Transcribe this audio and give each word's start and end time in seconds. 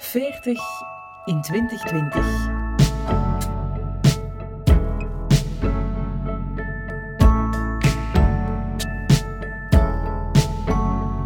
40 0.00 0.58
in 1.24 1.42
2020. 1.42 2.48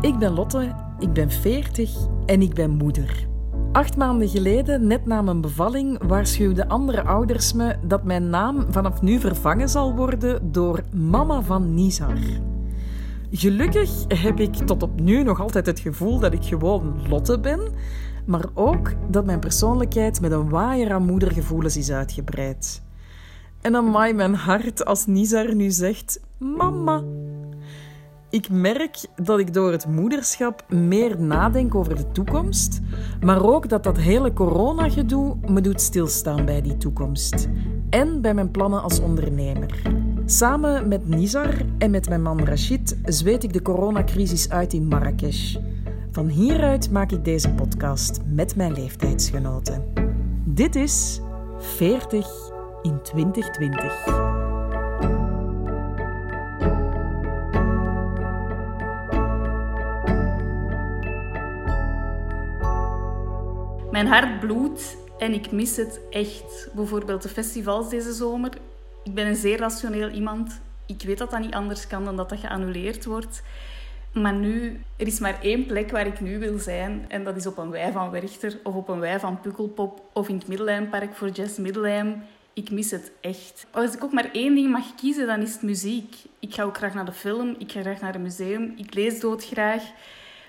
Ik 0.00 0.18
ben 0.18 0.32
Lotte, 0.32 0.74
ik 0.98 1.12
ben 1.12 1.30
40 1.30 1.90
en 2.26 2.42
ik 2.42 2.54
ben 2.54 2.70
moeder. 2.70 3.26
Acht 3.72 3.96
maanden 3.96 4.28
geleden, 4.28 4.86
net 4.86 5.06
na 5.06 5.22
mijn 5.22 5.40
bevalling, 5.40 6.06
waarschuwden 6.06 6.68
andere 6.68 7.02
ouders 7.02 7.52
me 7.52 7.76
dat 7.86 8.04
mijn 8.04 8.30
naam 8.30 8.66
vanaf 8.70 9.02
nu 9.02 9.20
vervangen 9.20 9.68
zal 9.68 9.94
worden 9.94 10.52
door 10.52 10.82
Mama 10.92 11.42
van 11.42 11.74
Nizar. 11.74 12.18
Gelukkig 13.30 14.04
heb 14.08 14.40
ik 14.40 14.54
tot 14.54 14.82
op 14.82 15.00
nu 15.00 15.22
nog 15.22 15.40
altijd 15.40 15.66
het 15.66 15.80
gevoel 15.80 16.18
dat 16.18 16.32
ik 16.32 16.44
gewoon 16.44 17.08
Lotte 17.08 17.40
ben, 17.40 17.60
maar 18.24 18.44
ook 18.54 18.92
dat 19.10 19.24
mijn 19.24 19.40
persoonlijkheid 19.40 20.20
met 20.20 20.32
een 20.32 20.48
waaier 20.48 20.92
aan 20.92 21.04
moedergevoelens 21.04 21.76
is 21.76 21.90
uitgebreid. 21.90 22.82
En 23.60 23.72
dan 23.72 23.90
maai 23.90 24.12
mijn 24.12 24.34
hart 24.34 24.84
als 24.84 25.06
Nizar 25.06 25.54
nu 25.54 25.70
zegt: 25.70 26.20
Mama. 26.38 27.02
Ik 28.30 28.48
merk 28.50 29.06
dat 29.22 29.38
ik 29.38 29.54
door 29.54 29.72
het 29.72 29.86
moederschap 29.86 30.64
meer 30.68 31.20
nadenk 31.20 31.74
over 31.74 31.96
de 31.96 32.12
toekomst, 32.12 32.80
maar 33.20 33.44
ook 33.44 33.68
dat 33.68 33.84
dat 33.84 33.96
hele 33.96 34.32
coronagedoe 34.32 35.36
me 35.48 35.60
doet 35.60 35.80
stilstaan 35.80 36.44
bij 36.44 36.60
die 36.62 36.76
toekomst 36.76 37.48
en 37.90 38.20
bij 38.20 38.34
mijn 38.34 38.50
plannen 38.50 38.82
als 38.82 39.00
ondernemer. 39.00 39.82
Samen 40.24 40.88
met 40.88 41.08
Nizar 41.08 41.54
en 41.78 41.90
met 41.90 42.08
mijn 42.08 42.22
man 42.22 42.44
Rashid 42.44 42.98
zweet 43.04 43.44
ik 43.44 43.52
de 43.52 43.62
coronacrisis 43.62 44.50
uit 44.50 44.72
in 44.72 44.86
Marrakesh. 44.86 45.56
Van 46.12 46.28
hieruit 46.28 46.90
maak 46.90 47.12
ik 47.12 47.24
deze 47.24 47.50
podcast 47.50 48.20
met 48.26 48.56
mijn 48.56 48.72
leeftijdsgenoten. 48.72 49.92
Dit 50.44 50.74
is 50.74 51.20
40 51.58 52.26
in 52.82 53.02
2020. 53.02 54.06
Mijn 63.90 64.06
hart 64.06 64.40
bloedt 64.40 64.96
en 65.18 65.32
ik 65.32 65.52
mis 65.52 65.76
het 65.76 66.00
echt. 66.10 66.68
Bijvoorbeeld 66.74 67.22
de 67.22 67.28
festivals 67.28 67.90
deze 67.90 68.12
zomer. 68.12 68.50
Ik 69.04 69.14
ben 69.14 69.26
een 69.26 69.36
zeer 69.36 69.58
rationeel 69.58 70.08
iemand. 70.08 70.60
Ik 70.86 71.02
weet 71.02 71.18
dat 71.18 71.30
dat 71.30 71.40
niet 71.40 71.54
anders 71.54 71.86
kan 71.86 72.04
dan 72.04 72.16
dat 72.16 72.28
dat 72.28 72.38
geannuleerd 72.38 73.04
wordt. 73.04 73.42
Maar 74.12 74.34
nu, 74.34 74.80
er 74.96 75.06
is 75.06 75.18
maar 75.18 75.38
één 75.42 75.66
plek 75.66 75.90
waar 75.90 76.06
ik 76.06 76.20
nu 76.20 76.38
wil 76.38 76.58
zijn. 76.58 77.04
En 77.08 77.24
dat 77.24 77.36
is 77.36 77.46
op 77.46 77.58
een 77.58 77.70
wei 77.70 77.92
van 77.92 78.10
Werchter 78.10 78.58
of 78.62 78.74
op 78.74 78.88
een 78.88 79.00
wei 79.00 79.18
van 79.18 79.40
Pukkelpop 79.40 80.02
of 80.12 80.28
in 80.28 80.34
het 80.34 80.46
Middellijnpark 80.46 81.14
voor 81.14 81.28
Jazz 81.28 81.58
Middelheim. 81.58 82.22
Ik 82.52 82.70
mis 82.70 82.90
het 82.90 83.12
echt. 83.20 83.66
Als 83.70 83.94
ik 83.94 84.04
ook 84.04 84.12
maar 84.12 84.30
één 84.32 84.54
ding 84.54 84.70
mag 84.70 84.94
kiezen, 84.94 85.26
dan 85.26 85.40
is 85.40 85.52
het 85.52 85.62
muziek. 85.62 86.14
Ik 86.38 86.54
ga 86.54 86.62
ook 86.62 86.76
graag 86.76 86.94
naar 86.94 87.04
de 87.04 87.12
film, 87.12 87.54
ik 87.58 87.72
ga 87.72 87.80
graag 87.80 88.00
naar 88.00 88.12
het 88.12 88.22
museum, 88.22 88.74
ik 88.76 88.94
lees 88.94 89.20
doodgraag. 89.20 89.82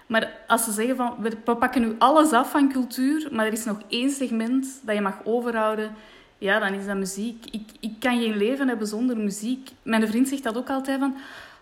Maar 0.08 0.32
als 0.48 0.64
ze 0.64 0.72
zeggen 0.72 0.96
van, 0.96 1.16
we 1.20 1.56
pakken 1.56 1.82
nu 1.82 1.96
alles 1.98 2.32
af 2.32 2.52
van 2.52 2.72
cultuur, 2.72 3.28
maar 3.32 3.46
er 3.46 3.52
is 3.52 3.66
nog 3.66 3.82
één 3.88 4.10
segment 4.10 4.82
dat 4.82 4.96
je 4.96 5.02
mag 5.02 5.20
overhouden, 5.24 5.96
ja, 6.38 6.60
dan 6.60 6.74
is 6.74 6.86
dat 6.86 6.98
muziek. 6.98 7.46
Ik, 7.52 7.70
ik 7.80 7.94
kan 8.00 8.20
geen 8.20 8.38
leven 8.38 8.68
hebben 8.68 8.88
zonder 8.88 9.18
muziek. 9.18 9.70
Mijn 9.82 10.08
vriend 10.08 10.28
zegt 10.28 10.44
dat 10.44 10.58
ook 10.58 10.70
altijd 10.70 11.00
van, 11.00 11.16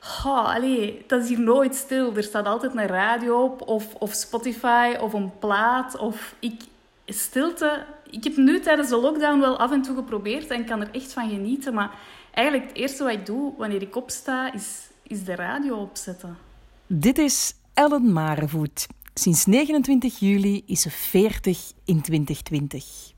oh, 0.03 0.55
allee, 0.55 1.03
dat 1.07 1.23
is 1.23 1.29
hier 1.29 1.39
nooit 1.39 1.75
stil. 1.75 2.15
Er 2.15 2.23
staat 2.23 2.45
altijd 2.45 2.75
een 2.75 2.87
radio 2.87 3.43
op, 3.43 3.61
of, 3.67 3.95
of 3.95 4.13
Spotify, 4.13 4.95
of 4.99 5.13
een 5.13 5.31
plaat, 5.39 5.97
of 5.97 6.35
ik... 6.39 6.61
Stilte. 7.05 7.85
Ik 8.09 8.23
heb 8.23 8.37
nu 8.37 8.59
tijdens 8.59 8.89
de 8.89 8.97
lockdown 8.97 9.39
wel 9.39 9.57
af 9.57 9.71
en 9.71 9.81
toe 9.81 9.95
geprobeerd 9.95 10.47
en 10.47 10.65
kan 10.65 10.81
er 10.81 10.89
echt 10.91 11.13
van 11.13 11.29
genieten. 11.29 11.73
Maar 11.73 11.91
eigenlijk 12.33 12.67
het 12.67 12.77
eerste 12.77 13.03
wat 13.03 13.13
ik 13.13 13.25
doe 13.25 13.53
wanneer 13.57 13.81
ik 13.81 13.95
opsta, 13.95 14.53
is, 14.53 14.87
is 15.03 15.23
de 15.23 15.35
radio 15.35 15.75
opzetten. 15.75 16.37
Dit 16.87 17.17
is 17.17 17.53
Ellen 17.73 18.11
Marevoet. 18.11 18.87
Sinds 19.13 19.45
29 19.45 20.19
juli 20.19 20.63
is 20.65 20.81
ze 20.81 20.89
40 20.89 21.71
in 21.85 22.01
2020. 22.01 23.13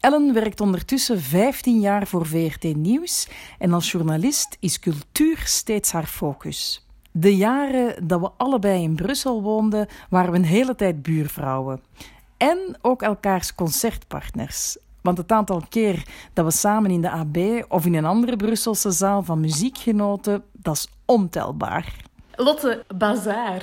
Ellen 0.00 0.32
werkt 0.32 0.60
ondertussen 0.60 1.20
15 1.20 1.80
jaar 1.80 2.06
voor 2.06 2.26
VRT 2.26 2.76
Nieuws 2.76 3.28
en 3.58 3.72
als 3.72 3.90
journalist 3.90 4.56
is 4.60 4.78
cultuur 4.78 5.42
steeds 5.44 5.92
haar 5.92 6.06
focus. 6.06 6.86
De 7.10 7.36
jaren 7.36 8.06
dat 8.08 8.20
we 8.20 8.30
allebei 8.36 8.82
in 8.82 8.94
Brussel 8.94 9.42
woonden, 9.42 9.88
waren 10.10 10.30
we 10.30 10.36
een 10.36 10.44
hele 10.44 10.74
tijd 10.74 11.02
buurvrouwen. 11.02 11.82
En 12.36 12.76
ook 12.80 13.02
elkaars 13.02 13.54
concertpartners. 13.54 14.76
Want 15.02 15.18
het 15.18 15.32
aantal 15.32 15.62
keer 15.68 16.02
dat 16.32 16.44
we 16.44 16.50
samen 16.50 16.90
in 16.90 17.00
de 17.00 17.10
AB 17.10 17.36
of 17.68 17.86
in 17.86 17.94
een 17.94 18.04
andere 18.04 18.36
Brusselse 18.36 18.90
zaal 18.90 19.22
van 19.22 19.40
muziek 19.40 19.78
genoten, 19.78 20.44
dat 20.52 20.74
is 20.74 20.88
ontelbaar. 21.04 21.94
Lotte 22.34 22.84
Bazaar. 22.96 23.62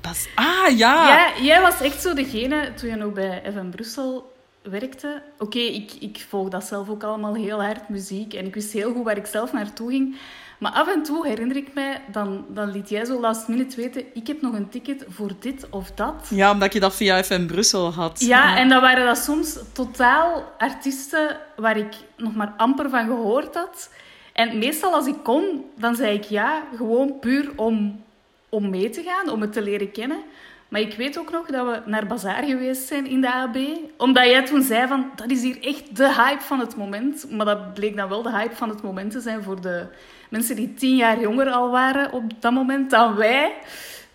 Bas 0.00 0.28
ah, 0.34 0.76
ja. 0.76 1.08
ja! 1.08 1.42
Jij 1.42 1.60
was 1.60 1.80
echt 1.80 2.02
zo 2.02 2.14
degene, 2.14 2.74
toen 2.74 2.88
je 2.88 2.96
nog 2.96 3.12
bij 3.12 3.42
FM 3.52 3.70
Brussel 3.70 4.34
werkte. 4.66 5.22
Oké, 5.38 5.58
ik, 5.58 5.92
ik 6.00 6.24
volg 6.28 6.48
dat 6.48 6.64
zelf 6.64 6.88
ook 6.88 7.02
allemaal 7.02 7.34
heel 7.34 7.62
hard, 7.62 7.88
muziek. 7.88 8.34
En 8.34 8.46
ik 8.46 8.54
wist 8.54 8.72
heel 8.72 8.92
goed 8.92 9.04
waar 9.04 9.16
ik 9.16 9.26
zelf 9.26 9.52
naartoe 9.52 9.90
ging. 9.90 10.16
Maar 10.58 10.72
af 10.72 10.94
en 10.94 11.02
toe 11.02 11.26
herinner 11.26 11.56
ik 11.56 11.74
mij, 11.74 12.02
dan, 12.12 12.44
dan 12.48 12.70
liet 12.70 12.88
jij 12.88 13.04
zo 13.04 13.20
last 13.20 13.48
minute 13.48 13.76
weten, 13.76 14.04
ik 14.14 14.26
heb 14.26 14.40
nog 14.40 14.54
een 14.54 14.68
ticket 14.68 15.04
voor 15.08 15.30
dit 15.40 15.66
of 15.70 15.90
dat. 15.90 16.26
Ja, 16.30 16.50
omdat 16.50 16.72
je 16.72 16.80
dat 16.80 16.94
via 16.94 17.22
FM 17.22 17.46
Brussel 17.46 17.92
had. 17.92 18.20
Ja, 18.20 18.56
en 18.56 18.68
dan 18.68 18.80
waren 18.80 19.06
dat 19.06 19.18
soms 19.18 19.58
totaal 19.72 20.52
artiesten 20.58 21.36
waar 21.56 21.76
ik 21.76 21.94
nog 22.16 22.34
maar 22.34 22.54
amper 22.56 22.90
van 22.90 23.06
gehoord 23.06 23.54
had. 23.54 23.90
En 24.32 24.58
meestal 24.58 24.94
als 24.94 25.06
ik 25.06 25.22
kon, 25.22 25.64
dan 25.74 25.96
zei 25.96 26.16
ik 26.16 26.24
ja, 26.24 26.62
gewoon 26.76 27.18
puur 27.18 27.52
om, 27.56 28.04
om 28.48 28.70
mee 28.70 28.90
te 28.90 29.02
gaan, 29.02 29.32
om 29.32 29.40
het 29.40 29.52
te 29.52 29.62
leren 29.62 29.92
kennen. 29.92 30.22
Maar 30.68 30.80
ik 30.80 30.94
weet 30.94 31.18
ook 31.18 31.30
nog 31.30 31.46
dat 31.46 31.66
we 31.66 31.90
naar 31.90 32.06
Bazaar 32.06 32.42
geweest 32.42 32.86
zijn 32.86 33.06
in 33.06 33.20
de 33.20 33.32
AB. 33.32 33.56
Omdat 33.96 34.24
jij 34.24 34.44
toen 34.44 34.62
zei 34.62 34.86
van, 34.86 35.10
dat 35.16 35.30
is 35.30 35.42
hier 35.42 35.62
echt 35.62 35.96
de 35.96 36.14
hype 36.14 36.42
van 36.42 36.60
het 36.60 36.76
moment. 36.76 37.30
Maar 37.30 37.46
dat 37.46 37.74
bleek 37.74 37.96
dan 37.96 38.08
wel 38.08 38.22
de 38.22 38.30
hype 38.30 38.54
van 38.54 38.68
het 38.68 38.82
moment 38.82 39.10
te 39.10 39.20
zijn 39.20 39.42
voor 39.42 39.60
de 39.60 39.86
mensen 40.28 40.56
die 40.56 40.74
tien 40.74 40.96
jaar 40.96 41.20
jonger 41.20 41.50
al 41.50 41.70
waren 41.70 42.12
op 42.12 42.22
dat 42.40 42.52
moment 42.52 42.90
dan 42.90 43.14
wij. 43.14 43.52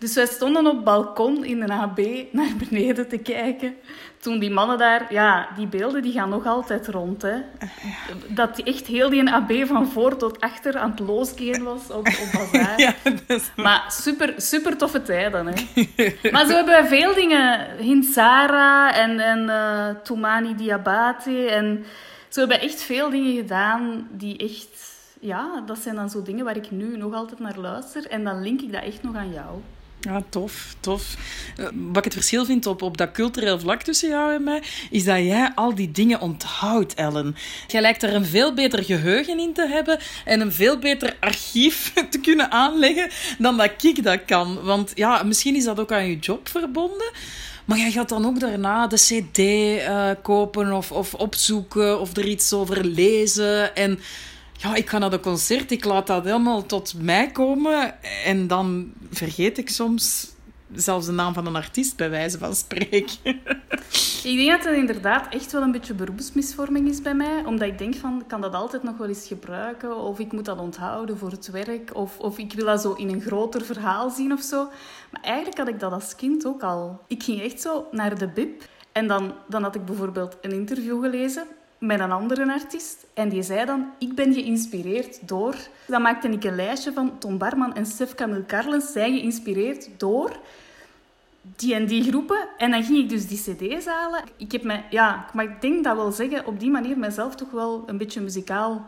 Dus 0.02 0.14
wij 0.14 0.26
stonden 0.26 0.66
op 0.66 0.74
het 0.74 0.84
balkon 0.84 1.44
in 1.44 1.60
de 1.60 1.72
AB 1.72 1.98
naar 2.32 2.52
beneden 2.68 3.08
te 3.08 3.18
kijken. 3.18 3.74
Toen 4.18 4.38
die 4.38 4.50
mannen 4.50 4.78
daar... 4.78 5.12
Ja, 5.12 5.48
die 5.56 5.66
beelden 5.66 6.02
die 6.02 6.12
gaan 6.12 6.28
nog 6.28 6.46
altijd 6.46 6.88
rond. 6.88 7.22
Hè. 7.22 7.36
Dat 8.28 8.58
echt 8.58 8.86
heel 8.86 9.10
die 9.10 9.30
AB 9.30 9.52
van 9.66 9.88
voor 9.88 10.16
tot 10.16 10.40
achter 10.40 10.78
aan 10.78 10.90
het 10.90 10.98
losgaan 11.00 11.62
was 11.62 11.90
op, 11.90 12.06
op 12.06 12.28
Bazaar. 12.32 12.80
Ja, 12.80 12.94
Maar 13.56 13.84
super, 13.88 14.34
super 14.36 14.76
toffe 14.76 15.02
tijden. 15.02 15.46
Hè. 15.46 15.54
Maar 16.30 16.46
zo 16.46 16.54
hebben 16.54 16.74
wij 16.74 16.86
veel 16.86 17.14
dingen. 17.14 17.76
Hinsara 17.78 18.94
en, 18.94 19.20
en 19.20 19.42
uh, 19.42 20.02
Toumani 20.02 20.54
Diabate. 20.54 21.46
En 21.46 21.84
zo 22.28 22.40
hebben 22.40 22.58
we 22.58 22.64
echt 22.64 22.82
veel 22.82 23.10
dingen 23.10 23.36
gedaan 23.36 24.08
die 24.10 24.36
echt... 24.36 24.90
Ja, 25.20 25.62
dat 25.66 25.78
zijn 25.78 25.94
dan 25.94 26.10
zo 26.10 26.22
dingen 26.22 26.44
waar 26.44 26.56
ik 26.56 26.70
nu 26.70 26.96
nog 26.96 27.14
altijd 27.14 27.40
naar 27.40 27.58
luister. 27.58 28.06
En 28.06 28.24
dan 28.24 28.42
link 28.42 28.60
ik 28.60 28.72
dat 28.72 28.82
echt 28.82 29.02
nog 29.02 29.16
aan 29.16 29.32
jou. 29.32 29.60
Ja, 30.08 30.22
tof, 30.28 30.74
tof. 30.80 31.14
Eh, 31.56 31.66
wat 31.72 31.96
ik 31.96 32.04
het 32.04 32.12
verschil 32.12 32.44
vind 32.44 32.66
op, 32.66 32.82
op 32.82 32.96
dat 32.96 33.12
cultureel 33.12 33.58
vlak 33.58 33.82
tussen 33.82 34.08
jou 34.08 34.34
en 34.34 34.44
mij, 34.44 34.62
is 34.90 35.04
dat 35.04 35.18
jij 35.18 35.52
al 35.54 35.74
die 35.74 35.90
dingen 35.90 36.20
onthoudt, 36.20 36.94
Ellen. 36.94 37.36
Jij 37.66 37.80
lijkt 37.80 38.02
er 38.02 38.14
een 38.14 38.26
veel 38.26 38.54
beter 38.54 38.84
geheugen 38.84 39.38
in 39.38 39.52
te 39.52 39.66
hebben 39.68 39.98
en 40.24 40.40
een 40.40 40.52
veel 40.52 40.78
beter 40.78 41.16
archief 41.20 41.92
te 42.10 42.20
kunnen 42.20 42.50
aanleggen 42.50 43.10
dan 43.38 43.56
dat 43.56 43.84
ik 43.84 44.02
dat 44.02 44.24
kan. 44.24 44.62
Want 44.62 44.92
ja, 44.94 45.22
misschien 45.22 45.56
is 45.56 45.64
dat 45.64 45.80
ook 45.80 45.92
aan 45.92 46.06
je 46.06 46.18
job 46.18 46.48
verbonden. 46.48 47.10
Maar 47.64 47.78
jij 47.78 47.90
gaat 47.90 48.08
dan 48.08 48.26
ook 48.26 48.40
daarna 48.40 48.86
de 48.86 48.96
CD 48.96 49.38
uh, 49.38 50.10
kopen 50.22 50.72
of, 50.72 50.92
of 50.92 51.14
opzoeken 51.14 52.00
of 52.00 52.16
er 52.16 52.26
iets 52.26 52.52
over 52.52 52.84
lezen. 52.84 53.76
En 53.76 53.98
ja, 54.62 54.74
ik 54.74 54.88
ga 54.88 54.98
naar 54.98 55.10
de 55.10 55.20
concert, 55.20 55.70
ik 55.70 55.84
laat 55.84 56.06
dat 56.06 56.24
helemaal 56.24 56.66
tot 56.66 56.94
mij 57.02 57.30
komen. 57.30 58.02
En 58.24 58.46
dan 58.46 58.92
vergeet 59.10 59.58
ik 59.58 59.68
soms 59.70 60.30
zelfs 60.74 61.06
de 61.06 61.12
naam 61.12 61.34
van 61.34 61.46
een 61.46 61.56
artiest, 61.56 61.96
bij 61.96 62.10
wijze 62.10 62.38
van 62.38 62.54
spreken. 62.54 63.16
Ik 64.24 64.36
denk 64.36 64.50
dat 64.50 64.64
het 64.64 64.76
inderdaad 64.76 65.34
echt 65.34 65.52
wel 65.52 65.62
een 65.62 65.72
beetje 65.72 65.94
beroepsmisvorming 65.94 66.88
is 66.88 67.02
bij 67.02 67.14
mij. 67.14 67.44
Omdat 67.44 67.68
ik 67.68 67.78
denk 67.78 67.94
van, 67.94 68.20
ik 68.20 68.28
kan 68.28 68.40
dat 68.40 68.54
altijd 68.54 68.82
nog 68.82 68.96
wel 68.96 69.08
eens 69.08 69.26
gebruiken. 69.26 69.96
Of 69.96 70.18
ik 70.18 70.32
moet 70.32 70.44
dat 70.44 70.58
onthouden 70.58 71.18
voor 71.18 71.30
het 71.30 71.50
werk. 71.50 71.94
Of, 71.94 72.18
of 72.18 72.38
ik 72.38 72.52
wil 72.52 72.66
dat 72.66 72.80
zo 72.80 72.92
in 72.92 73.08
een 73.08 73.20
groter 73.20 73.64
verhaal 73.64 74.10
zien 74.10 74.32
of 74.32 74.40
zo. 74.40 74.68
Maar 75.10 75.22
eigenlijk 75.22 75.58
had 75.58 75.68
ik 75.68 75.80
dat 75.80 75.92
als 75.92 76.16
kind 76.16 76.46
ook 76.46 76.62
al. 76.62 77.00
Ik 77.06 77.22
ging 77.22 77.42
echt 77.42 77.60
zo 77.60 77.86
naar 77.90 78.18
de 78.18 78.28
bib. 78.28 78.62
En 78.92 79.06
dan, 79.06 79.34
dan 79.48 79.62
had 79.62 79.74
ik 79.74 79.84
bijvoorbeeld 79.84 80.36
een 80.40 80.52
interview 80.52 81.02
gelezen 81.02 81.46
met 81.82 82.00
een 82.00 82.12
andere 82.12 82.52
artiest. 82.52 83.06
En 83.14 83.28
die 83.28 83.42
zei 83.42 83.64
dan, 83.64 83.90
ik 83.98 84.14
ben 84.14 84.32
geïnspireerd 84.32 85.28
door... 85.28 85.54
Dan 85.86 86.02
maakte 86.02 86.28
ik 86.28 86.44
een 86.44 86.54
lijstje 86.54 86.92
van 86.92 87.18
Tom 87.18 87.38
Barman 87.38 87.74
en 87.74 87.86
Stef 87.86 88.14
Camille 88.14 88.46
Carlens 88.46 88.92
zijn 88.92 89.18
geïnspireerd 89.18 89.88
door... 89.96 90.36
die 91.42 91.74
en 91.74 91.86
die 91.86 92.02
groepen. 92.02 92.48
En 92.56 92.70
dan 92.70 92.84
ging 92.84 92.98
ik 92.98 93.08
dus 93.08 93.26
die 93.26 93.38
cd's 93.38 93.86
halen. 93.86 94.22
Ik 94.36 94.52
heb 94.52 94.62
me, 94.62 94.80
ja, 94.90 95.26
maar 95.32 95.44
ik 95.44 95.60
denk 95.60 95.84
dat 95.84 95.96
wel 95.96 96.12
zeggen, 96.12 96.46
op 96.46 96.60
die 96.60 96.70
manier 96.70 96.98
mezelf 96.98 97.34
toch 97.34 97.50
wel 97.50 97.82
een 97.86 97.98
beetje 97.98 98.20
muzikaal 98.20 98.86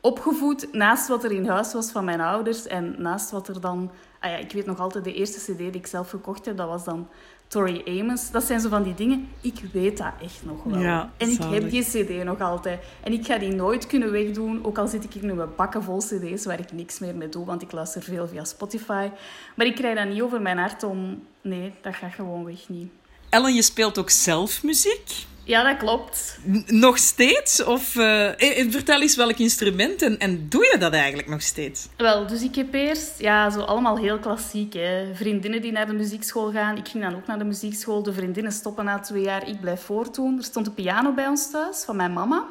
opgevoed. 0.00 0.72
Naast 0.72 1.08
wat 1.08 1.24
er 1.24 1.32
in 1.32 1.48
huis 1.48 1.72
was 1.72 1.90
van 1.90 2.04
mijn 2.04 2.20
ouders. 2.20 2.66
En 2.66 2.94
naast 2.98 3.30
wat 3.30 3.48
er 3.48 3.60
dan... 3.60 3.90
Ah 4.20 4.30
ja, 4.30 4.36
ik 4.36 4.52
weet 4.52 4.66
nog 4.66 4.80
altijd, 4.80 5.04
de 5.04 5.14
eerste 5.14 5.52
cd 5.52 5.58
die 5.58 5.70
ik 5.70 5.86
zelf 5.86 6.10
gekocht 6.10 6.44
heb, 6.46 6.56
dat 6.56 6.68
was 6.68 6.84
dan 6.84 7.08
Tori 7.48 7.82
Amos. 8.00 8.30
Dat 8.30 8.44
zijn 8.44 8.60
zo 8.60 8.68
van 8.68 8.82
die 8.82 8.94
dingen. 8.94 9.28
Ik 9.40 9.60
weet 9.72 9.98
dat 9.98 10.12
echt 10.22 10.40
nog 10.44 10.62
wel. 10.64 10.80
Ja, 10.80 11.10
en 11.16 11.28
ik 11.28 11.40
zalig. 11.40 11.60
heb 11.60 11.70
die 11.70 11.82
cd 11.82 12.24
nog 12.24 12.40
altijd. 12.40 12.80
En 13.02 13.12
ik 13.12 13.26
ga 13.26 13.38
die 13.38 13.52
nooit 13.52 13.86
kunnen 13.86 14.12
wegdoen. 14.12 14.64
Ook 14.64 14.78
al 14.78 14.88
zit 14.88 15.04
ik 15.04 15.22
nu 15.22 15.34
met 15.34 15.56
bakken 15.56 15.82
vol 15.82 15.98
cd's 15.98 16.44
waar 16.44 16.60
ik 16.60 16.72
niks 16.72 16.98
meer 16.98 17.14
mee 17.14 17.28
doe. 17.28 17.44
Want 17.44 17.62
ik 17.62 17.72
luister 17.72 18.02
veel 18.02 18.28
via 18.28 18.44
Spotify. 18.44 19.08
Maar 19.54 19.66
ik 19.66 19.74
krijg 19.74 19.96
dat 19.96 20.08
niet 20.08 20.22
over 20.22 20.40
mijn 20.40 20.58
hart 20.58 20.82
om... 20.82 21.22
Nee, 21.40 21.72
dat 21.82 21.94
gaat 21.94 22.14
gewoon 22.14 22.44
weg 22.44 22.68
niet. 22.68 22.90
Ellen, 23.28 23.54
je 23.54 23.62
speelt 23.62 23.98
ook 23.98 24.10
zelf 24.10 24.62
muziek? 24.62 25.26
Ja, 25.46 25.62
dat 25.62 25.76
klopt. 25.76 26.38
N- 26.50 26.64
nog 26.66 26.98
steeds? 26.98 27.64
Of 27.64 27.96
eh, 27.96 28.60
eh, 28.60 28.70
vertel 28.70 29.00
eens 29.00 29.16
welk 29.16 29.36
instrument 29.38 30.02
en, 30.02 30.18
en 30.18 30.46
doe 30.48 30.64
je 30.72 30.78
dat 30.78 30.92
eigenlijk 30.92 31.28
nog 31.28 31.42
steeds? 31.42 31.88
Wel, 31.96 32.26
dus 32.26 32.42
ik 32.42 32.54
heb 32.54 32.74
eerst, 32.74 33.12
ja, 33.18 33.50
zo 33.50 33.60
allemaal 33.60 33.98
heel 33.98 34.18
klassiek. 34.18 34.72
Hè. 34.72 35.14
Vriendinnen 35.14 35.62
die 35.62 35.72
naar 35.72 35.86
de 35.86 35.92
muziekschool 35.92 36.50
gaan. 36.52 36.76
Ik 36.76 36.88
ging 36.88 37.04
dan 37.04 37.14
ook 37.14 37.26
naar 37.26 37.38
de 37.38 37.44
muziekschool. 37.44 38.02
De 38.02 38.12
vriendinnen 38.12 38.52
stoppen 38.52 38.84
na 38.84 38.98
twee 38.98 39.22
jaar. 39.22 39.48
Ik 39.48 39.60
blijf 39.60 39.80
voortdoen. 39.80 40.38
Er 40.38 40.44
stond 40.44 40.66
een 40.66 40.74
piano 40.74 41.12
bij 41.12 41.26
ons 41.26 41.50
thuis 41.50 41.82
van 41.84 41.96
mijn 41.96 42.12
mama. 42.12 42.44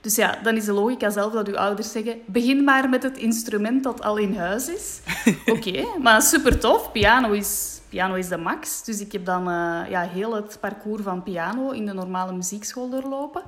Dus 0.00 0.16
ja, 0.16 0.38
dan 0.42 0.56
is 0.56 0.64
de 0.64 0.72
logica 0.72 1.10
zelf 1.10 1.32
dat 1.32 1.48
uw 1.48 1.56
ouders 1.58 1.92
zeggen: 1.92 2.14
begin 2.26 2.64
maar 2.64 2.88
met 2.88 3.02
het 3.02 3.16
instrument 3.18 3.82
dat 3.84 4.02
al 4.02 4.16
in 4.16 4.36
huis 4.36 4.68
is. 4.68 4.98
Oké, 5.54 5.84
maar 6.02 6.22
super 6.22 6.58
tof. 6.58 6.92
Piano 6.92 7.30
is, 7.32 7.79
piano 7.90 8.14
is 8.14 8.28
de 8.28 8.36
max. 8.36 8.84
Dus 8.84 9.00
ik 9.00 9.12
heb 9.12 9.24
dan 9.24 9.48
eh, 9.48 9.90
ja, 9.90 10.02
heel 10.02 10.34
het 10.34 10.56
parcours 10.60 11.02
van 11.02 11.22
piano 11.22 11.70
in 11.70 11.86
de 11.86 11.92
normale 11.92 12.32
muziekschool 12.32 12.88
doorlopen. 12.88 13.42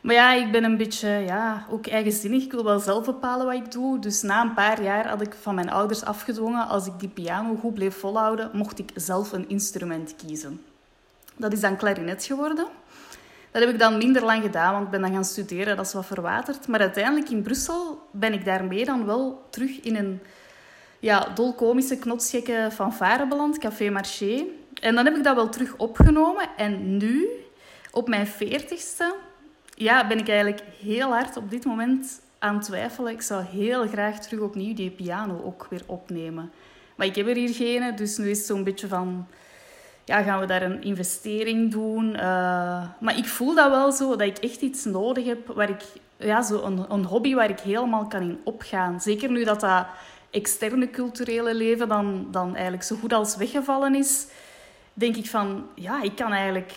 Maar 0.00 0.14
ja, 0.14 0.32
ik 0.32 0.52
ben 0.52 0.64
een 0.64 0.76
beetje 0.76 1.08
ja, 1.08 1.66
ook 1.70 1.86
eigenzinnig. 1.86 2.44
Ik 2.44 2.52
wil 2.52 2.64
wel 2.64 2.78
zelf 2.78 3.04
bepalen 3.04 3.46
wat 3.46 3.54
ik 3.54 3.72
doe. 3.72 3.98
Dus 3.98 4.22
na 4.22 4.42
een 4.42 4.54
paar 4.54 4.82
jaar 4.82 5.08
had 5.08 5.20
ik 5.20 5.34
van 5.40 5.54
mijn 5.54 5.70
ouders 5.70 6.04
afgedwongen... 6.04 6.68
als 6.68 6.86
ik 6.86 6.92
die 6.98 7.08
piano 7.08 7.54
goed 7.54 7.74
bleef 7.74 7.96
volhouden, 7.96 8.50
mocht 8.52 8.78
ik 8.78 8.90
zelf 8.94 9.32
een 9.32 9.48
instrument 9.48 10.14
kiezen. 10.16 10.62
Dat 11.36 11.52
is 11.52 11.60
dan 11.60 11.76
klarinet 11.76 12.24
geworden. 12.24 12.66
Dat 13.50 13.62
heb 13.62 13.70
ik 13.70 13.78
dan 13.78 13.98
minder 13.98 14.24
lang 14.24 14.42
gedaan, 14.42 14.72
want 14.72 14.84
ik 14.84 14.90
ben 14.90 15.00
dan 15.00 15.12
gaan 15.12 15.24
studeren. 15.24 15.76
Dat 15.76 15.86
is 15.86 15.92
wat 15.92 16.06
verwaterd. 16.06 16.68
Maar 16.68 16.80
uiteindelijk 16.80 17.30
in 17.30 17.42
Brussel 17.42 18.08
ben 18.10 18.32
ik 18.32 18.44
daarmee 18.44 18.84
dan 18.84 19.06
wel 19.06 19.46
terug 19.50 19.80
in 19.80 19.96
een 19.96 20.20
ja, 21.00 21.28
dolkomische, 21.34 21.98
knotsgekke 21.98 22.68
fanfare 22.72 23.26
beland, 23.26 23.58
Café 23.58 23.90
Marché. 23.90 24.44
En 24.80 24.94
dan 24.94 25.04
heb 25.04 25.16
ik 25.16 25.24
dat 25.24 25.34
wel 25.34 25.48
terug 25.48 25.76
opgenomen. 25.76 26.48
En 26.56 26.96
nu, 26.96 27.28
op 27.92 28.08
mijn 28.08 28.26
veertigste, 28.26 29.14
ja, 29.74 30.06
ben 30.06 30.18
ik 30.18 30.28
eigenlijk 30.28 30.62
heel 30.82 31.08
hard 31.08 31.36
op 31.36 31.50
dit 31.50 31.64
moment 31.64 32.20
aan 32.38 32.54
het 32.54 32.64
twijfelen. 32.64 33.12
Ik 33.12 33.22
zou 33.22 33.44
heel 33.44 33.86
graag 33.86 34.18
terug 34.18 34.40
opnieuw 34.40 34.74
die 34.74 34.90
piano 34.90 35.42
ook 35.44 35.66
weer 35.70 35.82
opnemen. 35.86 36.52
Maar 36.96 37.06
ik 37.06 37.14
heb 37.14 37.26
er 37.26 37.36
hier 37.36 37.54
geen, 37.54 37.96
dus 37.96 38.16
nu 38.16 38.30
is 38.30 38.38
het 38.38 38.46
zo'n 38.46 38.64
beetje 38.64 38.88
van... 38.88 39.26
Ja, 40.04 40.22
gaan 40.22 40.40
we 40.40 40.46
daar 40.46 40.62
een 40.62 40.82
investering 40.82 41.70
doen? 41.70 42.14
Uh, 42.14 42.20
maar 43.00 43.18
ik 43.18 43.24
voel 43.24 43.54
dat 43.54 43.70
wel 43.70 43.92
zo, 43.92 44.08
dat 44.08 44.26
ik 44.26 44.38
echt 44.38 44.60
iets 44.60 44.84
nodig 44.84 45.24
heb 45.26 45.46
waar 45.46 45.70
ik... 45.70 45.82
Ja, 46.16 46.42
zo 46.42 46.62
een, 46.62 46.84
een 46.88 47.04
hobby 47.04 47.34
waar 47.34 47.50
ik 47.50 47.60
helemaal 47.60 48.06
kan 48.06 48.22
in 48.22 48.40
opgaan. 48.44 49.00
Zeker 49.00 49.30
nu 49.30 49.44
dat 49.44 49.60
dat 49.60 49.86
externe 50.36 50.90
culturele 50.90 51.54
leven 51.54 51.88
dan, 51.88 52.28
dan 52.30 52.54
eigenlijk 52.54 52.82
zo 52.82 52.96
goed 52.96 53.12
als 53.12 53.36
weggevallen 53.36 53.94
is, 53.94 54.26
denk 54.94 55.16
ik 55.16 55.26
van, 55.26 55.66
ja, 55.74 56.02
ik 56.02 56.16
kan 56.16 56.32
eigenlijk 56.32 56.72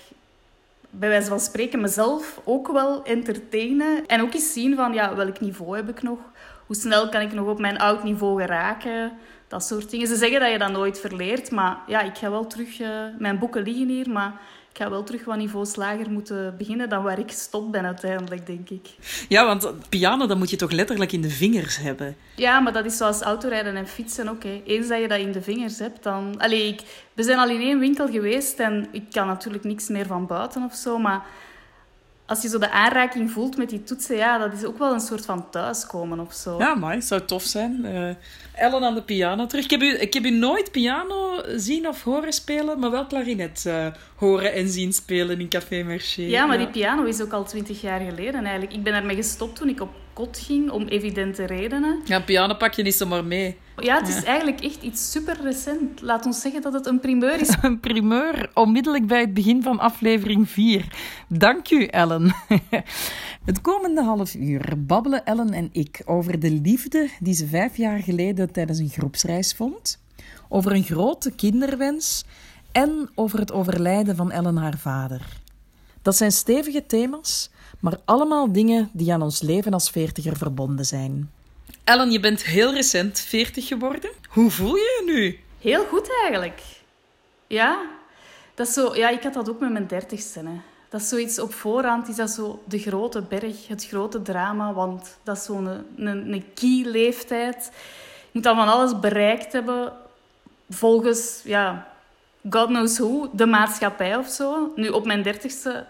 bij 0.90 1.10
wijze 1.10 1.28
van 1.28 1.40
spreken 1.40 1.82
mezelf 1.82 2.42
ook 2.44 2.68
wel 2.68 3.04
entertainen. 3.04 4.06
En 4.08 4.22
ook 4.22 4.34
eens 4.34 4.54
zien 4.54 4.76
van, 4.76 4.94
ja, 4.94 5.16
welk 5.16 5.40
niveau 5.40 5.76
heb 5.76 5.90
ik 5.90 6.02
nog? 6.02 6.20
Hoe 6.66 6.76
snel 6.76 7.10
kan 7.10 7.22
ik 7.22 7.34
nog 7.34 7.48
op 7.48 7.60
mijn 7.60 7.80
oud 7.80 8.04
niveau 8.04 8.42
geraken? 8.42 9.12
Dat 9.48 9.64
soort 9.64 9.90
dingen. 9.90 10.08
Ze 10.08 10.16
zeggen 10.16 10.40
dat 10.40 10.52
je 10.52 10.58
dat 10.58 10.72
nooit 10.72 11.00
verleert, 11.00 11.52
maar 11.52 11.78
ja, 11.88 12.02
ik 12.02 12.18
ga 12.18 12.30
wel 12.30 12.48
terug... 12.48 12.80
Uh, 12.80 12.88
mijn 13.18 13.40
boeken 13.40 13.64
liggen 13.64 13.88
hier, 13.88 14.10
maar 14.10 14.42
ik 14.72 14.78
ga 14.78 14.90
wel 14.90 15.04
terug 15.04 15.26
wat 15.26 15.38
niveaus 15.38 15.76
lager 15.76 16.12
moeten 16.12 16.56
beginnen 16.58 16.90
dan 16.90 17.04
waar 17.04 17.20
ik 17.20 17.30
gestopt 17.30 17.72
ben 17.72 17.86
uiteindelijk, 17.86 18.46
denk 18.46 18.70
ik. 18.70 18.88
Ja, 19.28 19.46
want 19.46 19.90
piano, 19.90 20.28
dat 20.28 20.38
moet 20.38 20.50
je 20.50 20.56
toch 20.56 20.72
letterlijk 20.72 21.12
in 21.12 21.22
de 21.22 21.30
vingers 21.30 21.78
hebben? 21.78 22.16
Ja, 22.36 22.60
maar 22.60 22.74
dat 22.74 22.86
is 22.86 22.98
zoals 22.98 23.22
autorijden 23.22 23.76
en 23.76 23.88
fietsen 23.88 24.30
ook. 24.30 24.44
Hè. 24.44 24.62
Eens 24.66 24.88
dat 24.88 25.02
je 25.02 25.08
dat 25.08 25.20
in 25.20 25.32
de 25.32 25.42
vingers 25.42 25.80
hebt, 25.80 26.04
dan... 26.04 26.36
Allee, 26.38 26.68
ik... 26.68 26.82
we 27.14 27.24
zijn 27.24 27.38
al 27.38 27.50
in 27.50 27.62
één 27.62 27.80
winkel 27.80 28.08
geweest 28.08 28.60
en 28.60 28.88
ik 28.92 29.04
kan 29.12 29.28
natuurlijk 29.28 29.64
niks 29.64 29.88
meer 29.88 30.06
van 30.06 30.28
buiten 30.28 30.64
of 30.64 30.74
zo, 30.74 30.98
maar 30.98 31.26
als 32.30 32.42
je 32.42 32.48
zo 32.48 32.58
de 32.58 32.72
aanraking 32.72 33.32
voelt 33.32 33.58
met 33.58 33.70
die 33.70 33.84
toetsen, 33.84 34.16
ja, 34.16 34.38
dat 34.38 34.54
is 34.54 34.66
ook 34.66 34.78
wel 34.78 34.94
een 34.94 35.00
soort 35.00 35.26
van 35.26 35.50
thuiskomen 35.50 36.20
of 36.20 36.34
zo. 36.34 36.58
Ja, 36.58 36.76
maar 36.76 36.94
het 36.94 37.06
zou 37.06 37.26
tof 37.26 37.44
zijn. 37.44 37.80
Uh, 37.86 38.10
Ellen 38.54 38.84
aan 38.84 38.94
de 38.94 39.02
piano 39.02 39.46
terug. 39.46 39.64
Ik 39.64 39.70
heb, 39.70 39.82
u, 39.82 40.00
ik 40.00 40.14
heb 40.14 40.24
u 40.24 40.30
nooit 40.30 40.72
piano 40.72 41.42
zien 41.56 41.88
of 41.88 42.04
horen 42.04 42.34
spelen, 42.34 42.80
maar 42.80 42.92
wel 42.92 43.06
klarinet 43.06 43.64
uh, 43.68 43.88
horen 44.16 44.54
en 44.54 44.70
zien 44.70 44.94
spelen 44.94 45.40
in 45.40 45.50
Café 45.50 45.84
Marché. 45.84 46.22
Ja, 46.22 46.46
maar 46.46 46.60
ja. 46.60 46.64
die 46.64 46.74
piano 46.74 47.04
is 47.04 47.22
ook 47.22 47.34
al 47.34 47.44
twintig 47.44 47.82
jaar 47.82 48.00
geleden 48.00 48.44
eigenlijk. 48.44 48.74
Ik 48.74 48.84
ben 48.84 48.94
ermee 48.94 49.16
gestopt 49.16 49.56
toen 49.56 49.70
ik 49.70 49.82
op 49.82 49.90
kot 50.20 50.40
ging, 50.40 50.72
om 50.72 50.88
evidente 50.88 51.46
redenen. 51.46 52.02
Ja, 52.06 52.16
een 52.16 52.24
piano 52.24 52.56
pak 52.56 52.74
je 52.74 52.84
niet 52.84 52.96
zomaar 52.96 53.26
mee. 53.26 53.58
Ja, 53.78 54.00
het 54.00 54.08
is 54.08 54.16
ja. 54.16 54.24
eigenlijk 54.24 54.60
echt 54.60 54.82
iets 54.82 55.12
super 55.12 55.38
recent. 55.42 56.02
Laat 56.02 56.26
ons 56.26 56.42
zeggen 56.42 56.62
dat 56.62 56.74
het 56.74 56.86
een 56.86 57.00
primeur 57.00 57.42
is. 57.42 57.56
een 57.62 57.80
primeur, 57.80 58.50
onmiddellijk 58.54 59.08
bij 59.08 59.20
het 59.20 59.34
begin 59.34 59.64
van 59.64 59.80
aflevering 59.80 60.50
4. 60.50 60.86
Dank 61.28 61.70
u, 61.70 61.84
Ellen. 61.84 62.36
het 63.50 63.62
komende 63.62 64.04
half 64.04 64.36
uur 64.36 64.74
babbelen 64.78 65.26
Ellen 65.26 65.54
en 65.54 65.70
ik 65.72 66.02
over 66.06 66.40
de 66.40 66.52
liefde 66.52 67.10
die 67.20 67.34
ze 67.34 67.48
vijf 67.48 67.78
jaar 67.78 68.00
geleden 68.00 68.52
tijdens 68.52 68.80
een 68.80 68.90
groepsreis 68.90 69.54
vond, 69.54 70.00
over 70.50 70.72
een 70.72 70.84
grote 70.84 71.32
kinderwens 71.32 72.26
en 72.72 73.10
over 73.16 73.40
het 73.40 73.52
overlijden 73.52 74.16
van 74.16 74.32
Ellen 74.32 74.58
haar 74.58 74.78
vader. 74.78 75.22
Dat 76.02 76.16
zijn 76.16 76.32
stevige 76.32 76.86
thema's, 76.86 77.50
maar 77.80 77.98
allemaal 78.06 78.52
dingen 78.52 78.90
die 78.94 79.14
aan 79.14 79.22
ons 79.22 79.42
leven 79.42 79.74
als 79.74 79.90
veertiger 79.90 80.38
verbonden 80.38 80.86
zijn. 80.86 81.32
Ellen, 81.84 82.12
je 82.12 82.20
bent 82.20 82.44
heel 82.44 82.74
recent 82.74 83.20
40 83.20 83.68
geworden. 83.68 84.12
Hoe 84.30 84.52
voel 84.52 84.76
je 84.76 85.04
je 85.06 85.12
nu? 85.12 85.40
Heel 85.60 85.86
goed 85.86 86.10
eigenlijk. 86.22 86.62
Ja, 87.48 87.82
dat 88.56 88.68
is 88.68 88.74
zo, 88.74 88.96
ja 88.96 89.10
ik 89.10 89.24
had 89.24 89.34
dat 89.34 89.50
ook 89.50 89.60
met 89.60 89.72
mijn 89.72 89.88
dertigste. 89.88 90.40
Hè. 90.40 90.62
Dat 90.90 91.02
is 91.02 91.10
zoiets 91.10 91.40
op 91.40 91.54
voorhand, 91.54 92.08
is 92.08 92.16
dat 92.16 92.30
zo 92.30 92.64
de 92.66 92.80
grote 92.80 93.22
berg, 93.22 93.68
het 93.68 93.86
grote 93.86 94.22
drama. 94.22 94.74
Want 94.74 95.18
dat 95.24 95.38
is 95.38 95.44
zo'n 95.44 95.66
een, 95.66 96.08
een, 96.08 96.34
een 96.34 96.46
key 96.54 96.84
leeftijd. 96.86 97.72
Je 97.74 98.30
moet 98.32 98.44
dan 98.44 98.56
van 98.56 98.68
alles 98.68 99.00
bereikt 99.00 99.52
hebben 99.52 99.94
volgens, 100.70 101.42
ja, 101.44 101.88
God 102.50 102.68
knows 102.68 102.98
who, 102.98 103.30
de 103.34 103.46
maatschappij 103.46 104.18
of 104.18 104.28
zo. 104.28 104.72
Nu, 104.76 104.88
op 104.88 105.06
mijn 105.06 105.22
dertigste 105.22 105.86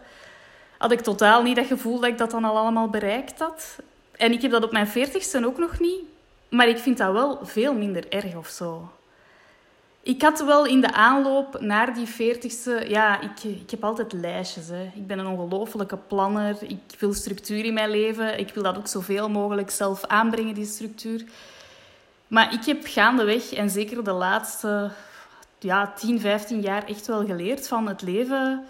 had 0.79 0.91
ik 0.91 1.01
totaal 1.01 1.43
niet 1.43 1.55
dat 1.55 1.65
gevoel 1.65 1.99
dat 1.99 2.09
ik 2.09 2.17
dat 2.17 2.31
dan 2.31 2.43
al 2.43 2.57
allemaal 2.57 2.89
bereikt 2.89 3.39
had. 3.39 3.75
En 4.11 4.31
ik 4.31 4.41
heb 4.41 4.51
dat 4.51 4.63
op 4.63 4.71
mijn 4.71 4.87
veertigste 4.87 5.45
ook 5.45 5.57
nog 5.57 5.79
niet. 5.79 6.01
Maar 6.49 6.67
ik 6.67 6.77
vind 6.77 6.97
dat 6.97 7.11
wel 7.11 7.39
veel 7.43 7.73
minder 7.73 8.09
erg 8.09 8.35
of 8.35 8.47
zo. 8.47 8.89
Ik 10.01 10.21
had 10.21 10.43
wel 10.45 10.65
in 10.65 10.81
de 10.81 10.93
aanloop 10.93 11.59
naar 11.61 11.93
die 11.93 12.05
veertigste... 12.05 12.85
Ja, 12.87 13.21
ik, 13.21 13.43
ik 13.43 13.69
heb 13.69 13.83
altijd 13.83 14.13
lijstjes. 14.13 14.67
Hè. 14.67 14.91
Ik 14.95 15.07
ben 15.07 15.19
een 15.19 15.27
ongelofelijke 15.27 15.97
planner. 15.97 16.57
Ik 16.61 16.95
wil 16.99 17.13
structuur 17.13 17.65
in 17.65 17.73
mijn 17.73 17.89
leven. 17.89 18.39
Ik 18.39 18.53
wil 18.53 18.63
dat 18.63 18.77
ook 18.77 18.87
zoveel 18.87 19.29
mogelijk 19.29 19.69
zelf 19.69 20.05
aanbrengen, 20.05 20.53
die 20.53 20.65
structuur. 20.65 21.23
Maar 22.27 22.53
ik 22.53 22.65
heb 22.65 22.81
gaandeweg, 22.83 23.53
en 23.53 23.69
zeker 23.69 24.03
de 24.03 24.11
laatste 24.11 24.91
ja, 25.59 25.93
10, 25.95 26.19
15 26.19 26.61
jaar, 26.61 26.85
echt 26.85 27.07
wel 27.07 27.25
geleerd 27.25 27.67
van 27.67 27.87
het 27.87 28.01
leven... 28.01 28.65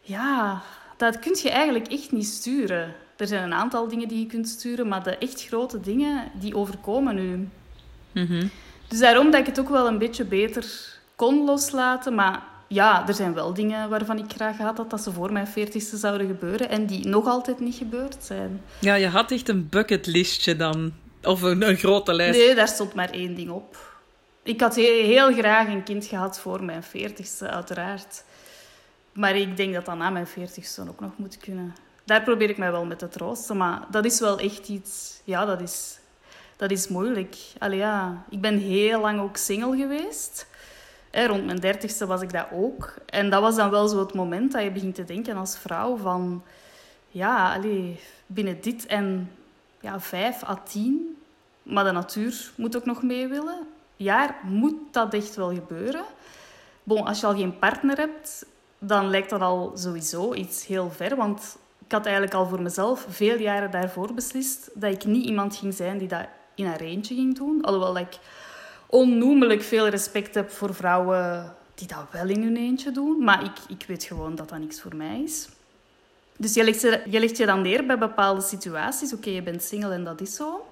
Ja, 0.00 0.62
dat 1.02 1.18
kun 1.18 1.38
je 1.42 1.50
eigenlijk 1.50 1.86
echt 1.86 2.12
niet 2.12 2.26
sturen. 2.26 2.94
Er 3.16 3.26
zijn 3.26 3.42
een 3.42 3.54
aantal 3.54 3.88
dingen 3.88 4.08
die 4.08 4.18
je 4.18 4.26
kunt 4.26 4.48
sturen, 4.48 4.88
maar 4.88 5.02
de 5.02 5.18
echt 5.18 5.46
grote 5.46 5.80
dingen, 5.80 6.30
die 6.34 6.56
overkomen 6.56 7.18
u. 7.18 7.48
Mm 8.12 8.26
-hmm. 8.26 8.50
Dus 8.88 8.98
daarom 8.98 9.30
dat 9.30 9.40
ik 9.40 9.46
het 9.46 9.60
ook 9.60 9.68
wel 9.68 9.86
een 9.86 9.98
beetje 9.98 10.24
beter 10.24 10.64
kon 11.16 11.44
loslaten. 11.44 12.14
Maar 12.14 12.42
ja, 12.68 13.08
er 13.08 13.14
zijn 13.14 13.34
wel 13.34 13.54
dingen 13.54 13.88
waarvan 13.88 14.18
ik 14.18 14.32
graag 14.34 14.56
had 14.56 14.76
dat, 14.76 14.90
dat 14.90 15.00
ze 15.00 15.12
voor 15.12 15.32
mijn 15.32 15.46
veertigste 15.46 15.96
zouden 15.96 16.26
gebeuren. 16.26 16.68
En 16.68 16.86
die 16.86 17.06
nog 17.06 17.26
altijd 17.26 17.60
niet 17.60 17.74
gebeurd 17.74 18.16
zijn. 18.20 18.60
Ja, 18.78 18.94
je 18.94 19.08
had 19.08 19.30
echt 19.30 19.48
een 19.48 19.68
bucketlistje 19.68 20.56
dan. 20.56 20.92
Of 21.22 21.42
een, 21.42 21.68
een 21.68 21.76
grote 21.76 22.12
lijst. 22.12 22.38
Nee, 22.38 22.54
daar 22.54 22.68
stond 22.68 22.94
maar 22.94 23.10
één 23.10 23.34
ding 23.34 23.50
op. 23.50 23.76
Ik 24.42 24.60
had 24.60 24.74
heel, 24.74 25.04
heel 25.04 25.32
graag 25.32 25.68
een 25.68 25.82
kind 25.82 26.06
gehad 26.06 26.40
voor 26.40 26.64
mijn 26.64 26.82
veertigste, 26.82 27.48
uiteraard. 27.48 28.24
Maar 29.12 29.36
ik 29.36 29.56
denk 29.56 29.74
dat 29.74 29.84
dat 29.84 29.96
na 29.96 30.10
mijn 30.10 30.26
veertigste 30.26 30.88
ook 30.88 31.00
nog 31.00 31.10
moet 31.16 31.38
kunnen. 31.38 31.74
Daar 32.04 32.22
probeer 32.22 32.50
ik 32.50 32.58
mij 32.58 32.70
wel 32.70 32.84
mee 32.84 32.96
te 32.96 33.08
troosten. 33.08 33.56
Maar 33.56 33.86
dat 33.90 34.04
is 34.04 34.20
wel 34.20 34.38
echt 34.38 34.68
iets... 34.68 35.20
Ja, 35.24 35.44
dat 35.44 35.60
is, 35.60 35.98
dat 36.56 36.70
is 36.70 36.88
moeilijk. 36.88 37.36
Allee, 37.58 37.78
ja. 37.78 38.24
Ik 38.28 38.40
ben 38.40 38.58
heel 38.58 39.00
lang 39.00 39.20
ook 39.20 39.36
single 39.36 39.76
geweest. 39.76 40.46
rond 41.10 41.44
mijn 41.44 41.60
dertigste 41.60 42.06
was 42.06 42.22
ik 42.22 42.32
dat 42.32 42.46
ook. 42.52 42.94
En 43.06 43.30
dat 43.30 43.40
was 43.40 43.56
dan 43.56 43.70
wel 43.70 43.88
zo 43.88 43.98
het 43.98 44.14
moment 44.14 44.52
dat 44.52 44.62
je 44.62 44.70
begint 44.70 44.94
te 44.94 45.04
denken 45.04 45.36
als 45.36 45.58
vrouw 45.58 45.96
van... 45.96 46.42
Ja, 47.08 47.54
allee, 47.54 48.00
binnen 48.26 48.60
dit 48.60 48.86
en 48.86 49.30
ja, 49.80 50.00
vijf 50.00 50.44
à 50.44 50.62
tien... 50.64 51.16
Maar 51.62 51.84
de 51.84 51.90
natuur 51.90 52.50
moet 52.54 52.76
ook 52.76 52.84
nog 52.84 53.02
mee 53.02 53.28
willen. 53.28 53.66
Jaar 53.96 54.36
moet 54.42 54.74
dat 54.90 55.14
echt 55.14 55.34
wel 55.34 55.54
gebeuren. 55.54 56.04
Bon, 56.82 57.06
als 57.06 57.20
je 57.20 57.26
al 57.26 57.36
geen 57.36 57.58
partner 57.58 57.96
hebt, 57.96 58.46
dan 58.84 59.10
lijkt 59.10 59.30
dat 59.30 59.40
al 59.40 59.72
sowieso 59.74 60.34
iets 60.34 60.66
heel 60.66 60.90
ver. 60.90 61.16
Want 61.16 61.56
ik 61.86 61.92
had 61.92 62.04
eigenlijk 62.04 62.34
al 62.34 62.46
voor 62.46 62.62
mezelf 62.62 63.06
veel 63.08 63.38
jaren 63.38 63.70
daarvoor 63.70 64.14
beslist 64.14 64.70
dat 64.74 64.92
ik 64.92 65.04
niet 65.04 65.24
iemand 65.24 65.56
ging 65.56 65.74
zijn 65.74 65.98
die 65.98 66.08
dat 66.08 66.26
in 66.54 66.66
haar 66.66 66.80
eentje 66.80 67.14
ging 67.14 67.36
doen. 67.36 67.62
Alhoewel 67.62 67.98
ik 67.98 68.18
onnoemelijk 68.86 69.62
veel 69.62 69.88
respect 69.88 70.34
heb 70.34 70.50
voor 70.50 70.74
vrouwen 70.74 71.54
die 71.74 71.86
dat 71.86 72.04
wel 72.10 72.28
in 72.28 72.42
hun 72.42 72.56
eentje 72.56 72.90
doen. 72.90 73.24
Maar 73.24 73.44
ik, 73.44 73.58
ik 73.68 73.84
weet 73.86 74.04
gewoon 74.04 74.34
dat 74.34 74.48
dat 74.48 74.58
niks 74.58 74.80
voor 74.80 74.96
mij 74.96 75.20
is. 75.20 75.48
Dus 76.36 76.54
je 76.54 76.64
legt, 76.64 76.80
je, 76.80 77.02
je 77.06 77.20
legt 77.20 77.36
je 77.36 77.46
dan 77.46 77.62
neer 77.62 77.86
bij 77.86 77.98
bepaalde 77.98 78.40
situaties. 78.40 79.12
Oké, 79.12 79.30
je 79.30 79.42
bent 79.42 79.62
single 79.62 79.92
en 79.92 80.04
dat 80.04 80.20
is 80.20 80.34
zo. 80.34 80.66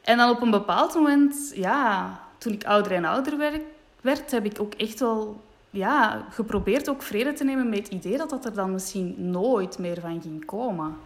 En 0.00 0.16
dan 0.16 0.30
op 0.30 0.42
een 0.42 0.50
bepaald 0.50 0.94
moment, 0.94 1.50
ja, 1.54 2.20
toen 2.38 2.52
ik 2.52 2.64
ouder 2.64 2.92
en 2.92 3.04
ouder 3.04 3.38
werd, 3.38 3.62
werd 4.00 4.30
heb 4.30 4.44
ik 4.44 4.60
ook 4.60 4.74
echt 4.74 5.00
wel 5.00 5.40
ja, 5.70 6.26
geprobeerd 6.30 6.88
ook 6.88 7.02
vrede 7.02 7.32
te 7.32 7.44
nemen 7.44 7.68
met 7.68 7.78
het 7.78 7.88
idee 7.88 8.16
dat 8.16 8.30
dat 8.30 8.44
er 8.44 8.54
dan 8.54 8.72
misschien 8.72 9.30
nooit 9.30 9.78
meer 9.78 10.00
van 10.00 10.22
ging 10.22 10.44
komen. 10.44 10.96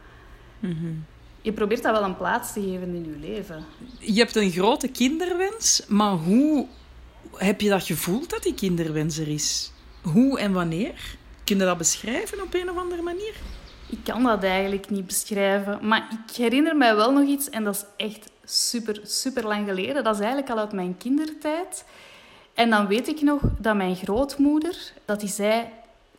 Mm 0.58 1.04
Je 1.40 1.52
probeert 1.52 1.82
dat 1.82 1.92
wel 1.92 2.04
een 2.04 2.16
plaats 2.16 2.52
te 2.52 2.60
geven 2.60 2.94
in 2.94 3.04
je 3.04 3.28
leven. 3.28 3.64
Je 3.98 4.18
hebt 4.18 4.36
een 4.36 4.50
grote 4.50 4.88
kinderwens, 4.88 5.84
maar 5.88 6.12
hoe 6.12 6.66
heb 7.36 7.60
je 7.60 7.68
dat 7.68 7.82
gevoeld 7.82 8.30
dat 8.30 8.42
die 8.42 8.54
kinderwens 8.54 9.18
er 9.18 9.28
is? 9.28 9.72
Hoe 10.02 10.38
en 10.38 10.52
wanneer? 10.52 11.16
Kun 11.44 11.58
je 11.58 11.64
dat 11.64 11.78
beschrijven 11.78 12.42
op 12.42 12.54
een 12.54 12.70
of 12.70 12.76
andere 12.76 13.02
manier? 13.02 13.34
Ik 13.88 13.98
kan 14.04 14.22
dat 14.22 14.42
eigenlijk 14.42 14.90
niet 14.90 15.06
beschrijven, 15.06 15.78
maar 15.86 16.08
ik 16.26 16.36
herinner 16.36 16.76
mij 16.76 16.96
wel 16.96 17.12
nog 17.12 17.28
iets 17.28 17.50
en 17.50 17.64
dat 17.64 17.74
is 17.74 18.06
echt 18.06 18.30
super, 18.44 19.00
super 19.02 19.46
lang 19.46 19.68
geleden. 19.68 20.04
Dat 20.04 20.14
is 20.14 20.20
eigenlijk 20.20 20.50
al 20.50 20.58
uit 20.58 20.72
mijn 20.72 20.96
kindertijd. 20.96 21.84
En 22.54 22.70
dan 22.70 22.86
weet 22.86 23.08
ik 23.08 23.20
nog 23.20 23.40
dat 23.58 23.76
mijn 23.76 23.96
grootmoeder, 23.96 24.92
dat 25.04 25.20
die 25.20 25.28
zei... 25.28 25.68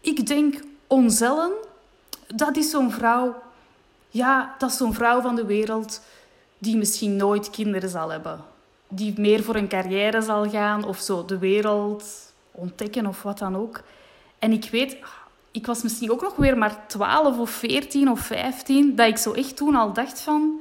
Ik 0.02 0.28
denk 0.28 0.62
onzellen, 0.88 1.52
dat 2.28 2.58
is 2.58 2.70
zo'n 2.70 2.92
vrouw... 2.92 3.36
Ja, 4.10 4.56
dat 4.58 4.72
is 4.72 4.78
zo'n 4.78 4.94
vrouw 4.94 5.22
van 5.22 5.36
de 5.36 5.46
wereld 5.46 6.02
die 6.58 6.78
misschien 6.78 7.16
nooit 7.16 7.50
kinderen 7.50 7.90
zal 7.90 8.10
hebben. 8.10 8.40
Die 8.88 9.14
meer 9.18 9.44
voor 9.44 9.56
een 9.56 9.68
carrière 9.68 10.22
zal 10.22 10.50
gaan 10.50 10.86
of 10.86 11.00
zo 11.00 11.26
de 11.26 11.38
wereld 11.38 12.04
ontdekken 12.52 13.06
of 13.06 13.22
wat 13.22 13.38
dan 13.38 13.56
ook. 13.56 13.82
En 14.40 14.52
ik 14.52 14.70
weet, 14.72 14.98
ik 15.52 15.66
was 15.66 15.84
misschien 15.84 16.12
ook 16.12 16.22
nog 16.22 16.36
weer 16.36 16.58
maar 16.58 16.88
12 16.88 17.38
of 17.38 17.50
14 17.50 18.10
of 18.10 18.20
15, 18.20 18.96
dat 18.96 19.08
ik 19.08 19.18
zo 19.18 19.32
echt 19.32 19.56
toen 19.56 19.76
al 19.76 19.94
dacht 19.94 20.22
van... 20.22 20.60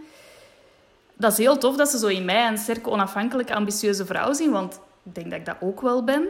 Dat 1.14 1.32
is 1.32 1.38
heel 1.38 1.58
tof 1.58 1.76
dat 1.76 1.88
ze 1.88 1.98
zo 1.98 2.06
in 2.06 2.24
mij 2.24 2.48
een 2.48 2.58
sterke, 2.58 2.90
onafhankelijke, 2.90 3.54
ambitieuze 3.54 4.06
vrouw 4.06 4.32
zien, 4.32 4.50
want 4.50 4.80
ik 5.02 5.14
denk 5.14 5.30
dat 5.30 5.38
ik 5.38 5.46
dat 5.46 5.56
ook 5.60 5.80
wel 5.80 6.04
ben. 6.04 6.26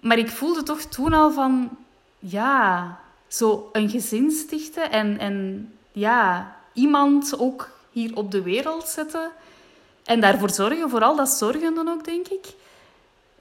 Maar 0.00 0.18
ik 0.18 0.30
voelde 0.30 0.62
toch 0.62 0.80
toen 0.80 1.12
al 1.12 1.32
van... 1.32 1.70
Ja, 2.18 2.98
zo 3.28 3.68
een 3.72 3.90
gezin 3.90 4.30
stichten 4.30 4.90
en, 4.90 5.18
en 5.18 5.68
ja, 5.92 6.56
iemand 6.72 7.38
ook 7.38 7.70
hier 7.90 8.16
op 8.16 8.30
de 8.30 8.42
wereld 8.42 8.88
zetten. 8.88 9.30
En 10.04 10.20
daarvoor 10.20 10.50
zorgen, 10.50 10.90
vooral 10.90 11.16
dat 11.16 11.28
zorgen 11.28 11.74
dan 11.74 11.88
ook, 11.88 12.04
denk 12.04 12.28
ik. 12.28 12.46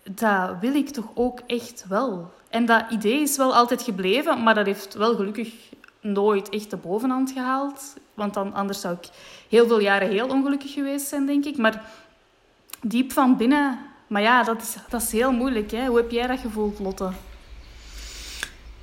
Dat 0.03 0.51
wil 0.59 0.75
ik 0.75 0.89
toch 0.89 1.11
ook 1.13 1.39
echt 1.47 1.85
wel. 1.87 2.31
En 2.49 2.65
dat 2.65 2.83
idee 2.89 3.21
is 3.21 3.37
wel 3.37 3.55
altijd 3.55 3.81
gebleven, 3.81 4.43
maar 4.43 4.55
dat 4.55 4.65
heeft 4.65 4.93
wel 4.93 5.15
gelukkig 5.15 5.53
nooit 5.99 6.49
echt 6.49 6.69
de 6.69 6.77
bovenhand 6.77 7.31
gehaald. 7.31 7.93
Want 8.13 8.33
dan, 8.33 8.53
anders 8.53 8.81
zou 8.81 8.95
ik 9.01 9.09
heel 9.49 9.67
veel 9.67 9.79
jaren 9.79 10.09
heel 10.09 10.27
ongelukkig 10.27 10.73
geweest 10.73 11.07
zijn, 11.07 11.25
denk 11.25 11.45
ik. 11.45 11.57
Maar 11.57 11.91
diep 12.81 13.11
van 13.11 13.37
binnen 13.37 13.79
maar 14.07 14.21
ja, 14.21 14.43
dat 14.43 14.61
is, 14.61 14.75
dat 14.89 15.01
is 15.01 15.11
heel 15.11 15.31
moeilijk. 15.31 15.71
Hè? 15.71 15.85
Hoe 15.85 15.97
heb 15.97 16.11
jij 16.11 16.27
dat 16.27 16.39
gevoeld, 16.39 16.79
Lotte? 16.79 17.11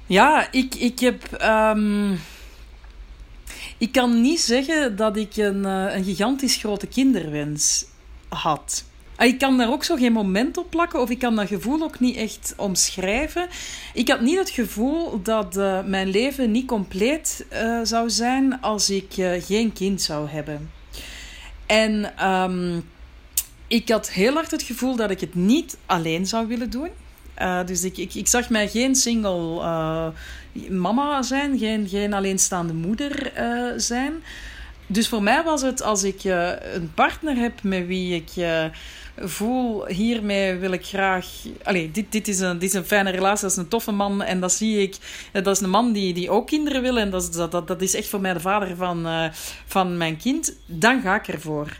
Ja, 0.07 0.52
ik, 0.52 0.75
ik 0.75 0.99
heb... 0.99 1.43
Um... 1.43 2.21
Ik 3.79 3.93
kan 3.93 4.21
niet 4.21 4.41
zeggen 4.41 4.97
dat 4.97 5.17
ik 5.17 5.37
een, 5.37 5.62
uh, 5.64 5.95
een 5.95 6.05
gigantisch 6.05 6.57
grote 6.57 6.87
kinderwens 6.87 7.85
had. 8.29 8.85
Ah, 9.17 9.26
ik 9.26 9.38
kan 9.38 9.59
daar 9.59 9.71
ook 9.71 9.85
zo 9.85 9.97
geen 9.97 10.12
moment 10.12 10.57
op 10.57 10.71
plakken 10.71 11.00
of 11.00 11.11
ik 11.11 11.19
kan 11.19 11.37
dat 11.37 11.47
gevoel 11.47 11.83
ook 11.83 12.00
niet 12.00 12.17
echt 12.17 12.55
omschrijven. 12.57 13.49
Ik 13.95 14.09
had 14.09 14.21
niet 14.21 14.38
het 14.38 14.50
gevoel 14.50 15.23
dat 15.23 15.57
uh, 15.57 15.85
mijn 15.85 16.09
leven 16.09 16.50
niet 16.50 16.67
compleet 16.67 17.47
uh, 17.52 17.81
zou 17.83 18.11
zijn 18.11 18.61
als 18.61 18.91
ik 18.91 19.12
geen 19.38 19.73
kind 19.73 20.02
zou 20.02 20.29
hebben. 20.29 20.71
En 21.67 22.26
um, 22.29 22.85
ik 23.73 23.88
had 23.88 24.11
heel 24.11 24.35
hard 24.35 24.50
het 24.50 24.62
gevoel 24.62 24.97
dat 24.97 25.11
ik 25.11 25.21
het 25.21 25.35
niet 25.35 25.76
alleen 25.87 26.26
zou 26.26 26.47
willen 26.47 26.71
doen. 26.71 26.88
Uh, 27.38 27.67
dus 27.67 27.85
ik, 27.85 27.97
ik, 27.97 28.14
ik 28.14 28.26
zag 28.26 28.50
mij 28.50 28.69
geen 28.69 28.95
single 28.95 29.61
uh, 29.61 30.07
mama 30.71 31.23
zijn, 31.23 31.59
geen, 31.59 31.88
geen 31.88 32.12
alleenstaande 32.12 32.73
moeder 32.73 33.33
uh, 33.38 33.73
zijn. 33.76 34.12
Dus 34.87 35.09
voor 35.09 35.23
mij 35.23 35.43
was 35.43 35.62
het 35.62 35.83
als 35.83 36.02
ik 36.02 36.25
een 36.25 36.93
partner 36.95 37.37
heb 37.37 37.62
met 37.62 37.87
wie 37.87 38.14
ik 38.14 38.31
voel, 39.17 39.87
hiermee 39.87 40.55
wil 40.55 40.73
ik 40.73 40.85
graag. 40.85 41.26
Allee, 41.62 41.91
dit, 41.91 42.12
dit, 42.12 42.29
is 42.29 42.41
een, 42.41 42.59
dit 42.59 42.69
is 42.69 42.75
een 42.75 42.85
fijne 42.85 43.11
relatie, 43.11 43.43
dat 43.43 43.50
is 43.50 43.57
een 43.57 43.69
toffe 43.69 43.93
man. 43.93 44.23
En 44.23 44.41
dat 44.41 44.52
zie 44.52 44.83
ik. 44.83 44.97
Dat 45.33 45.47
is 45.57 45.61
een 45.61 45.71
man 45.71 45.93
die, 45.93 46.14
die 46.14 46.31
ook 46.31 46.47
kinderen 46.47 46.83
wil. 46.83 46.99
En 46.99 47.11
dat, 47.11 47.23
is, 47.23 47.31
dat, 47.31 47.50
dat, 47.50 47.69
dat 47.69 47.83
is 47.83 47.95
echt 47.95 48.09
voor 48.09 48.21
mij 48.21 48.33
de 48.33 48.41
vader 48.41 48.76
van, 48.76 49.07
van 49.67 49.97
mijn 49.97 50.17
kind. 50.17 50.57
Dan 50.67 51.00
ga 51.00 51.14
ik 51.14 51.29
ervoor. 51.29 51.79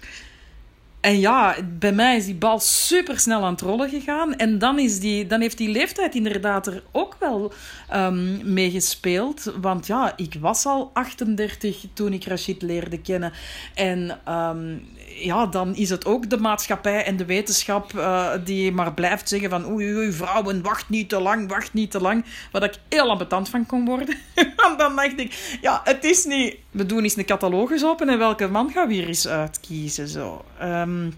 En 1.03 1.19
ja, 1.19 1.57
bij 1.79 1.93
mij 1.93 2.17
is 2.17 2.25
die 2.25 2.35
bal 2.35 2.61
super 2.61 3.19
snel 3.21 3.45
aan 3.45 3.53
het 3.53 3.61
rollen 3.61 3.89
gegaan. 3.89 4.37
En 4.37 4.59
dan, 4.59 4.79
is 4.79 5.01
die, 5.01 5.27
dan 5.27 5.41
heeft 5.41 5.59
die 5.59 5.69
leeftijd 5.69 6.15
inderdaad 6.15 6.67
er 6.67 6.83
ook 6.93 7.17
wel 7.19 7.53
um, 7.95 8.53
mee 8.53 8.71
gespeeld. 8.71 9.53
Want 9.61 9.87
ja, 9.87 10.13
ik 10.17 10.37
was 10.41 10.67
al 10.67 10.91
38 10.93 11.85
toen 11.93 12.13
ik 12.13 12.25
Rachid 12.25 12.63
leerde 12.63 13.01
kennen. 13.01 13.33
En 13.75 14.19
um, 14.29 14.87
ja, 15.07 15.47
dan 15.47 15.75
is 15.75 15.91
het 15.91 16.07
ook 16.07 16.31
de 16.31 16.39
maatschappij 16.39 17.05
en 17.05 17.17
de 17.17 17.25
wetenschap 17.25 17.93
uh, 17.93 18.33
die 18.45 18.73
maar 18.73 18.95
blijft 18.95 19.29
zeggen 19.29 19.51
van 19.51 19.67
oei, 19.67 19.95
oei, 19.95 20.13
vrouwen, 20.13 20.63
wacht 20.63 20.89
niet 20.89 21.09
te 21.09 21.21
lang, 21.21 21.49
wacht 21.49 21.73
niet 21.73 21.91
te 21.91 22.01
lang. 22.01 22.25
Waar 22.53 22.63
ik 22.63 22.79
heel 22.89 23.11
ambetant 23.11 23.49
van 23.49 23.67
kon 23.67 23.85
worden. 23.85 24.17
Want 24.57 24.79
dan 24.79 24.97
dacht 24.97 25.21
ik, 25.21 25.59
ja, 25.61 25.81
het 25.85 26.05
is 26.05 26.25
niet... 26.25 26.57
We 26.73 26.87
doen 26.87 27.03
eens 27.03 27.17
een 27.17 27.25
catalogus 27.25 27.85
open 27.85 28.09
en 28.09 28.19
welke 28.19 28.49
man 28.49 28.71
gaan 28.71 28.89
we 28.89 28.95
hier 28.95 29.07
eens 29.07 29.29
uitkiezen. 29.29 30.09
Zo. 30.09 30.45
Um, 30.63 31.15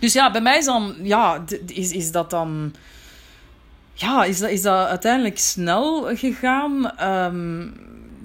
dus 0.00 0.12
ja, 0.12 0.30
bij 0.30 0.40
mij 0.40 0.58
is 0.58 0.64
dan... 0.64 0.94
Ja, 1.02 1.44
is, 1.66 1.92
is 1.92 2.12
dat 2.12 2.30
dan... 2.30 2.74
Ja, 3.94 4.24
is 4.24 4.38
dat, 4.38 4.50
is 4.50 4.62
dat 4.62 4.88
uiteindelijk 4.88 5.38
snel 5.38 6.16
gegaan? 6.16 7.02
Um, 7.02 7.74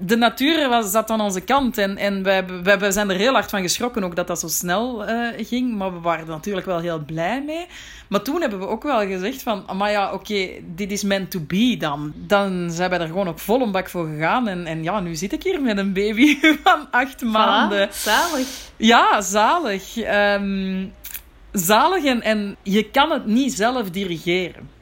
de 0.05 0.15
natuur 0.15 0.69
was, 0.69 0.91
zat 0.91 1.09
aan 1.09 1.21
onze 1.21 1.41
kant. 1.41 1.77
En, 1.77 1.97
en 1.97 2.23
wij, 2.23 2.45
wij, 2.63 2.79
wij 2.79 2.91
zijn 2.91 3.09
er 3.09 3.15
heel 3.15 3.33
hard 3.33 3.49
van 3.49 3.61
geschrokken 3.61 4.03
ook 4.03 4.15
dat 4.15 4.27
dat 4.27 4.39
zo 4.39 4.47
snel 4.47 5.09
uh, 5.09 5.27
ging. 5.37 5.75
Maar 5.77 5.93
we 5.93 5.99
waren 5.99 6.25
er 6.25 6.31
natuurlijk 6.31 6.65
wel 6.65 6.79
heel 6.79 6.99
blij 6.99 7.43
mee. 7.43 7.65
Maar 8.07 8.21
toen 8.21 8.41
hebben 8.41 8.59
we 8.59 8.67
ook 8.67 8.83
wel 8.83 8.99
gezegd 9.07 9.43
van... 9.43 9.65
Maar 9.77 9.91
ja, 9.91 10.13
oké, 10.13 10.47
dit 10.75 10.91
is 10.91 11.03
meant 11.03 11.31
to 11.31 11.39
be 11.39 11.75
dan. 11.79 12.13
Dan 12.15 12.71
zijn 12.71 12.89
wij 12.89 12.99
er 12.99 13.07
gewoon 13.07 13.27
op 13.27 13.39
volle 13.39 13.71
bak 13.71 13.89
voor 13.89 14.07
gegaan. 14.07 14.47
En, 14.47 14.65
en 14.65 14.83
ja, 14.83 14.99
nu 14.99 15.15
zit 15.15 15.33
ik 15.33 15.43
hier 15.43 15.61
met 15.61 15.77
een 15.77 15.93
baby 15.93 16.39
van 16.63 16.87
acht 16.91 17.21
maanden. 17.21 17.89
zalig. 17.91 18.47
Ja, 18.77 19.21
zalig. 19.21 19.97
Um, 19.97 20.93
zalig 21.51 22.03
en, 22.03 22.21
en 22.21 22.55
je 22.63 22.89
kan 22.89 23.11
het 23.11 23.25
niet 23.25 23.53
zelf 23.53 23.89
dirigeren. 23.89 24.72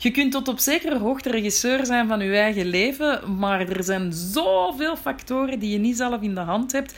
Je 0.00 0.10
kunt 0.10 0.32
tot 0.32 0.48
op 0.48 0.58
zekere 0.58 0.98
hoogte 0.98 1.30
regisseur 1.30 1.86
zijn 1.86 2.08
van 2.08 2.20
je 2.20 2.36
eigen 2.36 2.66
leven, 2.66 3.38
maar 3.38 3.60
er 3.60 3.84
zijn 3.84 4.12
zoveel 4.12 4.96
factoren 4.96 5.58
die 5.58 5.70
je 5.70 5.78
niet 5.78 5.96
zelf 5.96 6.22
in 6.22 6.34
de 6.34 6.40
hand 6.40 6.72
hebt. 6.72 6.94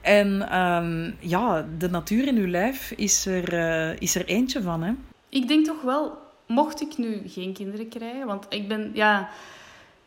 En 0.00 0.58
um, 0.58 1.16
ja, 1.20 1.68
de 1.78 1.90
natuur 1.90 2.26
in 2.26 2.34
je 2.34 2.48
lijf 2.48 2.92
is 2.96 3.26
er, 3.26 3.52
uh, 3.52 4.00
is 4.00 4.14
er 4.14 4.24
eentje 4.24 4.62
van. 4.62 4.82
Hè? 4.82 4.92
Ik 5.28 5.48
denk 5.48 5.66
toch 5.66 5.82
wel, 5.82 6.18
mocht 6.46 6.80
ik 6.80 6.98
nu 6.98 7.22
geen 7.26 7.52
kinderen 7.52 7.88
krijgen, 7.88 8.26
want 8.26 8.46
ik 8.48 8.68
ben, 8.68 8.90
ja, 8.94 9.28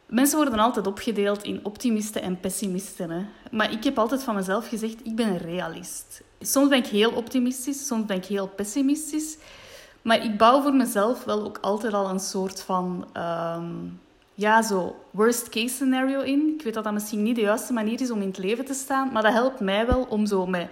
mensen 0.05 0.37
worden 0.37 0.59
altijd 0.59 0.87
opgedeeld 0.87 1.43
in 1.43 1.59
optimisten 1.63 2.21
en 2.21 2.39
pessimisten. 2.39 3.09
Hè? 3.09 3.25
Maar 3.51 3.71
ik 3.71 3.83
heb 3.83 3.97
altijd 3.97 4.23
van 4.23 4.35
mezelf 4.35 4.67
gezegd, 4.67 5.05
ik 5.05 5.15
ben 5.15 5.27
een 5.27 5.37
realist. 5.37 6.21
Soms 6.39 6.69
ben 6.69 6.77
ik 6.77 6.87
heel 6.87 7.11
optimistisch, 7.11 7.87
soms 7.87 8.05
ben 8.05 8.17
ik 8.17 8.25
heel 8.25 8.47
pessimistisch. 8.47 9.37
Maar 10.01 10.23
ik 10.23 10.37
bouw 10.37 10.61
voor 10.61 10.73
mezelf 10.73 11.23
wel 11.23 11.43
ook 11.43 11.57
altijd 11.61 11.93
al 11.93 12.09
een 12.09 12.19
soort 12.19 12.61
van... 12.61 13.07
Um, 13.17 13.99
ja, 14.33 14.61
zo 14.61 14.95
worst 15.11 15.49
case 15.49 15.73
scenario 15.73 16.21
in. 16.21 16.53
Ik 16.57 16.63
weet 16.63 16.73
dat 16.73 16.83
dat 16.83 16.93
misschien 16.93 17.23
niet 17.23 17.35
de 17.35 17.41
juiste 17.41 17.73
manier 17.73 18.01
is 18.01 18.11
om 18.11 18.21
in 18.21 18.27
het 18.27 18.37
leven 18.37 18.65
te 18.65 18.73
staan, 18.73 19.11
maar 19.11 19.21
dat 19.23 19.33
helpt 19.33 19.59
mij 19.59 19.87
wel 19.87 20.05
om 20.09 20.25
zo 20.25 20.45
met 20.45 20.67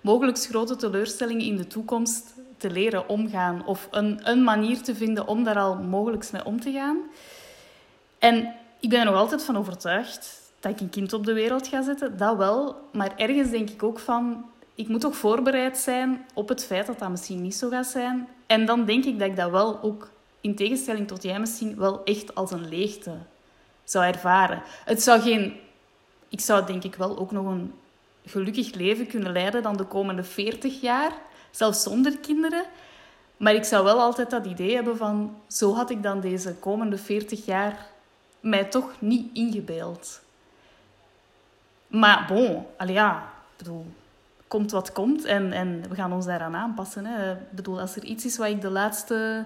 mogelijk 0.00 0.38
grote 0.38 0.76
teleurstellingen 0.76 1.46
in 1.46 1.56
de 1.56 1.66
toekomst 1.66 2.34
te 2.56 2.70
leren 2.70 3.08
omgaan. 3.08 3.66
Of 3.66 3.88
een, 3.90 4.20
een 4.22 4.44
manier 4.44 4.82
te 4.82 4.94
vinden 4.94 5.26
om 5.26 5.44
daar 5.44 5.58
al 5.58 5.76
mogelijk 5.76 6.32
mee 6.32 6.44
om 6.44 6.60
te 6.60 6.72
gaan. 6.72 6.98
En 8.18 8.54
ik 8.80 8.88
ben 8.88 8.98
er 8.98 9.04
nog 9.04 9.14
altijd 9.14 9.44
van 9.44 9.56
overtuigd 9.56 10.40
dat 10.60 10.72
ik 10.72 10.80
een 10.80 10.90
kind 10.90 11.12
op 11.12 11.26
de 11.26 11.32
wereld 11.32 11.66
ga 11.66 11.82
zetten. 11.82 12.16
Dat 12.16 12.36
wel. 12.36 12.88
Maar 12.92 13.12
ergens 13.16 13.50
denk 13.50 13.70
ik 13.70 13.82
ook 13.82 13.98
van... 13.98 14.44
Ik 14.74 14.88
moet 14.88 15.00
toch 15.00 15.16
voorbereid 15.16 15.78
zijn 15.78 16.26
op 16.34 16.48
het 16.48 16.64
feit 16.64 16.86
dat 16.86 16.98
dat 16.98 17.10
misschien 17.10 17.42
niet 17.42 17.54
zo 17.54 17.68
gaat 17.68 17.86
zijn. 17.86 18.28
En 18.46 18.66
dan 18.66 18.84
denk 18.84 19.04
ik 19.04 19.18
dat 19.18 19.28
ik 19.28 19.36
dat 19.36 19.50
wel 19.50 19.82
ook, 19.82 20.10
in 20.40 20.54
tegenstelling 20.54 21.08
tot 21.08 21.22
jij 21.22 21.40
misschien, 21.40 21.76
wel 21.76 22.04
echt 22.04 22.34
als 22.34 22.50
een 22.50 22.68
leegte 22.68 23.16
zou 23.84 24.04
ervaren. 24.04 24.62
Het 24.84 25.02
zou 25.02 25.20
geen... 25.20 25.56
Ik 26.28 26.40
zou 26.40 26.66
denk 26.66 26.84
ik 26.84 26.94
wel 26.94 27.18
ook 27.18 27.30
nog 27.30 27.46
een 27.46 27.74
gelukkig 28.24 28.74
leven 28.74 29.06
kunnen 29.06 29.32
leiden 29.32 29.62
dan 29.62 29.76
de 29.76 29.84
komende 29.84 30.24
40 30.24 30.80
jaar. 30.80 31.12
Zelfs 31.50 31.82
zonder 31.82 32.18
kinderen. 32.18 32.64
Maar 33.36 33.54
ik 33.54 33.64
zou 33.64 33.84
wel 33.84 34.00
altijd 34.00 34.30
dat 34.30 34.46
idee 34.46 34.74
hebben 34.74 34.96
van... 34.96 35.36
Zo 35.46 35.74
had 35.74 35.90
ik 35.90 36.02
dan 36.02 36.20
deze 36.20 36.54
komende 36.54 36.98
40 36.98 37.44
jaar 37.44 37.90
mij 38.40 38.64
toch 38.64 38.90
niet 38.98 39.30
ingebeeld. 39.32 40.20
Maar 41.86 42.24
bon, 42.28 42.66
allee, 42.76 42.94
ja, 42.94 43.32
bedoel, 43.56 43.86
komt 44.52 44.70
wat 44.70 44.92
komt 44.92 45.24
en, 45.24 45.52
en 45.52 45.84
we 45.88 45.94
gaan 45.94 46.12
ons 46.12 46.26
daaraan 46.26 46.54
aanpassen. 46.54 47.06
Hè. 47.06 47.32
Ik 47.32 47.50
bedoel, 47.50 47.80
als 47.80 47.96
er 47.96 48.04
iets 48.04 48.24
is 48.24 48.36
wat 48.36 48.48
ik 48.48 48.60
de 48.60 48.70
laatste 48.70 49.44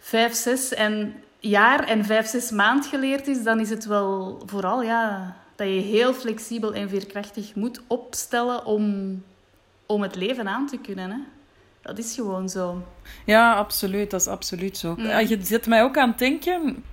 vijf, 0.00 0.34
zes 0.34 0.74
en 0.74 1.14
jaar 1.38 1.84
en 1.84 2.04
vijf, 2.04 2.26
zes 2.26 2.50
maand 2.50 2.86
geleerd 2.86 3.26
is, 3.26 3.42
dan 3.42 3.60
is 3.60 3.70
het 3.70 3.86
wel 3.86 4.42
vooral 4.46 4.82
ja, 4.82 5.36
dat 5.56 5.66
je 5.66 5.80
heel 5.80 6.14
flexibel 6.14 6.74
en 6.74 6.88
veerkrachtig 6.88 7.54
moet 7.54 7.80
opstellen 7.86 8.64
om, 8.64 8.84
om 9.86 10.02
het 10.02 10.16
leven 10.16 10.48
aan 10.48 10.66
te 10.66 10.78
kunnen. 10.78 11.10
Hè. 11.10 11.18
Dat 11.82 11.98
is 11.98 12.14
gewoon 12.14 12.48
zo. 12.48 12.82
Ja, 13.24 13.54
absoluut. 13.54 14.10
Dat 14.10 14.20
is 14.20 14.26
absoluut 14.26 14.76
zo. 14.76 14.94
Mm. 14.96 15.06
Je 15.06 15.38
zet 15.42 15.66
mij 15.66 15.82
ook 15.82 15.98
aan 15.98 16.08
het 16.08 16.18
denken. 16.18 16.84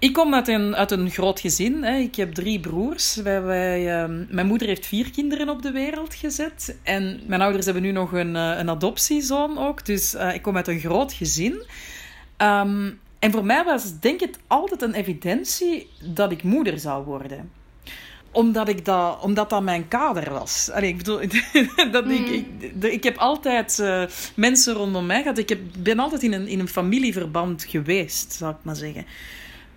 Ik 0.00 0.12
kom 0.12 0.34
uit 0.34 0.48
een, 0.48 0.76
uit 0.76 0.90
een 0.90 1.10
groot 1.10 1.40
gezin. 1.40 1.82
Hè. 1.82 1.96
Ik 1.96 2.14
heb 2.14 2.34
drie 2.34 2.60
broers. 2.60 3.14
Wij, 3.14 3.42
wij, 3.42 4.02
uh, 4.02 4.16
mijn 4.28 4.46
moeder 4.46 4.68
heeft 4.68 4.86
vier 4.86 5.10
kinderen 5.10 5.48
op 5.48 5.62
de 5.62 5.70
wereld 5.70 6.14
gezet. 6.14 6.76
En 6.82 7.20
mijn 7.26 7.40
ouders 7.40 7.64
hebben 7.64 7.82
nu 7.82 7.92
nog 7.92 8.12
een, 8.12 8.34
uh, 8.34 8.58
een 8.58 8.70
adoptiezoon 8.70 9.58
ook. 9.58 9.86
Dus 9.86 10.14
uh, 10.14 10.34
ik 10.34 10.42
kom 10.42 10.56
uit 10.56 10.68
een 10.68 10.80
groot 10.80 11.12
gezin. 11.12 11.52
Um, 12.38 13.00
en 13.18 13.30
voor 13.30 13.44
mij 13.44 13.64
was 13.64 13.98
denk 13.98 14.20
ik 14.20 14.34
altijd 14.46 14.82
een 14.82 14.94
evidentie 14.94 15.90
dat 16.02 16.32
ik 16.32 16.42
moeder 16.42 16.78
zou 16.78 17.04
worden 17.04 17.50
omdat, 18.32 18.68
ik 18.68 18.84
dat, 18.84 19.20
omdat 19.22 19.50
dat 19.50 19.62
mijn 19.62 19.88
kader 19.88 20.30
was. 20.30 20.70
Allee, 20.72 20.88
ik 20.88 20.96
bedoel, 20.96 21.18
dat 21.92 22.10
ik, 22.10 22.28
ik, 22.28 22.46
ik, 22.80 23.04
heb 23.04 23.16
altijd 23.16 23.78
uh, 23.78 24.02
mensen 24.34 24.74
rondom 24.74 25.06
mij 25.06 25.22
gehad. 25.22 25.38
Ik 25.38 25.48
heb, 25.48 25.58
ben 25.78 25.98
altijd 25.98 26.22
in 26.22 26.32
een, 26.32 26.46
in 26.46 26.60
een 26.60 26.68
familieverband 26.68 27.64
geweest, 27.64 28.32
zou 28.32 28.52
ik 28.52 28.58
maar 28.62 28.76
zeggen. 28.76 29.06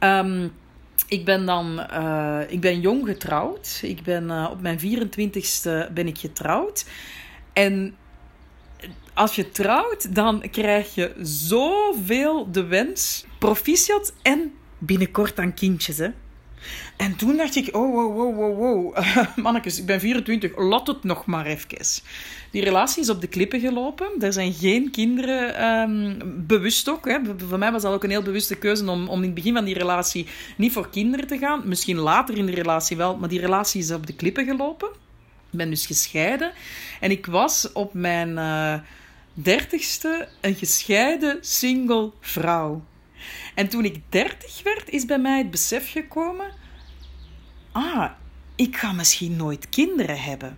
Um, 0.03 0.51
ik 1.07 1.25
ben 1.25 1.45
dan 1.45 1.88
uh, 1.91 2.39
ik 2.48 2.62
ben 2.62 2.79
jong 2.79 3.07
getrouwd. 3.07 3.79
Ik 3.81 4.03
ben, 4.03 4.24
uh, 4.24 4.48
op 4.51 4.62
mijn 4.62 4.79
24ste 4.79 5.93
ben 5.93 6.07
ik 6.07 6.17
getrouwd. 6.17 6.86
En 7.53 7.95
als 9.13 9.36
je 9.36 9.51
trouwt, 9.51 10.15
dan 10.15 10.43
krijg 10.51 10.95
je 10.95 11.13
zoveel 11.22 12.51
de 12.51 12.63
wens, 12.63 13.25
proficiat 13.39 14.13
en 14.22 14.53
binnenkort 14.77 15.39
aan 15.39 15.53
kindjes. 15.53 15.98
Hè? 15.98 16.10
En 16.96 17.15
toen 17.15 17.38
dacht 17.38 17.55
ik, 17.55 17.75
oh, 17.75 17.93
wow, 17.93 18.15
wow, 18.15 18.36
wow, 18.36 18.58
wow. 18.58 18.98
mannetjes, 19.43 19.79
ik 19.79 19.86
ben 19.86 20.00
24, 20.00 20.58
laat 20.58 20.88
het 20.88 21.03
nog 21.03 21.25
maar 21.25 21.46
even. 21.46 21.62
Die 22.51 22.63
relatie 22.63 23.01
is 23.01 23.10
op 23.10 23.22
de 23.22 23.27
klippen 23.27 23.60
gelopen. 23.60 24.08
Er 24.20 24.34
zijn 24.34 24.53
geen 24.53 24.91
kinderen, 24.91 25.65
um, 25.65 26.17
bewust 26.48 26.89
ook. 26.89 27.05
Hè. 27.05 27.17
Voor 27.48 27.57
mij 27.57 27.72
was 27.72 27.81
dat 27.81 27.94
ook 27.94 28.03
een 28.03 28.09
heel 28.09 28.22
bewuste 28.22 28.55
keuze 28.55 28.90
om, 28.90 29.07
om 29.07 29.18
in 29.18 29.25
het 29.25 29.33
begin 29.33 29.53
van 29.53 29.66
die 29.66 29.77
relatie 29.77 30.27
niet 30.57 30.72
voor 30.72 30.90
kinderen 30.90 31.27
te 31.27 31.37
gaan. 31.37 31.61
Misschien 31.66 31.98
later 31.98 32.37
in 32.37 32.46
de 32.46 32.53
relatie 32.53 32.98
wel, 32.98 33.18
maar 33.18 33.29
die 33.29 33.40
relatie 33.40 33.81
is 33.81 33.92
op 33.92 34.07
de 34.07 34.16
klippen 34.16 34.46
gelopen. 34.46 34.90
Ik 35.51 35.59
ben 35.59 35.70
dus 35.70 35.85
gescheiden. 35.85 36.51
En 37.00 37.11
ik 37.11 37.25
was 37.25 37.72
op 37.72 37.94
mijn 37.94 38.37
eh, 38.37 38.75
dertigste 39.33 40.27
een 40.42 40.55
gescheiden 40.55 41.37
single 41.42 42.11
vrouw. 42.20 42.83
En 43.55 43.68
toen 43.68 43.85
ik 43.85 44.00
dertig 44.09 44.64
werd, 44.64 44.90
is 44.90 45.05
bij 45.05 45.20
mij 45.20 45.37
het 45.37 45.51
besef 45.51 45.92
gekomen: 45.92 46.51
ah, 47.74 48.12
ik 48.55 48.77
ga 48.77 48.92
misschien 48.92 49.36
nooit 49.36 49.70
kinderen 49.70 50.22
hebben. 50.22 50.57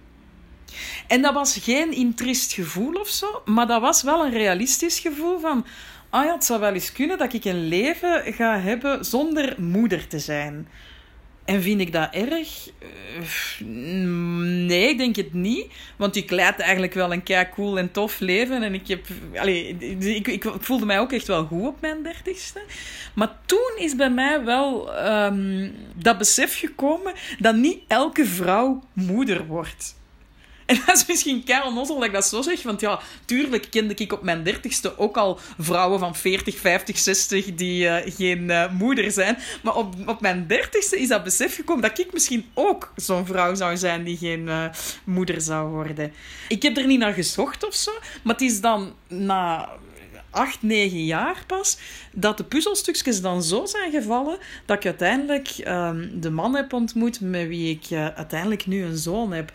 En 1.07 1.21
dat 1.21 1.33
was 1.33 1.57
geen 1.57 1.91
intrist 1.91 2.53
gevoel 2.53 2.93
of 2.93 3.07
zo, 3.07 3.41
maar 3.45 3.67
dat 3.67 3.81
was 3.81 4.03
wel 4.03 4.25
een 4.25 4.31
realistisch 4.31 4.99
gevoel 4.99 5.39
van: 5.39 5.65
ah 6.09 6.25
ja, 6.25 6.33
het 6.33 6.45
zou 6.45 6.59
wel 6.59 6.73
eens 6.73 6.91
kunnen 6.91 7.17
dat 7.17 7.33
ik 7.33 7.45
een 7.45 7.67
leven 7.67 8.33
ga 8.33 8.59
hebben 8.59 9.05
zonder 9.05 9.55
moeder 9.61 10.07
te 10.07 10.19
zijn. 10.19 10.67
En 11.45 11.61
vind 11.61 11.81
ik 11.81 11.91
dat 11.91 12.13
erg? 12.13 12.69
Uh, 13.59 13.67
nee, 14.67 14.89
ik 14.89 14.97
denk 14.97 15.15
het 15.15 15.33
niet. 15.33 15.67
Want 15.95 16.15
ik 16.15 16.31
leid 16.31 16.59
eigenlijk 16.59 16.93
wel 16.93 17.13
een 17.13 17.23
kei 17.23 17.49
cool 17.49 17.77
en 17.77 17.91
tof 17.91 18.19
leven. 18.19 18.63
En 18.63 18.73
ik, 18.73 18.87
heb, 18.87 19.05
ik, 19.99 20.27
ik, 20.27 20.45
voelde 20.59 20.85
mij 20.85 20.99
ook 20.99 21.11
echt 21.11 21.27
wel 21.27 21.45
goed 21.45 21.67
op 21.67 21.81
mijn 21.81 22.03
dertigste. 22.03 22.61
Maar 23.13 23.35
toen 23.45 23.71
is 23.77 23.95
bij 23.95 24.09
mij 24.09 24.43
wel 24.43 24.95
um, 25.05 25.75
dat 25.95 26.17
besef 26.17 26.59
gekomen 26.59 27.13
dat 27.39 27.55
niet 27.55 27.79
elke 27.87 28.25
vrouw 28.25 28.83
moeder 28.93 29.45
wordt. 29.45 29.95
En 30.65 30.81
dat 30.85 30.95
is 30.95 31.05
misschien 31.05 31.43
keihard 31.43 31.69
onnozel 31.69 31.95
dat 31.95 32.05
ik 32.05 32.13
dat 32.13 32.25
zo 32.25 32.41
zeg. 32.41 32.63
Want 32.63 32.81
ja, 32.81 32.99
tuurlijk 33.25 33.67
kende 33.69 33.93
ik 33.93 34.13
op 34.13 34.23
mijn 34.23 34.43
dertigste 34.43 34.97
ook 34.97 35.17
al 35.17 35.39
vrouwen 35.59 35.99
van 35.99 36.15
40, 36.15 36.57
50, 36.57 36.97
60 36.97 37.55
die 37.55 37.83
uh, 37.83 37.95
geen 38.05 38.49
uh, 38.49 38.71
moeder 38.71 39.11
zijn. 39.11 39.37
Maar 39.63 39.75
op, 39.75 39.93
op 40.05 40.21
mijn 40.21 40.47
dertigste 40.47 40.99
is 40.99 41.07
dat 41.07 41.23
besef 41.23 41.55
gekomen 41.55 41.81
dat 41.81 41.99
ik 41.99 42.13
misschien 42.13 42.45
ook 42.53 42.93
zo'n 42.95 43.25
vrouw 43.25 43.55
zou 43.55 43.77
zijn 43.77 44.03
die 44.03 44.17
geen 44.17 44.47
uh, 44.47 44.65
moeder 45.03 45.41
zou 45.41 45.69
worden. 45.69 46.13
Ik 46.47 46.61
heb 46.61 46.77
er 46.77 46.85
niet 46.85 46.99
naar 46.99 47.13
gezocht 47.13 47.67
of 47.67 47.73
zo. 47.73 47.91
Maar 48.23 48.33
het 48.33 48.43
is 48.43 48.61
dan 48.61 48.93
na 49.07 49.69
acht, 50.29 50.61
negen 50.61 51.05
jaar 51.05 51.43
pas, 51.47 51.77
dat 52.11 52.37
de 52.37 52.43
puzzelstukjes 52.43 53.21
dan 53.21 53.43
zo 53.43 53.65
zijn 53.65 53.91
gevallen 53.91 54.37
dat 54.65 54.77
ik 54.77 54.85
uiteindelijk 54.85 55.49
um, 55.67 56.21
de 56.21 56.29
man 56.29 56.55
heb 56.55 56.73
ontmoet 56.73 57.21
met 57.21 57.47
wie 57.47 57.79
ik 57.79 57.97
uiteindelijk 58.15 58.65
nu 58.65 58.83
een 58.83 58.97
zoon 58.97 59.31
heb. 59.31 59.51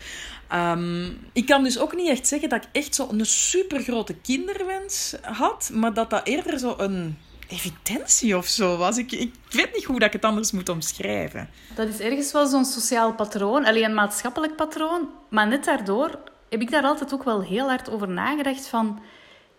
Um, 0.53 1.19
ik 1.33 1.45
kan 1.45 1.63
dus 1.63 1.79
ook 1.79 1.95
niet 1.95 2.09
echt 2.09 2.27
zeggen 2.27 2.49
dat 2.49 2.63
ik 2.63 2.69
echt 2.71 2.95
zo 2.95 3.07
een 3.11 3.25
supergrote 3.25 4.13
kinderwens 4.13 5.15
had, 5.21 5.69
maar 5.73 5.93
dat 5.93 6.09
dat 6.09 6.27
eerder 6.27 6.59
zo 6.59 6.75
een 6.77 7.17
evidentie 7.47 8.37
of 8.37 8.45
zo 8.45 8.77
was. 8.77 8.97
Ik, 8.97 9.11
ik 9.11 9.33
weet 9.49 9.73
niet 9.73 9.83
hoe 9.83 9.99
dat 9.99 10.07
ik 10.07 10.13
het 10.13 10.25
anders 10.25 10.51
moet 10.51 10.69
omschrijven. 10.69 11.49
Dat 11.75 11.87
is 11.87 11.99
ergens 11.99 12.31
wel 12.31 12.45
zo'n 12.45 12.65
sociaal 12.65 13.13
patroon, 13.13 13.65
alleen 13.65 13.83
een 13.83 13.93
maatschappelijk 13.93 14.55
patroon. 14.55 15.09
Maar 15.29 15.47
net 15.47 15.65
daardoor 15.65 16.19
heb 16.49 16.61
ik 16.61 16.71
daar 16.71 16.83
altijd 16.83 17.13
ook 17.13 17.23
wel 17.23 17.43
heel 17.43 17.67
hard 17.67 17.89
over 17.89 18.09
nagedacht 18.09 18.67
van... 18.67 19.01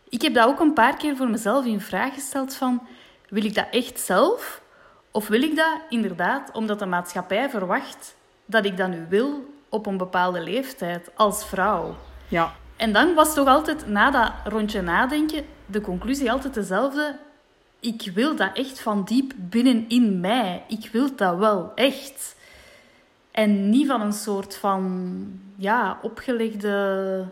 Ik 0.08 0.22
heb 0.22 0.34
dat 0.34 0.46
ook 0.46 0.60
een 0.60 0.72
paar 0.72 0.96
keer 0.96 1.16
voor 1.16 1.30
mezelf 1.30 1.64
in 1.64 1.80
vraag 1.80 2.14
gesteld 2.14 2.54
van... 2.54 2.86
Wil 3.28 3.44
ik 3.44 3.54
dat 3.54 3.66
echt 3.70 4.00
zelf? 4.00 4.62
Of 5.10 5.28
wil 5.28 5.42
ik 5.42 5.56
dat 5.56 5.80
inderdaad 5.88 6.50
omdat 6.52 6.78
de 6.78 6.86
maatschappij 6.86 7.50
verwacht 7.50 8.16
dat 8.46 8.64
ik 8.64 8.76
dat 8.76 8.88
nu 8.88 9.06
wil 9.08 9.51
op 9.72 9.86
een 9.86 9.96
bepaalde 9.96 10.40
leeftijd 10.40 11.10
als 11.14 11.44
vrouw. 11.44 11.94
Ja. 12.28 12.52
En 12.76 12.92
dan 12.92 13.14
was 13.14 13.34
toch 13.34 13.48
altijd, 13.48 13.86
na 13.86 14.10
dat 14.10 14.32
rondje 14.52 14.82
nadenken, 14.82 15.44
de 15.66 15.80
conclusie 15.80 16.32
altijd 16.32 16.54
dezelfde. 16.54 17.16
Ik 17.80 18.10
wil 18.14 18.36
dat 18.36 18.50
echt 18.56 18.80
van 18.80 19.04
diep 19.04 19.32
binnenin 19.36 20.20
mij. 20.20 20.64
Ik 20.68 20.88
wil 20.92 21.16
dat 21.16 21.36
wel, 21.36 21.72
echt. 21.74 22.36
En 23.30 23.70
niet 23.70 23.86
van 23.86 24.00
een 24.00 24.12
soort 24.12 24.56
van, 24.56 25.40
ja, 25.56 25.98
opgelegde... 26.02 27.24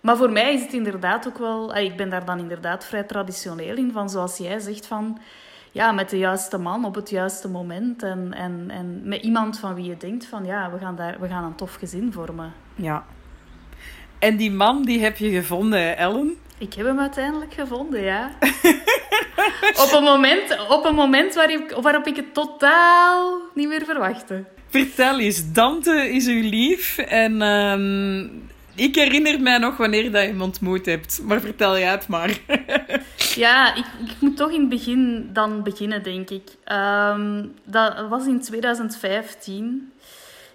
Maar 0.00 0.16
voor 0.16 0.30
mij 0.30 0.54
is 0.54 0.62
het 0.62 0.72
inderdaad 0.72 1.28
ook 1.28 1.38
wel... 1.38 1.76
Ik 1.76 1.96
ben 1.96 2.10
daar 2.10 2.24
dan 2.24 2.38
inderdaad 2.38 2.84
vrij 2.84 3.02
traditioneel 3.02 3.76
in. 3.76 3.92
Van 3.92 4.10
zoals 4.10 4.36
jij 4.36 4.58
zegt, 4.58 4.86
van 4.86 5.18
ja, 5.74 5.92
met 5.92 6.10
de 6.10 6.18
juiste 6.18 6.58
man 6.58 6.84
op 6.84 6.94
het 6.94 7.10
juiste 7.10 7.48
moment. 7.48 8.02
En, 8.02 8.32
en, 8.34 8.66
en 8.70 9.00
met 9.04 9.22
iemand 9.22 9.58
van 9.58 9.74
wie 9.74 9.84
je 9.84 9.96
denkt 9.96 10.26
van 10.26 10.44
ja, 10.44 10.70
we 10.72 10.78
gaan, 10.78 10.96
daar, 10.96 11.16
we 11.20 11.28
gaan 11.28 11.44
een 11.44 11.54
tof 11.54 11.74
gezin 11.74 12.12
vormen. 12.12 12.52
Ja. 12.74 13.04
En 14.18 14.36
die 14.36 14.50
man, 14.50 14.82
die 14.82 15.02
heb 15.02 15.16
je 15.16 15.30
gevonden, 15.30 15.96
Ellen? 15.96 16.36
Ik 16.58 16.74
heb 16.74 16.86
hem 16.86 16.98
uiteindelijk 16.98 17.54
gevonden, 17.54 18.02
ja. 18.02 18.30
op 19.84 19.92
een 19.96 20.02
moment, 20.02 20.68
op 20.68 20.84
een 20.84 20.94
moment 20.94 21.34
waarop, 21.34 21.78
waarop 21.82 22.06
ik 22.06 22.16
het 22.16 22.34
totaal 22.34 23.40
niet 23.54 23.68
meer 23.68 23.84
verwachtte. 23.84 24.44
Vertel 24.68 25.18
eens, 25.18 25.52
Dante 25.52 26.10
is 26.10 26.26
uw 26.26 26.48
lief 26.48 26.98
en 26.98 27.42
um, 27.42 28.48
ik 28.74 28.94
herinner 28.94 29.40
mij 29.40 29.58
nog 29.58 29.76
wanneer 29.76 30.12
dat 30.12 30.22
je 30.22 30.28
hem 30.28 30.42
ontmoet 30.42 30.86
hebt. 30.86 31.22
Maar 31.22 31.40
vertel 31.40 31.78
jij 31.78 31.90
het 31.90 32.08
maar. 32.08 32.38
ja, 33.44 33.74
ik, 33.74 33.84
ik, 34.06 34.20
moet 34.20 34.36
toch 34.36 34.50
in 34.50 34.60
het 34.60 34.68
begin 34.68 35.30
dan 35.32 35.62
beginnen, 35.62 36.02
denk 36.02 36.30
ik. 36.30 36.50
Um, 36.72 37.54
dat 37.64 38.08
was 38.08 38.26
in 38.26 38.40
2015. 38.40 39.92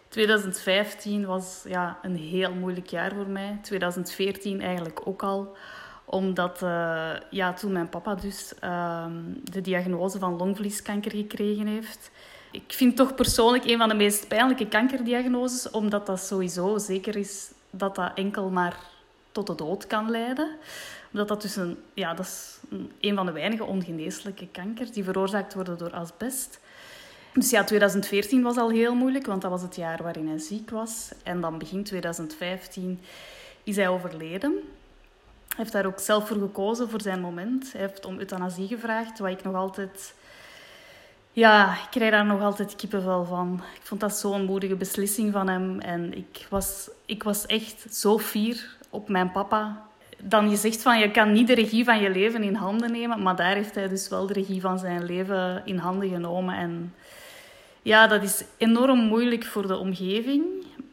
2015 0.08 1.26
was 1.26 1.64
ja, 1.68 2.00
een 2.02 2.16
heel 2.16 2.54
moeilijk 2.54 2.88
jaar 2.88 3.12
voor 3.16 3.28
mij. 3.28 3.58
2014 3.62 4.62
eigenlijk 4.62 5.02
ook 5.08 5.24
al. 5.24 5.58
Omdat 6.06 6.62
uh, 6.64 7.10
ja, 7.30 7.54
toen 7.54 7.72
mijn 7.72 7.90
papa 7.90 8.16
dus 8.16 8.54
uh, 8.64 9.06
de 9.44 9.62
diagnose 9.62 10.20
van 10.20 10.38
longvlieskanker 10.38 11.12
gekregen 11.12 11.68
heeft. 11.68 12.12
Ik 12.52 12.64
vind 12.68 12.96
toch 12.96 13.16
persoonlijk 13.16 13.66
een 13.66 13.78
van 13.78 13.90
de 13.90 13.96
meest 13.96 14.28
pijnlijke 14.28 14.68
kankerdiagnoses, 14.68 15.70
omdat 15.70 16.06
dat 16.06 16.20
sowieso 16.20 16.78
zeker 16.78 17.16
is 17.16 17.52
dat 17.70 17.96
dat 17.96 18.12
enkel 18.16 18.50
maar 18.50 18.78
tot 19.32 19.48
de 19.48 19.56
dood 19.56 19.88
kan 19.88 20.10
leiden. 20.10 20.58
Omdat 21.12 21.28
dat 21.28 21.42
dus 21.42 21.56
een, 21.56 21.78
ja, 21.94 22.14
dat 22.14 22.26
is 22.26 22.60
een 23.00 23.16
van 23.16 23.26
de 23.26 23.32
weinige 23.32 23.64
ongeneeslijke 23.64 24.48
kankers 24.48 24.92
die 24.92 25.04
veroorzaakt 25.04 25.54
worden 25.54 25.78
door 25.78 25.94
asbest. 25.94 26.60
Dus 27.34 27.50
ja, 27.50 27.64
2014 27.64 28.42
was 28.42 28.58
al 28.58 28.70
heel 28.70 28.96
moeilijk, 28.96 29.26
want 29.26 29.42
dat 29.42 29.52
was 29.52 29.62
het 29.62 29.76
jaar 29.76 30.04
waarin 30.04 30.28
hij 30.28 30.38
ziek 30.38 30.70
was. 30.70 31.12
En 31.24 31.42
dan 31.42 31.58
begin 31.58 31.84
2015 31.84 33.00
is 33.64 33.76
hij 33.76 33.88
overleden. 33.88 34.52
Hij 35.48 35.58
heeft 35.58 35.72
daar 35.72 35.86
ook 35.86 36.00
zelf 36.00 36.28
voor 36.28 36.38
gekozen, 36.38 36.90
voor 36.90 37.02
zijn 37.02 37.22
moment. 37.22 37.72
Hij 37.72 37.82
heeft 37.82 38.06
om 38.06 38.20
euthanasie 38.20 38.68
gevraagd, 38.68 39.20
wat 39.20 39.30
ik 39.30 39.44
nog 39.44 39.56
altijd... 39.56 40.14
Ja, 41.32 41.74
ik 41.74 41.88
krijg 41.90 42.12
daar 42.12 42.26
nog 42.26 42.42
altijd 42.42 42.76
kippenvel 42.76 43.26
van. 43.26 43.62
Ik 43.76 43.82
vond 43.84 44.02
dat 44.02 44.18
zo'n 44.18 44.46
moedige 44.46 44.76
beslissing 44.76 45.32
van 45.34 45.48
hem. 45.48 45.80
En 45.80 46.18
ik 46.18 46.48
was, 46.50 46.90
ik 47.06 47.24
was 47.24 47.46
echt 47.46 47.96
zo 47.96 48.20
fier 48.20 48.78
op 48.90 49.10
mijn 49.10 49.32
papa. 49.32 49.88
Dan 50.18 50.50
je 50.50 50.56
zegt 50.56 50.82
van, 50.82 51.00
je 51.00 51.12
kan 51.12 51.32
niet 51.32 51.48
de 51.48 51.54
regie 51.54 51.84
van 51.84 52.00
je 52.00 52.10
leven 52.10 52.44
in 52.44 52.56
handen 52.56 52.92
nemen. 52.92 53.22
Maar 53.22 53.36
daar 53.36 53.56
heeft 53.56 53.76
hij 53.76 53.88
dus 53.88 54.10
wel 54.10 54.28
de 54.28 54.34
regie 54.34 54.62
van 54.62 54.80
zijn 54.80 55.06
leven 55.06 55.62
in 55.66 55.78
handen 55.78 56.10
genomen. 56.10 56.56
En 56.56 56.94
ja, 57.82 58.08
dat 58.08 58.24
is 58.24 58.44
enorm 58.58 59.00
moeilijk 59.00 59.46
voor 59.46 59.68
de 59.68 59.78
omgeving. 59.78 60.44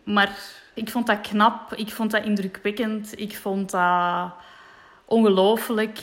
Maar 0.03 0.39
ik 0.75 0.91
vond 0.91 1.07
dat 1.07 1.21
knap, 1.21 1.75
ik 1.75 1.91
vond 1.91 2.11
dat 2.11 2.25
indrukwekkend, 2.25 3.21
ik 3.21 3.37
vond 3.37 3.71
dat 3.71 4.31
ongelooflijk 5.05 5.99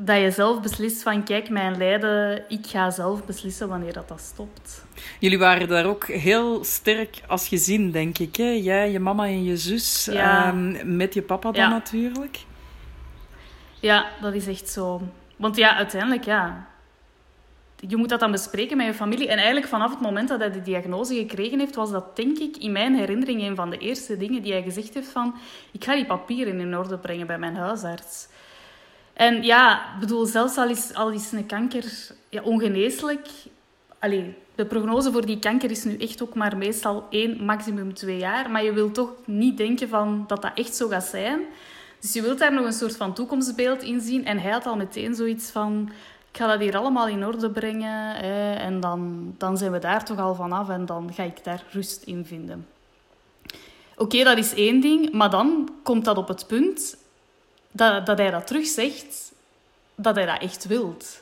dat 0.00 0.20
je 0.20 0.30
zelf 0.30 0.60
beslist 0.60 1.02
van 1.02 1.24
kijk, 1.24 1.50
mijn 1.50 1.76
lijden, 1.76 2.44
ik 2.48 2.66
ga 2.66 2.90
zelf 2.90 3.24
beslissen 3.24 3.68
wanneer 3.68 3.92
dat, 3.92 4.08
dat 4.08 4.20
stopt. 4.20 4.84
Jullie 5.18 5.38
waren 5.38 5.68
daar 5.68 5.86
ook 5.86 6.06
heel 6.06 6.64
sterk 6.64 7.20
als 7.26 7.48
gezin, 7.48 7.90
denk 7.90 8.18
ik. 8.18 8.36
Hè? 8.36 8.50
Jij, 8.50 8.90
je 8.90 9.00
mama 9.00 9.24
en 9.24 9.44
je 9.44 9.56
zus, 9.56 10.08
ja. 10.12 10.46
Ehm, 10.46 10.96
met 10.96 11.14
je 11.14 11.22
papa 11.22 11.50
dan 11.50 11.70
natuurlijk. 11.70 12.38
Ja, 13.80 14.06
dat 14.20 14.34
is 14.34 14.46
echt 14.46 14.68
zo. 14.68 15.00
Want 15.36 15.56
ja, 15.56 15.76
uiteindelijk, 15.76 16.24
ja, 16.24 16.66
je 17.76 17.96
moet 17.96 18.08
dat 18.08 18.20
dan 18.20 18.30
bespreken 18.30 18.76
met 18.76 18.86
je 18.86 18.94
familie. 18.94 19.28
En 19.28 19.36
eigenlijk 19.36 19.66
vanaf 19.66 19.90
het 19.90 20.00
moment 20.00 20.28
dat 20.28 20.38
hij 20.38 20.50
de 20.50 20.62
diagnose 20.62 21.14
gekregen 21.14 21.58
heeft, 21.58 21.74
was 21.74 21.90
dat 21.90 22.16
denk 22.16 22.38
ik 22.38 22.56
in 22.56 22.72
mijn 22.72 22.94
herinnering 22.94 23.42
een 23.42 23.56
van 23.56 23.70
de 23.70 23.78
eerste 23.78 24.16
dingen 24.16 24.42
die 24.42 24.52
hij 24.52 24.62
gezegd 24.62 24.94
heeft 24.94 25.10
van 25.10 25.34
ik 25.72 25.84
ga 25.84 25.94
die 25.94 26.06
papieren 26.06 26.60
in 26.60 26.76
orde 26.76 26.98
brengen 26.98 27.26
bij 27.26 27.38
mijn 27.38 27.56
huisarts. 27.56 28.28
En 29.18 29.42
ja, 29.42 29.82
bedoel, 30.00 30.26
zelfs 30.26 30.56
al 30.56 30.68
is, 30.68 30.94
al 30.94 31.10
is 31.10 31.32
een 31.32 31.46
kanker 31.46 31.84
ja, 32.28 32.42
ongeneeslijk... 32.42 33.28
De 34.54 34.66
prognose 34.68 35.12
voor 35.12 35.26
die 35.26 35.38
kanker 35.38 35.70
is 35.70 35.84
nu 35.84 35.96
echt 35.96 36.22
ook 36.22 36.34
maar 36.34 36.56
meestal 36.56 37.06
één, 37.10 37.44
maximum 37.44 37.94
twee 37.94 38.18
jaar. 38.18 38.50
Maar 38.50 38.64
je 38.64 38.72
wilt 38.72 38.94
toch 38.94 39.10
niet 39.24 39.56
denken 39.56 39.88
van 39.88 40.24
dat 40.26 40.42
dat 40.42 40.50
echt 40.54 40.76
zo 40.76 40.88
gaat 40.88 41.04
zijn. 41.04 41.40
Dus 42.00 42.12
je 42.12 42.22
wilt 42.22 42.38
daar 42.38 42.52
nog 42.52 42.64
een 42.64 42.72
soort 42.72 42.96
van 42.96 43.14
toekomstbeeld 43.14 43.82
in 43.82 44.00
zien. 44.00 44.24
En 44.24 44.38
hij 44.38 44.50
had 44.50 44.66
al 44.66 44.76
meteen 44.76 45.14
zoiets 45.14 45.50
van 45.50 45.90
ik 46.30 46.36
ga 46.36 46.46
dat 46.46 46.60
hier 46.60 46.76
allemaal 46.76 47.08
in 47.08 47.26
orde 47.26 47.50
brengen 47.50 48.14
hè, 48.14 48.54
en 48.54 48.80
dan, 48.80 49.34
dan 49.38 49.56
zijn 49.56 49.72
we 49.72 49.78
daar 49.78 50.04
toch 50.04 50.18
al 50.18 50.34
vanaf 50.34 50.68
en 50.68 50.86
dan 50.86 51.10
ga 51.12 51.22
ik 51.22 51.44
daar 51.44 51.62
rust 51.70 52.02
in 52.02 52.24
vinden. 52.24 52.66
Oké, 53.96 54.24
dat 54.24 54.38
is 54.38 54.54
één 54.54 54.80
ding, 54.80 55.12
maar 55.12 55.30
dan 55.30 55.68
komt 55.82 56.04
dat 56.04 56.16
op 56.16 56.28
het 56.28 56.46
punt 56.46 56.96
dat, 57.70 58.06
dat 58.06 58.18
hij 58.18 58.30
dat 58.30 58.46
terug 58.46 58.66
zegt, 58.66 59.32
dat 59.94 60.14
hij 60.14 60.26
dat 60.26 60.40
echt 60.40 60.66
wilt. 60.66 61.20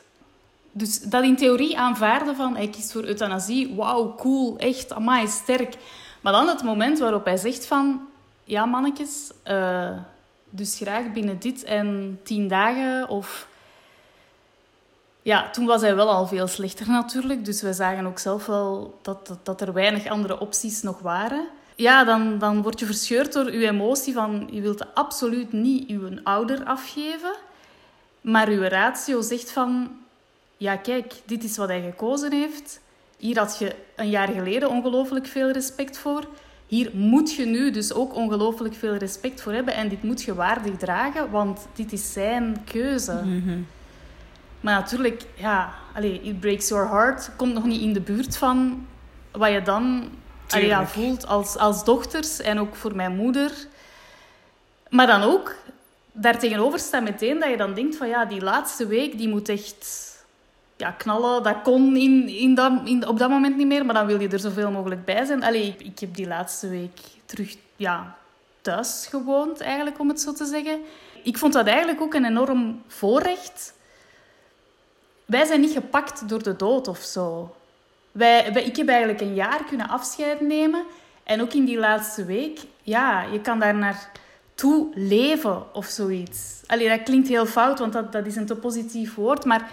Dus 0.71 0.99
dat 0.99 1.23
in 1.23 1.35
theorie 1.35 1.77
aanvaarden 1.77 2.35
van 2.35 2.55
hij 2.55 2.67
kiest 2.67 2.91
voor 2.91 3.03
euthanasie, 3.03 3.75
wauw, 3.75 4.15
cool, 4.15 4.57
echt, 4.57 4.93
amai, 4.93 5.27
sterk. 5.27 5.75
Maar 6.21 6.33
dan 6.33 6.47
het 6.47 6.63
moment 6.63 6.99
waarop 6.99 7.25
hij 7.25 7.37
zegt 7.37 7.65
van, 7.65 8.07
ja 8.43 8.65
mannetjes, 8.65 9.31
uh, 9.45 9.89
dus 10.49 10.75
graag 10.75 11.11
binnen 11.11 11.39
dit 11.39 11.63
en 11.63 12.19
tien 12.23 12.47
dagen 12.47 13.09
of 13.09 13.47
ja, 15.21 15.49
toen 15.49 15.65
was 15.65 15.81
hij 15.81 15.95
wel 15.95 16.09
al 16.09 16.27
veel 16.27 16.47
slechter 16.47 16.87
natuurlijk. 16.87 17.45
Dus 17.45 17.61
we 17.61 17.73
zagen 17.73 18.05
ook 18.05 18.19
zelf 18.19 18.45
wel 18.45 18.99
dat, 19.01 19.27
dat, 19.27 19.45
dat 19.45 19.61
er 19.61 19.73
weinig 19.73 20.07
andere 20.07 20.39
opties 20.39 20.81
nog 20.81 20.99
waren. 20.99 21.47
Ja, 21.77 22.03
dan, 22.03 22.37
dan 22.37 22.61
word 22.61 22.79
je 22.79 22.85
verscheurd 22.85 23.33
door 23.33 23.51
je 23.51 23.67
emotie 23.67 24.13
van... 24.13 24.47
Je 24.51 24.61
wilt 24.61 24.95
absoluut 24.95 25.51
niet 25.51 25.89
je 25.89 26.19
ouder 26.23 26.63
afgeven. 26.63 27.35
Maar 28.21 28.51
je 28.51 28.69
ratio 28.69 29.21
zegt 29.21 29.51
van... 29.51 29.89
Ja, 30.57 30.75
kijk, 30.75 31.13
dit 31.25 31.43
is 31.43 31.57
wat 31.57 31.67
hij 31.67 31.81
gekozen 31.81 32.31
heeft. 32.31 32.79
Hier 33.17 33.37
had 33.39 33.57
je 33.59 33.75
een 33.95 34.09
jaar 34.09 34.27
geleden 34.27 34.69
ongelooflijk 34.69 35.27
veel 35.27 35.51
respect 35.51 35.97
voor. 35.97 36.27
Hier 36.67 36.91
moet 36.93 37.33
je 37.33 37.45
nu 37.45 37.71
dus 37.71 37.93
ook 37.93 38.15
ongelooflijk 38.15 38.75
veel 38.75 38.95
respect 38.95 39.41
voor 39.41 39.53
hebben. 39.53 39.73
En 39.73 39.89
dit 39.89 40.03
moet 40.03 40.21
je 40.23 40.35
waardig 40.35 40.77
dragen, 40.77 41.31
want 41.31 41.67
dit 41.75 41.93
is 41.93 42.13
zijn 42.13 42.63
keuze. 42.65 43.21
Mm 43.25 43.67
maar 44.61 44.73
natuurlijk, 44.79 45.25
ja, 45.35 45.73
allee, 45.93 46.21
It 46.21 46.39
Breaks 46.39 46.67
Your 46.67 46.89
Heart 46.89 47.31
komt 47.35 47.53
nog 47.53 47.65
niet 47.65 47.81
in 47.81 47.93
de 47.93 48.01
buurt 48.01 48.37
van 48.37 48.85
wat 49.31 49.51
je 49.51 49.61
dan 49.61 50.09
allee, 50.49 50.67
ja, 50.67 50.87
voelt 50.87 51.27
als, 51.27 51.57
als 51.57 51.83
dochters 51.83 52.39
en 52.39 52.59
ook 52.59 52.75
voor 52.75 52.95
mijn 52.95 53.15
moeder. 53.15 53.51
Maar 54.89 55.07
dan 55.07 55.21
ook, 55.21 55.55
daartegenover 56.11 56.79
staat 56.79 57.03
meteen 57.03 57.39
dat 57.39 57.49
je 57.49 57.57
dan 57.57 57.73
denkt 57.73 57.95
van 57.95 58.07
ja, 58.07 58.25
die 58.25 58.41
laatste 58.41 58.87
week 58.87 59.17
die 59.17 59.29
moet 59.29 59.49
echt 59.49 60.15
ja, 60.75 60.91
knallen. 60.91 61.43
Dat 61.43 61.61
kon 61.63 61.95
in, 61.95 62.27
in 62.27 62.55
dat, 62.55 62.71
in, 62.85 63.07
op 63.07 63.19
dat 63.19 63.29
moment 63.29 63.57
niet 63.57 63.67
meer, 63.67 63.85
maar 63.85 63.95
dan 63.95 64.05
wil 64.05 64.21
je 64.21 64.27
er 64.27 64.39
zoveel 64.39 64.71
mogelijk 64.71 65.05
bij 65.05 65.25
zijn. 65.25 65.43
Allee, 65.43 65.67
ik, 65.67 65.81
ik 65.81 65.99
heb 65.99 66.15
die 66.15 66.27
laatste 66.27 66.69
week 66.69 66.99
terug 67.25 67.55
ja, 67.75 68.15
thuis 68.61 69.07
gewoond, 69.09 69.61
eigenlijk, 69.61 69.99
om 69.99 70.07
het 70.07 70.21
zo 70.21 70.33
te 70.33 70.45
zeggen. 70.45 70.79
Ik 71.23 71.37
vond 71.37 71.53
dat 71.53 71.67
eigenlijk 71.67 72.01
ook 72.01 72.13
een 72.13 72.25
enorm 72.25 72.81
voorrecht 72.87 73.75
wij 75.27 75.45
zijn 75.45 75.61
niet 75.61 75.73
gepakt 75.73 76.29
door 76.29 76.43
de 76.43 76.55
dood 76.55 76.87
of 76.87 76.99
zo. 76.99 77.55
Ik 78.65 78.75
heb 78.75 78.87
eigenlijk 78.87 79.21
een 79.21 79.33
jaar 79.33 79.63
kunnen 79.65 79.89
afscheid 79.89 80.41
nemen. 80.41 80.85
En 81.23 81.41
ook 81.41 81.53
in 81.53 81.65
die 81.65 81.77
laatste 81.77 82.25
week, 82.25 82.59
ja, 82.81 83.21
je 83.21 83.41
kan 83.41 83.59
daar 83.59 83.75
naartoe 83.75 84.87
leven 84.93 85.75
of 85.75 85.85
zoiets. 85.85 86.61
Allee, 86.67 86.89
dat 86.89 87.03
klinkt 87.03 87.27
heel 87.27 87.45
fout, 87.45 87.79
want 87.79 87.93
dat, 87.93 88.11
dat 88.11 88.25
is 88.25 88.35
een 88.35 88.45
te 88.45 88.55
positief 88.55 89.15
woord. 89.15 89.45
Maar 89.45 89.69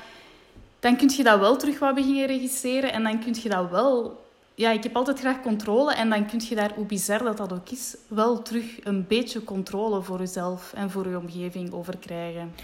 dan 0.80 0.96
kun 0.96 1.10
je 1.16 1.22
dat 1.22 1.38
wel 1.38 1.56
terug 1.56 1.78
wat 1.78 1.94
beginnen 1.94 2.26
regisseren. 2.26 2.92
En 2.92 3.02
dan 3.02 3.18
kun 3.18 3.36
je 3.42 3.48
dat 3.48 3.70
wel... 3.70 4.22
Ja, 4.54 4.70
ik 4.70 4.82
heb 4.82 4.96
altijd 4.96 5.18
graag 5.18 5.42
controle. 5.42 5.94
En 5.94 6.10
dan 6.10 6.26
kun 6.26 6.40
je 6.48 6.54
daar, 6.54 6.72
hoe 6.74 6.84
bizar 6.84 7.22
dat 7.22 7.36
dat 7.36 7.52
ook 7.52 7.70
is, 7.70 7.96
wel 8.08 8.42
terug 8.42 8.84
een 8.84 9.06
beetje 9.06 9.44
controle 9.44 10.02
voor 10.02 10.18
jezelf 10.18 10.72
en 10.72 10.90
voor 10.90 11.08
je 11.08 11.18
omgeving 11.18 11.72
over 11.72 11.96
krijgen 11.96 12.54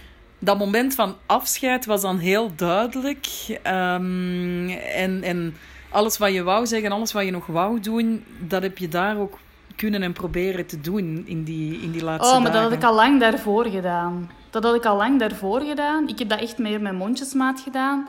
dat 0.41 0.59
moment 0.59 0.95
van 0.95 1.17
afscheid 1.27 1.87
was 1.87 2.01
dan 2.01 2.19
heel 2.19 2.51
duidelijk. 2.57 3.27
Um, 3.67 4.69
en, 4.69 5.23
en 5.23 5.57
alles 5.91 6.19
wat 6.19 6.33
je 6.33 6.43
wou 6.43 6.67
zeggen, 6.67 6.93
alles 6.93 7.13
wat 7.13 7.25
je 7.25 7.31
nog 7.31 7.47
wou 7.47 7.81
doen, 7.81 8.25
dat 8.39 8.63
heb 8.63 8.79
je 8.79 8.89
daar 8.89 9.17
ook 9.17 9.39
kunnen 9.77 10.03
en 10.03 10.13
proberen 10.13 10.67
te 10.67 10.81
doen 10.81 11.23
in 11.27 11.45
die, 11.45 11.81
in 11.81 11.91
die 11.91 12.05
laatste 12.05 12.35
Oh, 12.35 12.43
maar 12.43 12.53
dat 12.53 12.63
had 12.63 12.73
ik 12.73 12.85
al 12.85 12.95
lang 12.95 13.21
daarvoor 13.21 13.67
gedaan. 13.67 14.31
Dat 14.51 14.63
had 14.63 14.75
ik 14.75 14.85
al 14.85 14.97
lang 14.97 15.19
daarvoor 15.19 15.61
gedaan. 15.61 16.09
Ik 16.09 16.19
heb 16.19 16.29
dat 16.29 16.41
echt 16.41 16.59
meer 16.59 16.81
met 16.81 16.93
mondjesmaat 16.93 17.61
gedaan. 17.61 18.09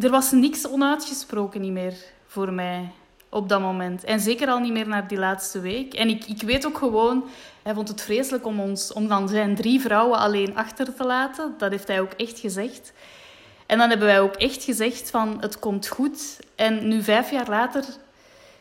Er 0.00 0.10
was 0.10 0.30
niks 0.30 0.68
onuitgesproken 0.68 1.60
niet 1.60 1.72
meer 1.72 1.94
voor 2.26 2.52
mij 2.52 2.90
op 3.28 3.48
dat 3.48 3.60
moment. 3.60 4.04
En 4.04 4.20
zeker 4.20 4.48
al 4.48 4.58
niet 4.58 4.72
meer 4.72 4.88
naar 4.88 5.08
die 5.08 5.18
laatste 5.18 5.60
week. 5.60 5.94
En 5.94 6.08
ik, 6.08 6.24
ik 6.24 6.42
weet 6.42 6.66
ook 6.66 6.78
gewoon, 6.78 7.24
hij 7.62 7.74
vond 7.74 7.88
het 7.88 8.02
vreselijk 8.02 8.46
om, 8.46 8.60
ons, 8.60 8.92
om 8.92 9.08
dan 9.08 9.28
zijn 9.28 9.54
drie 9.54 9.80
vrouwen 9.80 10.18
alleen 10.18 10.56
achter 10.56 10.94
te 10.94 11.04
laten. 11.04 11.54
Dat 11.58 11.70
heeft 11.70 11.88
hij 11.88 12.00
ook 12.00 12.12
echt 12.12 12.38
gezegd. 12.38 12.92
En 13.66 13.78
dan 13.78 13.88
hebben 13.88 14.06
wij 14.06 14.20
ook 14.20 14.34
echt 14.34 14.64
gezegd 14.64 15.10
van, 15.10 15.36
het 15.40 15.58
komt 15.58 15.88
goed. 15.88 16.38
En 16.54 16.88
nu 16.88 17.02
vijf 17.02 17.30
jaar 17.30 17.48
later, 17.48 17.84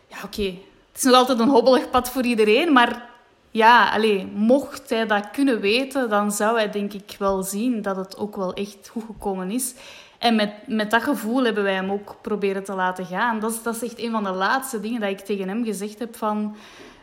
ja 0.07 0.17
oké, 0.23 0.43
het 0.91 0.97
is 0.97 1.03
nog 1.03 1.13
altijd 1.13 1.39
een 1.39 1.49
hobbelig 1.49 1.89
pad 1.89 2.09
voor 2.09 2.23
iedereen, 2.23 2.73
maar 2.73 3.09
ja, 3.51 3.91
allez, 3.91 4.23
mocht 4.33 4.89
hij 4.89 5.07
dat 5.07 5.31
kunnen 5.31 5.59
weten, 5.59 6.09
dan 6.09 6.31
zou 6.31 6.57
hij 6.57 6.71
denk 6.71 6.93
ik 6.93 7.15
wel 7.19 7.43
zien 7.43 7.81
dat 7.81 7.95
het 7.95 8.17
ook 8.17 8.35
wel 8.35 8.53
echt 8.53 8.89
goed 8.91 9.03
gekomen 9.05 9.51
is. 9.51 9.73
En 10.17 10.35
met, 10.35 10.53
met 10.67 10.91
dat 10.91 11.03
gevoel 11.03 11.43
hebben 11.43 11.63
wij 11.63 11.73
hem 11.73 11.91
ook 11.91 12.15
proberen 12.21 12.63
te 12.63 12.73
laten 12.73 13.05
gaan. 13.05 13.39
Dat 13.39 13.51
is, 13.51 13.63
dat 13.63 13.75
is 13.75 13.83
echt 13.83 13.99
een 13.99 14.11
van 14.11 14.23
de 14.23 14.31
laatste 14.31 14.79
dingen 14.79 15.01
dat 15.01 15.09
ik 15.09 15.19
tegen 15.19 15.47
hem 15.47 15.63
gezegd 15.63 15.99
heb 15.99 16.15
van... 16.15 16.55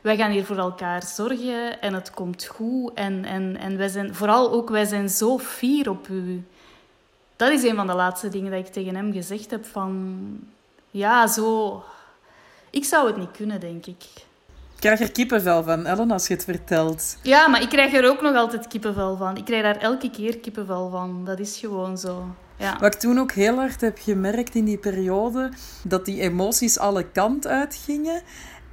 Wij 0.02 0.16
gaan 0.16 0.30
hier 0.30 0.44
voor 0.44 0.56
elkaar 0.58 1.02
zorgen 1.02 1.80
en 1.80 1.94
het 1.94 2.10
komt 2.10 2.44
goed. 2.46 2.92
En, 2.94 3.24
en, 3.24 3.56
en 3.56 3.76
wij 3.76 3.88
zijn, 3.88 4.14
vooral 4.14 4.52
ook, 4.52 4.68
wij 4.68 4.84
zijn 4.84 5.08
zo 5.08 5.38
fier 5.38 5.90
op 5.90 6.08
u. 6.08 6.44
Dat 7.36 7.50
is 7.50 7.62
een 7.62 7.76
van 7.76 7.86
de 7.86 7.94
laatste 7.94 8.28
dingen 8.28 8.50
dat 8.50 8.66
ik 8.66 8.72
tegen 8.72 8.94
hem 8.94 9.12
gezegd 9.12 9.50
heb 9.50 9.66
van... 9.66 10.18
Ja, 10.90 11.26
zo... 11.26 11.82
Ik 12.70 12.84
zou 12.84 13.06
het 13.06 13.16
niet 13.16 13.30
kunnen, 13.30 13.60
denk 13.60 13.86
ik. 13.86 14.02
Ik 14.78 14.84
krijg 14.84 15.00
er 15.00 15.12
kippenvel 15.12 15.62
van, 15.62 15.86
Ellen, 15.86 16.10
als 16.10 16.26
je 16.26 16.34
het 16.34 16.44
vertelt. 16.44 17.18
Ja, 17.22 17.48
maar 17.48 17.62
ik 17.62 17.68
krijg 17.68 17.94
er 17.94 18.08
ook 18.08 18.20
nog 18.20 18.36
altijd 18.36 18.66
kippenvel 18.66 19.16
van. 19.16 19.36
Ik 19.36 19.44
krijg 19.44 19.62
daar 19.62 19.76
elke 19.76 20.10
keer 20.10 20.38
kippenvel 20.38 20.90
van. 20.90 21.24
Dat 21.24 21.38
is 21.38 21.56
gewoon 21.56 21.98
zo. 21.98 22.26
Ja. 22.56 22.76
Wat 22.80 22.94
ik 22.94 23.00
toen 23.00 23.18
ook 23.18 23.32
heel 23.32 23.56
hard 23.56 23.80
heb 23.80 23.98
gemerkt 24.00 24.54
in 24.54 24.64
die 24.64 24.78
periode, 24.78 25.50
dat 25.82 26.04
die 26.04 26.20
emoties 26.20 26.78
alle 26.78 27.04
kant 27.04 27.46
uitgingen. 27.46 28.22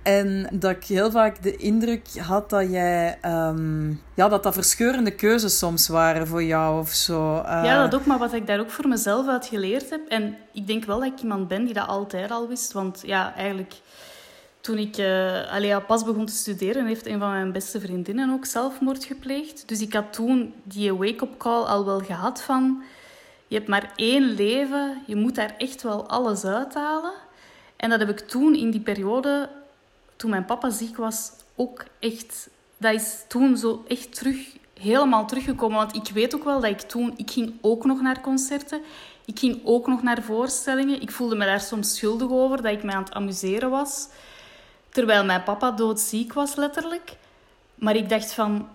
En 0.05 0.47
dat 0.51 0.71
ik 0.71 0.83
heel 0.83 1.11
vaak 1.11 1.43
de 1.43 1.55
indruk 1.55 2.17
had 2.17 2.49
dat 2.49 2.71
jij... 2.71 3.17
ehm, 3.21 3.89
ja, 3.89 4.27
dat 4.27 4.43
dat 4.43 4.53
verscheurende 4.53 5.11
keuzes 5.11 5.57
soms 5.57 5.87
waren 5.87 6.27
voor 6.27 6.43
jou 6.43 6.79
of 6.79 6.89
zo. 6.89 7.37
Eh, 7.37 7.61
Ja, 7.63 7.87
dat 7.87 7.99
ook, 7.99 8.05
maar 8.05 8.17
wat 8.17 8.33
ik 8.33 8.47
daar 8.47 8.59
ook 8.59 8.69
voor 8.69 8.87
mezelf 8.87 9.27
uit 9.27 9.45
geleerd 9.45 9.89
heb. 9.89 10.07
En 10.07 10.37
ik 10.53 10.67
denk 10.67 10.85
wel 10.85 10.99
dat 10.99 11.11
ik 11.11 11.21
iemand 11.21 11.47
ben 11.47 11.65
die 11.65 11.73
dat 11.73 11.87
altijd 11.87 12.31
al 12.31 12.47
wist. 12.47 12.71
Want 12.71 13.01
ja, 13.05 13.33
eigenlijk, 13.35 13.73
toen 14.61 14.77
ik 14.77 14.95
ja, 14.95 15.79
pas 15.87 16.03
begon 16.03 16.25
te 16.25 16.33
studeren, 16.33 16.85
heeft 16.85 17.05
een 17.07 17.19
van 17.19 17.31
mijn 17.31 17.51
beste 17.51 17.79
vriendinnen 17.79 18.29
ook 18.31 18.45
zelfmoord 18.45 19.03
gepleegd. 19.03 19.67
Dus 19.67 19.81
ik 19.81 19.93
had 19.93 20.13
toen 20.13 20.53
die 20.63 20.93
wake-up 20.95 21.37
call 21.37 21.63
al 21.63 21.85
wel 21.85 21.99
gehad 21.99 22.41
van... 22.41 22.83
Je 23.47 23.55
hebt 23.55 23.67
maar 23.67 23.91
één 23.95 24.23
leven, 24.35 25.01
je 25.05 25.15
moet 25.15 25.35
daar 25.35 25.53
echt 25.57 25.81
wel 25.81 26.07
alles 26.07 26.45
uithalen. 26.45 27.13
En 27.75 27.89
dat 27.89 27.99
heb 27.99 28.09
ik 28.09 28.19
toen 28.19 28.55
in 28.55 28.71
die 28.71 28.79
periode, 28.81 29.49
toen 30.15 30.29
mijn 30.29 30.45
papa 30.45 30.69
ziek 30.69 30.97
was, 30.97 31.31
ook 31.55 31.83
echt... 31.99 32.49
Dat 32.77 32.93
is 32.93 33.23
toen 33.27 33.57
zo 33.57 33.83
echt 33.87 34.15
terug, 34.15 34.37
helemaal 34.79 35.27
teruggekomen. 35.27 35.77
Want 35.77 35.95
ik 35.95 36.09
weet 36.13 36.35
ook 36.35 36.43
wel 36.43 36.59
dat 36.59 36.69
ik 36.69 36.81
toen... 36.81 37.13
Ik 37.17 37.31
ging 37.31 37.53
ook 37.61 37.85
nog 37.85 38.01
naar 38.01 38.21
concerten. 38.21 38.81
Ik 39.25 39.39
ging 39.39 39.61
ook 39.63 39.87
nog 39.87 40.03
naar 40.03 40.21
voorstellingen. 40.21 41.01
Ik 41.01 41.11
voelde 41.11 41.35
me 41.35 41.45
daar 41.45 41.61
soms 41.61 41.95
schuldig 41.95 42.29
over, 42.29 42.61
dat 42.61 42.71
ik 42.71 42.83
me 42.83 42.91
aan 42.91 43.03
het 43.03 43.13
amuseren 43.13 43.69
was. 43.69 44.07
Terwijl 44.89 45.25
mijn 45.25 45.43
papa 45.43 45.71
doodziek 45.71 46.33
was, 46.33 46.55
letterlijk. 46.55 47.17
Maar 47.75 47.95
ik 47.95 48.09
dacht 48.09 48.33
van... 48.33 48.67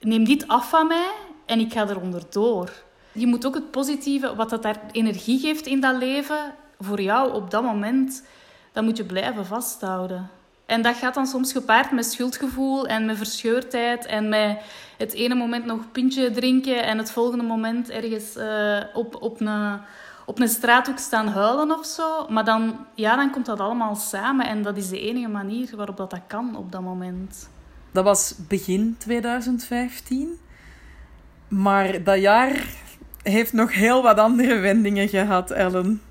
Neem 0.00 0.24
dit 0.24 0.48
af 0.48 0.68
van 0.68 0.86
mij 0.86 1.10
en 1.46 1.60
ik 1.60 1.72
ga 1.72 1.88
eronder 1.88 2.22
door. 2.30 2.72
Je 3.12 3.26
moet 3.26 3.46
ook 3.46 3.54
het 3.54 3.70
positieve, 3.70 4.34
wat 4.34 4.50
dat 4.50 4.62
daar 4.62 4.80
energie 4.92 5.38
geeft 5.38 5.66
in 5.66 5.80
dat 5.80 5.96
leven, 5.96 6.54
voor 6.78 7.00
jou 7.00 7.32
op 7.32 7.50
dat 7.50 7.62
moment, 7.62 8.24
dat 8.72 8.84
moet 8.84 8.96
je 8.96 9.04
blijven 9.04 9.46
vasthouden. 9.46 10.30
En 10.70 10.82
dat 10.82 10.96
gaat 10.96 11.14
dan 11.14 11.26
soms 11.26 11.52
gepaard 11.52 11.90
met 11.90 12.04
schuldgevoel 12.04 12.86
en 12.86 13.06
met 13.06 13.16
verscheurdheid 13.16 14.06
en 14.06 14.28
met 14.28 14.58
het 14.98 15.12
ene 15.12 15.34
moment 15.34 15.64
nog 15.64 15.90
pintje 15.92 16.30
drinken 16.30 16.84
en 16.84 16.98
het 16.98 17.10
volgende 17.10 17.44
moment 17.44 17.90
ergens 17.90 18.36
eh, 18.36 18.78
op, 18.94 19.22
op, 19.22 19.40
een, 19.40 19.80
op 20.26 20.40
een 20.40 20.48
straathoek 20.48 20.98
staan 20.98 21.28
huilen 21.28 21.78
of 21.78 21.86
zo. 21.86 22.26
Maar 22.28 22.44
dan, 22.44 22.86
ja, 22.94 23.16
dan 23.16 23.30
komt 23.30 23.46
dat 23.46 23.60
allemaal 23.60 23.94
samen 23.94 24.46
en 24.46 24.62
dat 24.62 24.76
is 24.76 24.88
de 24.88 25.00
enige 25.00 25.28
manier 25.28 25.76
waarop 25.76 25.96
dat, 25.96 26.10
dat 26.10 26.22
kan 26.26 26.56
op 26.56 26.72
dat 26.72 26.82
moment. 26.82 27.48
Dat 27.92 28.04
was 28.04 28.34
begin 28.48 28.96
2015. 28.98 30.38
Maar 31.48 32.04
dat 32.04 32.20
jaar 32.20 32.66
heeft 33.22 33.52
nog 33.52 33.72
heel 33.72 34.02
wat 34.02 34.18
andere 34.18 34.58
wendingen 34.58 35.08
gehad, 35.08 35.50
Ellen. 35.50 36.02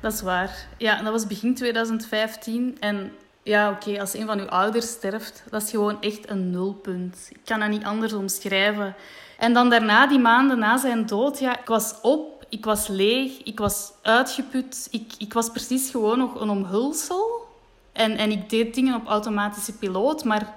Dat 0.00 0.12
is 0.12 0.20
waar. 0.20 0.66
Ja, 0.78 1.02
dat 1.02 1.12
was 1.12 1.26
begin 1.26 1.54
2015. 1.54 2.76
En 2.80 3.12
ja, 3.42 3.70
oké, 3.70 4.00
als 4.00 4.14
een 4.14 4.26
van 4.26 4.38
uw 4.38 4.48
ouders 4.48 4.88
sterft, 4.88 5.42
dat 5.50 5.62
is 5.62 5.70
gewoon 5.70 6.00
echt 6.00 6.30
een 6.30 6.50
nulpunt. 6.50 7.26
Ik 7.30 7.40
kan 7.44 7.60
dat 7.60 7.68
niet 7.68 7.84
anders 7.84 8.12
omschrijven. 8.12 8.94
En 9.38 9.52
dan 9.52 9.70
daarna, 9.70 10.06
die 10.06 10.18
maanden 10.18 10.58
na 10.58 10.78
zijn 10.78 11.06
dood, 11.06 11.38
ja, 11.38 11.58
ik 11.58 11.66
was 11.66 11.94
op, 12.02 12.44
ik 12.48 12.64
was 12.64 12.88
leeg, 12.88 13.42
ik 13.42 13.58
was 13.58 13.92
uitgeput. 14.02 14.88
Ik, 14.90 15.12
ik 15.18 15.32
was 15.32 15.50
precies 15.50 15.90
gewoon 15.90 16.18
nog 16.18 16.40
een 16.40 16.50
omhulsel. 16.50 17.46
En, 17.92 18.16
en 18.16 18.30
ik 18.30 18.50
deed 18.50 18.74
dingen 18.74 18.94
op 18.94 19.06
automatische 19.06 19.72
piloot, 19.72 20.24
maar 20.24 20.54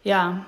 ja, 0.00 0.44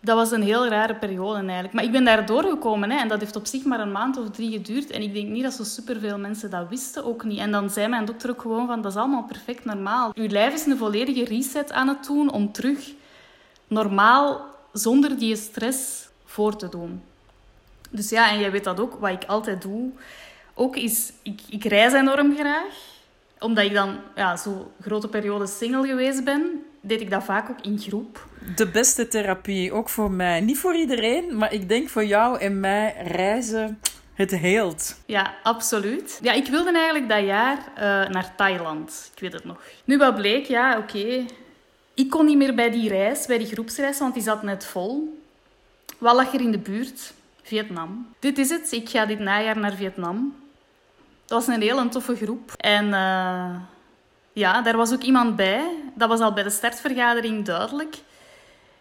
dat 0.00 0.16
was 0.16 0.30
een 0.30 0.42
heel 0.42 0.68
rare 0.68 0.94
periode 0.94 1.38
eigenlijk. 1.38 1.72
Maar 1.72 1.84
ik 1.84 1.92
ben 1.92 2.04
daar 2.04 2.26
doorgekomen 2.26 2.90
hè, 2.90 2.98
en 2.98 3.08
dat 3.08 3.20
heeft 3.20 3.36
op 3.36 3.46
zich 3.46 3.64
maar 3.64 3.80
een 3.80 3.92
maand 3.92 4.16
of 4.16 4.30
drie 4.30 4.50
geduurd. 4.50 4.90
En 4.90 5.02
ik 5.02 5.14
denk 5.14 5.28
niet 5.28 5.42
dat 5.42 5.52
zo 5.52 5.64
superveel 5.64 6.18
mensen 6.18 6.50
dat 6.50 6.68
wisten, 6.68 7.04
ook 7.04 7.24
niet. 7.24 7.38
En 7.38 7.50
dan 7.50 7.70
zei 7.70 7.88
mijn 7.88 8.04
dokter 8.04 8.30
ook 8.30 8.40
gewoon 8.40 8.66
van, 8.66 8.82
dat 8.82 8.92
is 8.92 8.98
allemaal 8.98 9.24
perfect 9.24 9.64
normaal. 9.64 10.12
Uw 10.14 10.28
lijf 10.28 10.54
is 10.54 10.66
een 10.66 10.76
volledige 10.76 11.24
reset 11.24 11.72
aan 11.72 11.88
het 11.88 12.04
doen 12.04 12.32
om 12.32 12.52
terug 12.52 12.92
normaal, 13.68 14.44
zonder 14.72 15.18
die 15.18 15.36
stress, 15.36 16.08
voor 16.24 16.56
te 16.56 16.68
doen. 16.68 17.02
Dus 17.90 18.08
ja, 18.08 18.30
en 18.30 18.38
jij 18.38 18.50
weet 18.50 18.64
dat 18.64 18.80
ook, 18.80 18.94
wat 18.94 19.10
ik 19.10 19.24
altijd 19.24 19.62
doe, 19.62 19.90
ook 20.54 20.76
is, 20.76 21.12
ik, 21.22 21.40
ik 21.48 21.64
reis 21.64 21.92
enorm 21.92 22.36
graag. 22.36 22.88
Omdat 23.38 23.64
ik 23.64 23.74
dan 23.74 23.96
ja, 24.14 24.36
zo 24.36 24.72
grote 24.80 25.08
periode 25.08 25.46
single 25.46 25.86
geweest 25.86 26.24
ben, 26.24 26.64
deed 26.80 27.00
ik 27.00 27.10
dat 27.10 27.24
vaak 27.24 27.50
ook 27.50 27.60
in 27.60 27.78
groep. 27.78 28.26
De 28.56 28.68
beste 28.68 29.08
therapie, 29.08 29.72
ook 29.72 29.88
voor 29.88 30.10
mij. 30.10 30.40
Niet 30.40 30.58
voor 30.58 30.74
iedereen, 30.74 31.36
maar 31.36 31.52
ik 31.52 31.68
denk 31.68 31.88
voor 31.88 32.04
jou 32.04 32.38
en 32.38 32.60
mij 32.60 32.94
reizen 33.06 33.80
het 34.14 34.30
heelt. 34.30 35.00
Ja, 35.06 35.34
absoluut. 35.42 36.18
Ja, 36.22 36.32
ik 36.32 36.46
wilde 36.46 36.72
eigenlijk 36.72 37.08
dat 37.08 37.24
jaar 37.24 37.58
eh, 37.74 37.82
naar 38.10 38.32
Thailand. 38.36 39.10
Ik 39.14 39.20
weet 39.20 39.32
het 39.32 39.44
nog. 39.44 39.62
Nu 39.84 39.98
wat 39.98 40.14
bleek, 40.14 40.46
ja, 40.46 40.78
oké. 40.78 41.24
Ik 41.94 42.10
kon 42.10 42.24
niet 42.24 42.36
meer 42.36 42.54
bij 42.54 42.70
die 42.70 42.88
reis, 42.88 43.26
bij 43.26 43.38
die 43.38 43.46
groepsreis, 43.46 43.98
want 43.98 44.14
die 44.14 44.22
zat 44.22 44.42
net 44.42 44.64
vol. 44.64 45.20
Wat 45.98 46.14
lag 46.14 46.34
er 46.34 46.40
in 46.40 46.52
de 46.52 46.58
buurt? 46.58 47.12
Vietnam. 47.42 48.08
Dit 48.18 48.38
is 48.38 48.50
het. 48.50 48.72
Ik 48.72 48.88
ga 48.88 49.06
dit 49.06 49.18
najaar 49.18 49.58
naar 49.58 49.74
Vietnam. 49.74 50.34
Dat 51.26 51.46
was 51.46 51.54
een 51.56 51.62
hele 51.62 51.88
toffe 51.88 52.16
groep. 52.16 52.52
En 52.56 52.94
eh, 52.94 53.56
ja, 54.32 54.62
daar 54.62 54.76
was 54.76 54.92
ook 54.92 55.02
iemand 55.02 55.36
bij. 55.36 55.62
Dat 55.94 56.08
was 56.08 56.20
al 56.20 56.32
bij 56.32 56.42
de 56.42 56.50
startvergadering 56.50 57.44
duidelijk. 57.44 57.96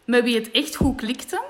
Met 0.05 0.23
wie 0.23 0.35
het 0.35 0.51
echt 0.51 0.75
goed 0.75 0.95
klikte. 0.95 1.41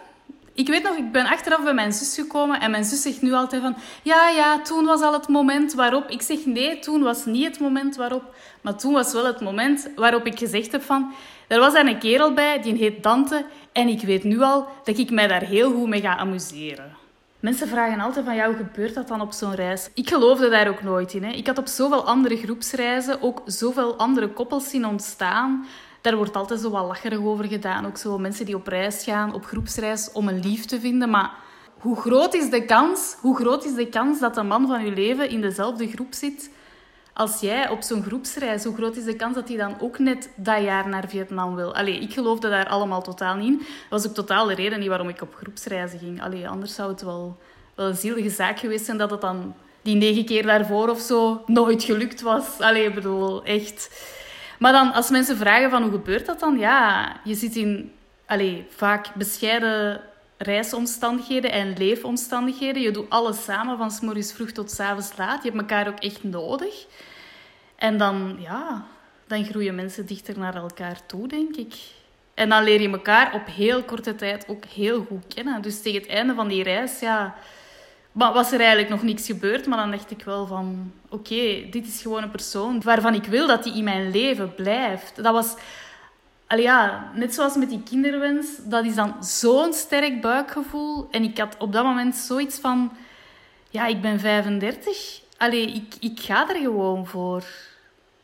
Ik 0.53 0.67
weet 0.67 0.83
nog, 0.83 0.95
ik 0.95 1.12
ben 1.12 1.25
achteraf 1.25 1.63
bij 1.63 1.73
mijn 1.73 1.93
zus 1.93 2.15
gekomen 2.15 2.59
en 2.59 2.71
mijn 2.71 2.83
zus 2.83 3.01
zegt 3.01 3.21
nu 3.21 3.33
altijd 3.33 3.62
van... 3.62 3.75
Ja, 4.03 4.29
ja, 4.29 4.62
toen 4.62 4.85
was 4.85 5.01
al 5.01 5.13
het 5.13 5.27
moment 5.27 5.73
waarop... 5.73 6.09
Ik 6.09 6.21
zeg 6.21 6.45
nee, 6.45 6.79
toen 6.79 7.01
was 7.01 7.25
niet 7.25 7.45
het 7.45 7.59
moment 7.59 7.95
waarop... 7.95 8.35
Maar 8.62 8.75
toen 8.75 8.93
was 8.93 9.13
wel 9.13 9.25
het 9.25 9.41
moment 9.41 9.89
waarop 9.95 10.25
ik 10.25 10.38
gezegd 10.38 10.71
heb 10.71 10.81
van... 10.81 11.13
Er 11.47 11.59
was 11.59 11.73
daar 11.73 11.85
een 11.85 11.99
kerel 11.99 12.33
bij, 12.33 12.62
die 12.62 12.75
heet 12.75 13.03
Dante. 13.03 13.45
En 13.71 13.88
ik 13.88 14.01
weet 14.01 14.23
nu 14.23 14.41
al 14.41 14.67
dat 14.83 14.97
ik 14.97 15.12
mij 15.12 15.27
daar 15.27 15.41
heel 15.41 15.71
goed 15.71 15.88
mee 15.88 16.01
ga 16.01 16.17
amuseren. 16.17 16.98
Mensen 17.39 17.67
vragen 17.67 17.99
altijd 17.99 18.25
van, 18.25 18.39
hoe 18.39 18.56
gebeurt 18.56 18.93
dat 18.93 19.08
dan 19.08 19.21
op 19.21 19.32
zo'n 19.32 19.56
reis? 19.56 19.89
Ik 19.93 20.10
geloofde 20.10 20.49
daar 20.49 20.67
ook 20.67 20.82
nooit 20.82 21.13
in. 21.13 21.23
Hè. 21.23 21.32
Ik 21.32 21.47
had 21.47 21.58
op 21.58 21.67
zoveel 21.67 22.06
andere 22.06 22.38
groepsreizen 22.38 23.21
ook 23.21 23.41
zoveel 23.45 23.97
andere 23.97 24.30
koppels 24.30 24.69
zien 24.69 24.86
ontstaan. 24.86 25.65
Daar 26.02 26.15
wordt 26.15 26.36
altijd 26.36 26.60
zo 26.60 26.69
wat 26.69 26.86
lacherig 26.86 27.19
over 27.19 27.45
gedaan. 27.45 27.86
Ook 27.86 27.97
zo 27.97 28.17
mensen 28.17 28.45
die 28.45 28.56
op 28.56 28.67
reis 28.67 29.04
gaan, 29.04 29.34
op 29.34 29.45
groepsreis, 29.45 30.12
om 30.12 30.28
een 30.28 30.39
lief 30.39 30.65
te 30.65 30.80
vinden. 30.80 31.10
Maar 31.10 31.32
hoe 31.80 31.95
groot 31.95 32.34
is 32.34 32.49
de 32.49 32.65
kans, 32.65 33.15
hoe 33.19 33.36
groot 33.36 33.65
is 33.65 33.75
de 33.75 33.88
kans 33.88 34.19
dat 34.19 34.36
de 34.36 34.43
man 34.43 34.67
van 34.67 34.86
je 34.86 34.91
leven 34.91 35.30
in 35.30 35.41
dezelfde 35.41 35.88
groep 35.88 36.13
zit 36.13 36.49
als 37.19 37.39
jij 37.39 37.69
op 37.69 37.82
zo'n 37.82 38.03
groepsreis? 38.03 38.63
Hoe 38.63 38.75
groot 38.75 38.95
is 38.95 39.03
de 39.03 39.15
kans 39.15 39.36
dat 39.36 39.47
hij 39.47 39.58
dan 39.58 39.75
ook 39.79 39.99
net 39.99 40.29
dat 40.36 40.62
jaar 40.62 40.89
naar 40.89 41.10
Vietnam 41.10 41.55
wil? 41.55 41.75
Allee, 41.75 41.99
ik 41.99 42.13
geloofde 42.13 42.49
daar 42.49 42.67
allemaal 42.67 43.01
totaal 43.01 43.36
niet 43.36 43.47
in. 43.47 43.58
Dat 43.58 43.67
was 43.89 44.08
ook 44.08 44.13
totaal 44.13 44.45
de 44.45 44.53
reden 44.53 44.79
niet 44.79 44.88
waarom 44.88 45.10
ik 45.10 45.21
op 45.21 45.36
groepsreizen 45.36 45.99
ging. 45.99 46.21
Allee, 46.21 46.49
anders 46.49 46.75
zou 46.75 46.91
het 46.91 47.01
wel, 47.01 47.38
wel 47.75 47.88
een 47.88 47.95
zielige 47.95 48.29
zaak 48.29 48.60
geweest 48.60 48.86
zijn 48.86 48.97
dat 48.97 49.12
het 49.12 49.21
dan 49.21 49.55
die 49.82 49.95
negen 49.95 50.25
keer 50.25 50.45
daarvoor 50.45 50.89
of 50.89 50.99
zo 50.99 51.43
nooit 51.45 51.84
gelukt 51.84 52.21
was. 52.21 52.60
Allee, 52.60 52.88
ik 52.88 52.95
bedoel, 52.95 53.43
echt... 53.43 54.08
Maar 54.60 54.71
dan, 54.71 54.93
als 54.93 55.10
mensen 55.10 55.38
vragen 55.38 55.69
van 55.69 55.82
hoe 55.82 55.91
gebeurt 55.91 56.25
dat 56.25 56.39
dan? 56.39 56.58
Ja, 56.58 57.15
je 57.23 57.36
zit 57.36 57.55
in 57.55 57.91
allee, 58.25 58.65
vaak 58.69 59.13
bescheiden 59.15 60.01
reisomstandigheden 60.38 61.51
en 61.51 61.77
leefomstandigheden. 61.77 62.82
Je 62.82 62.91
doet 62.91 63.10
alles 63.10 63.43
samen, 63.43 63.77
van 63.77 63.91
's 63.91 64.34
vroeg 64.34 64.51
tot 64.51 64.71
's 64.71 64.79
avonds 64.79 65.17
laat. 65.17 65.43
Je 65.43 65.49
hebt 65.49 65.62
elkaar 65.62 65.88
ook 65.88 65.99
echt 65.99 66.23
nodig. 66.23 66.86
En 67.79 67.97
dan, 67.97 68.37
ja, 68.39 68.85
dan 69.27 69.45
groeien 69.45 69.75
mensen 69.75 70.05
dichter 70.05 70.37
naar 70.37 70.55
elkaar 70.55 71.05
toe, 71.05 71.27
denk 71.27 71.55
ik. 71.55 71.73
En 72.33 72.49
dan 72.49 72.63
leer 72.63 72.81
je 72.81 72.89
elkaar 72.89 73.33
op 73.33 73.45
heel 73.45 73.83
korte 73.83 74.15
tijd 74.15 74.47
ook 74.47 74.65
heel 74.65 75.05
goed 75.07 75.33
kennen. 75.33 75.61
Dus 75.61 75.81
tegen 75.81 76.01
het 76.01 76.09
einde 76.09 76.33
van 76.33 76.47
die 76.47 76.63
reis, 76.63 76.99
ja, 76.99 77.35
maar 78.11 78.33
was 78.33 78.51
er 78.51 78.59
eigenlijk 78.59 78.89
nog 78.89 79.03
niks 79.03 79.25
gebeurd. 79.25 79.65
Maar 79.65 79.77
dan 79.77 79.91
dacht 79.91 80.11
ik 80.11 80.23
wel 80.23 80.47
van, 80.47 80.91
oké, 81.09 81.67
dit 81.69 81.87
is 81.87 82.01
gewoon 82.01 82.23
een 82.23 82.31
persoon 82.31 82.81
waarvan 82.81 83.13
ik 83.13 83.25
wil 83.25 83.47
dat 83.47 83.63
die 83.63 83.75
in 83.75 83.83
mijn 83.83 84.11
leven 84.11 84.55
blijft. 84.55 85.15
Dat 85.15 85.33
was, 85.33 85.55
allee, 86.47 86.63
ja, 86.63 87.11
net 87.13 87.33
zoals 87.33 87.55
met 87.55 87.69
die 87.69 87.83
kinderwens, 87.83 88.47
dat 88.63 88.85
is 88.85 88.95
dan 88.95 89.23
zo'n 89.23 89.73
sterk 89.73 90.21
buikgevoel. 90.21 91.07
En 91.11 91.23
ik 91.23 91.37
had 91.37 91.55
op 91.57 91.73
dat 91.73 91.83
moment 91.83 92.15
zoiets 92.15 92.59
van, 92.59 92.91
ja, 93.69 93.85
ik 93.85 94.01
ben 94.01 94.19
35. 94.19 95.27
Allee, 95.39 95.71
ik, 95.71 95.95
ik 95.99 96.19
ga 96.19 96.49
er 96.49 96.56
gewoon 96.56 97.08
voor. 97.08 97.43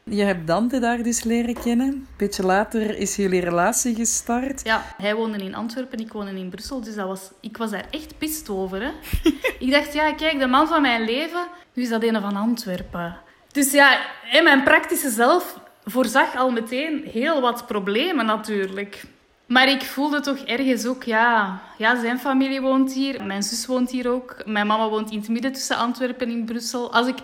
Je 0.03 0.23
hebt 0.23 0.47
Dante 0.47 0.79
daar 0.79 1.03
dus 1.03 1.23
leren 1.23 1.53
kennen. 1.53 1.87
Een 1.87 2.07
beetje 2.17 2.43
later 2.43 2.97
is 2.97 3.15
jullie 3.15 3.41
relatie 3.41 3.95
gestart. 3.95 4.61
Ja, 4.63 4.83
hij 4.97 5.15
woonde 5.15 5.37
in 5.37 5.55
Antwerpen, 5.55 5.99
ik 5.99 6.11
woonde 6.11 6.31
in 6.31 6.49
Brussel. 6.49 6.81
Dus 6.81 6.95
dat 6.95 7.07
was, 7.07 7.31
ik 7.39 7.57
was 7.57 7.71
daar 7.71 7.85
echt 7.91 8.17
pist 8.17 8.49
over. 8.49 8.81
Hè. 8.81 8.91
ik 9.65 9.71
dacht, 9.71 9.93
ja, 9.93 10.13
kijk, 10.13 10.39
de 10.39 10.47
man 10.47 10.67
van 10.67 10.81
mijn 10.81 11.01
leven, 11.01 11.47
nu 11.73 11.83
is 11.83 11.89
dat 11.89 12.03
een 12.03 12.21
van 12.21 12.35
Antwerpen. 12.35 13.17
Dus 13.51 13.71
ja, 13.71 13.99
in 14.31 14.43
mijn 14.43 14.63
praktische 14.63 15.09
zelf 15.09 15.59
voorzag 15.83 16.35
al 16.35 16.51
meteen 16.51 17.03
heel 17.03 17.41
wat 17.41 17.67
problemen 17.67 18.25
natuurlijk. 18.25 19.03
Maar 19.45 19.69
ik 19.69 19.81
voelde 19.81 20.19
toch 20.19 20.37
ergens 20.37 20.85
ook, 20.85 21.03
ja, 21.03 21.61
ja, 21.77 22.01
zijn 22.01 22.19
familie 22.19 22.61
woont 22.61 22.93
hier, 22.93 23.23
mijn 23.23 23.43
zus 23.43 23.65
woont 23.65 23.91
hier 23.91 24.11
ook, 24.11 24.35
mijn 24.45 24.67
mama 24.67 24.89
woont 24.89 25.11
in 25.11 25.17
het 25.17 25.29
midden 25.29 25.51
tussen 25.51 25.77
Antwerpen 25.77 26.29
en 26.29 26.45
Brussel. 26.45 26.93
Als 26.93 27.07
ik, 27.07 27.17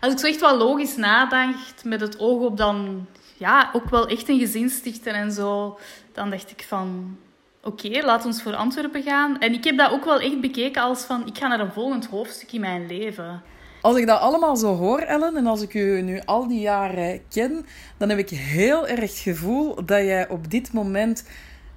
als 0.00 0.12
ik 0.12 0.18
zo 0.18 0.26
echt 0.26 0.40
wel 0.40 0.56
logisch 0.56 0.96
nadacht, 0.96 1.84
met 1.84 2.00
het 2.00 2.18
oog 2.18 2.42
op 2.42 2.56
dan, 2.56 3.06
ja, 3.36 3.70
ook 3.72 3.90
wel 3.90 4.06
echt 4.06 4.28
een 4.28 4.38
gezin 4.38 4.68
stichten 4.68 5.14
en 5.14 5.32
zo, 5.32 5.78
dan 6.12 6.30
dacht 6.30 6.50
ik 6.50 6.64
van, 6.68 7.16
oké, 7.62 8.00
laat 8.04 8.24
ons 8.24 8.42
voor 8.42 8.54
Antwerpen 8.54 9.02
gaan. 9.02 9.38
En 9.38 9.52
ik 9.52 9.64
heb 9.64 9.76
dat 9.76 9.90
ook 9.90 10.04
wel 10.04 10.20
echt 10.20 10.40
bekeken 10.40 10.82
als 10.82 11.02
van, 11.02 11.26
ik 11.26 11.38
ga 11.38 11.46
naar 11.46 11.60
een 11.60 11.72
volgend 11.72 12.06
hoofdstuk 12.06 12.52
in 12.52 12.60
mijn 12.60 12.86
leven. 12.86 13.42
Als 13.80 13.96
ik 13.96 14.06
dat 14.06 14.20
allemaal 14.20 14.56
zo 14.56 14.76
hoor, 14.76 14.98
Ellen, 14.98 15.36
en 15.36 15.46
als 15.46 15.62
ik 15.62 15.74
u 15.74 16.02
nu 16.02 16.20
al 16.24 16.48
die 16.48 16.60
jaren 16.60 17.22
ken, 17.28 17.66
dan 17.96 18.08
heb 18.08 18.18
ik 18.18 18.28
heel 18.28 18.86
erg 18.86 19.00
het 19.00 19.18
gevoel 19.18 19.74
dat 19.74 19.98
jij 20.04 20.28
op 20.28 20.50
dit 20.50 20.72
moment 20.72 21.24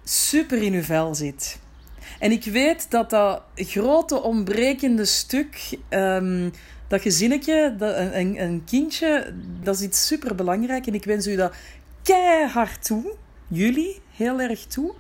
super 0.04 0.62
in 0.62 0.74
uw 0.74 0.82
vel 0.82 1.16
zit. 1.16 1.60
En 2.20 2.32
ik 2.32 2.44
weet 2.44 2.92
dat 2.92 3.10
dat 3.10 3.42
grote 3.56 4.22
ontbrekende 4.22 5.06
stuk, 5.06 5.78
um, 5.90 6.52
dat 6.88 7.02
gezinnetje, 7.02 7.76
dat, 7.78 7.98
een, 7.98 8.42
een 8.42 8.64
kindje, 8.66 9.34
dat 9.62 9.76
is 9.76 9.82
iets 9.82 10.08
super 10.08 10.36
belangrijk. 10.36 10.88
En 10.88 10.94
ik 10.94 11.04
wens 11.04 11.28
u 11.28 11.36
dat 11.36 11.54
keihard 12.04 12.86
toe. 12.86 13.14
Jullie 13.48 14.02
heel 14.12 14.40
erg 14.40 14.66
toe. 14.66 14.94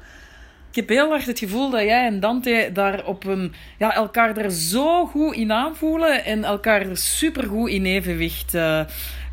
Ik 0.69 0.75
heb 0.75 0.89
heel 0.89 1.13
erg 1.13 1.25
het 1.25 1.39
gevoel 1.39 1.69
dat 1.69 1.81
jij 1.81 2.05
en 2.05 2.19
Dante 2.19 2.69
daar 2.73 3.05
op 3.05 3.25
een, 3.25 3.53
ja, 3.77 3.95
elkaar 3.95 4.37
er 4.37 4.51
zo 4.51 5.05
goed 5.05 5.35
in 5.35 5.51
aanvoelen 5.51 6.25
en 6.25 6.43
elkaar 6.43 6.81
er 6.81 6.97
super 6.97 7.43
goed 7.43 7.69
in 7.69 7.85
evenwicht 7.85 8.53
uh, 8.53 8.79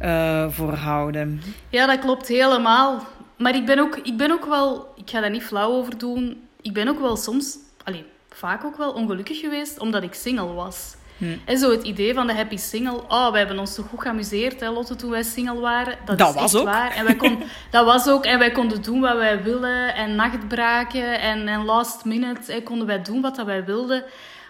uh, 0.02 0.46
voor 0.50 0.74
houden. 0.74 1.42
Ja, 1.68 1.86
dat 1.86 1.98
klopt 1.98 2.28
helemaal. 2.28 3.06
Maar 3.40 3.54
ik 3.54 3.66
ben, 3.66 3.78
ook, 3.78 3.96
ik 3.96 4.16
ben 4.16 4.30
ook 4.30 4.44
wel, 4.44 4.92
ik 4.96 5.10
ga 5.10 5.20
daar 5.20 5.30
niet 5.30 5.42
flauw 5.42 5.70
over 5.70 5.98
doen, 5.98 6.48
ik 6.60 6.72
ben 6.72 6.88
ook 6.88 7.00
wel 7.00 7.16
soms, 7.16 7.56
alleen 7.84 8.04
vaak 8.28 8.64
ook 8.64 8.76
wel 8.76 8.92
ongelukkig 8.92 9.40
geweest 9.40 9.78
omdat 9.78 10.02
ik 10.02 10.14
single 10.14 10.52
was. 10.52 10.94
Hm. 11.18 11.36
En 11.44 11.58
zo 11.58 11.70
het 11.70 11.82
idee 11.82 12.14
van 12.14 12.26
de 12.26 12.34
happy 12.34 12.56
single. 12.56 13.02
Oh, 13.08 13.30
wij 13.30 13.38
hebben 13.38 13.58
ons 13.58 13.74
zo 13.74 13.82
goed 13.82 14.00
geamuseerd, 14.00 14.60
hè, 14.60 14.70
Lotte, 14.70 14.96
toen 14.96 15.10
wij 15.10 15.22
single 15.22 15.60
waren. 15.60 15.98
Dat, 16.04 16.18
dat 16.18 16.28
is 16.28 16.34
was 16.34 16.52
echt 16.52 16.62
ook. 16.62 16.68
waar. 16.68 16.96
En 16.96 17.04
wij 17.04 17.16
kon, 17.16 17.42
dat 17.70 17.84
was 17.84 18.08
ook. 18.08 18.24
En 18.24 18.38
wij 18.38 18.50
konden 18.50 18.82
doen 18.82 19.00
wat 19.00 19.16
wij 19.16 19.42
willen. 19.42 19.94
En 19.94 20.14
nachtbraken 20.14 21.20
en, 21.20 21.48
en 21.48 21.64
last 21.64 22.04
minute 22.04 22.52
hè, 22.52 22.62
konden 22.62 22.86
wij 22.86 23.02
doen 23.02 23.20
wat 23.20 23.36
dat 23.36 23.46
wij 23.46 23.64
wilden. 23.64 24.04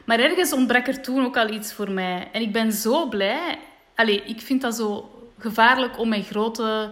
Maar 0.05 0.19
ergens 0.19 0.53
ontbrak 0.53 0.87
er 0.87 1.01
toen 1.01 1.25
ook 1.25 1.37
al 1.37 1.51
iets 1.51 1.73
voor 1.73 1.91
mij. 1.91 2.29
En 2.33 2.41
ik 2.41 2.53
ben 2.53 2.73
zo 2.73 3.09
blij. 3.09 3.59
Allee, 3.95 4.23
ik 4.23 4.41
vind 4.41 4.63
dat 4.63 4.75
zo 4.75 5.11
gevaarlijk 5.39 5.99
om 5.99 6.09
mijn 6.09 6.25
grote 6.25 6.91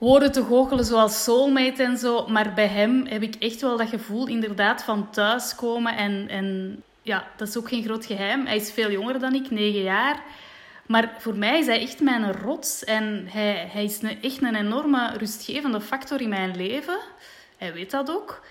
woorden 0.00 0.32
te 0.32 0.44
goochelen 0.44 0.84
zoals 0.84 1.24
soulmate 1.24 1.82
en 1.82 1.98
zo. 1.98 2.26
Maar 2.26 2.52
bij 2.54 2.66
hem 2.66 3.06
heb 3.06 3.22
ik 3.22 3.34
echt 3.34 3.60
wel 3.60 3.76
dat 3.76 3.88
gevoel 3.88 4.26
inderdaad 4.26 4.82
van 4.82 5.10
thuiskomen. 5.10 5.96
En, 5.96 6.28
en 6.28 6.82
ja, 7.02 7.26
dat 7.36 7.48
is 7.48 7.56
ook 7.56 7.68
geen 7.68 7.82
groot 7.82 8.06
geheim. 8.06 8.46
Hij 8.46 8.56
is 8.56 8.72
veel 8.72 8.90
jonger 8.90 9.18
dan 9.18 9.34
ik, 9.34 9.50
negen 9.50 9.82
jaar. 9.82 10.22
Maar 10.86 11.14
voor 11.18 11.34
mij 11.36 11.58
is 11.58 11.66
hij 11.66 11.80
echt 11.80 12.00
mijn 12.00 12.32
rots. 12.32 12.84
En 12.84 13.26
hij, 13.28 13.68
hij 13.72 13.84
is 13.84 14.00
echt 14.22 14.42
een 14.42 14.54
enorme 14.54 15.16
rustgevende 15.16 15.80
factor 15.80 16.20
in 16.20 16.28
mijn 16.28 16.56
leven. 16.56 16.98
Hij 17.56 17.72
weet 17.72 17.90
dat 17.90 18.10
ook. 18.10 18.44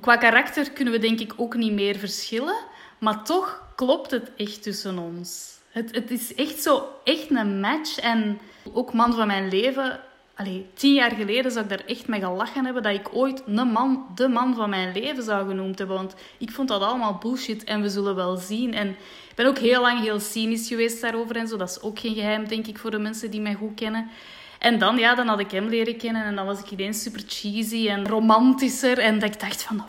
Qua 0.00 0.16
karakter 0.16 0.70
kunnen 0.70 0.92
we 0.92 0.98
denk 0.98 1.20
ik 1.20 1.32
ook 1.36 1.54
niet 1.54 1.72
meer 1.72 1.96
verschillen. 1.96 2.56
Maar 2.98 3.24
toch 3.24 3.62
klopt 3.74 4.10
het 4.10 4.30
echt 4.36 4.62
tussen 4.62 4.98
ons. 4.98 5.56
Het, 5.68 5.94
het 5.94 6.10
is 6.10 6.34
echt 6.34 6.62
zo, 6.62 6.88
echt 7.04 7.30
een 7.30 7.60
match. 7.60 7.98
En 7.98 8.40
ook 8.72 8.92
man 8.92 9.14
van 9.14 9.26
mijn 9.26 9.48
leven 9.48 10.00
Allee, 10.38 10.66
tien 10.74 10.94
jaar 10.94 11.10
geleden 11.10 11.50
zou 11.50 11.64
ik 11.64 11.70
daar 11.70 11.86
echt 11.86 12.08
mee 12.08 12.20
gelachen 12.20 12.64
hebben 12.64 12.82
dat 12.82 12.94
ik 12.94 13.14
ooit 13.14 13.42
een 13.46 13.68
man, 13.68 14.06
de 14.14 14.28
man 14.28 14.54
van 14.54 14.70
mijn 14.70 14.92
leven 14.92 15.22
zou 15.22 15.48
genoemd 15.48 15.78
hebben. 15.78 15.96
Want 15.96 16.14
ik 16.38 16.50
vond 16.50 16.68
dat 16.68 16.82
allemaal 16.82 17.18
bullshit 17.18 17.64
en 17.64 17.82
we 17.82 17.88
zullen 17.88 18.14
wel 18.14 18.36
zien. 18.36 18.74
En 18.74 18.88
ik 18.88 19.34
ben 19.34 19.46
ook 19.46 19.58
heel 19.58 19.80
lang 19.80 20.00
heel 20.00 20.20
cynisch 20.20 20.68
geweest 20.68 21.00
daarover 21.00 21.36
en 21.36 21.48
zo. 21.48 21.56
Dat 21.56 21.68
is 21.68 21.80
ook 21.80 21.98
geen 21.98 22.14
geheim, 22.14 22.48
denk 22.48 22.66
ik, 22.66 22.78
voor 22.78 22.90
de 22.90 22.98
mensen 22.98 23.30
die 23.30 23.40
mij 23.40 23.54
goed 23.54 23.74
kennen. 23.74 24.10
En 24.58 24.78
dan, 24.78 24.96
ja, 24.96 25.14
dan 25.14 25.26
had 25.26 25.40
ik 25.40 25.50
hem 25.50 25.68
leren 25.68 25.96
kennen 25.96 26.24
en 26.24 26.34
dan 26.34 26.46
was 26.46 26.60
ik 26.60 26.70
ineens 26.70 27.02
super 27.02 27.22
cheesy 27.26 27.88
en 27.88 28.08
romantischer. 28.08 28.98
En 28.98 29.18
dat 29.18 29.34
ik 29.34 29.40
dacht 29.40 29.62
van, 29.62 29.84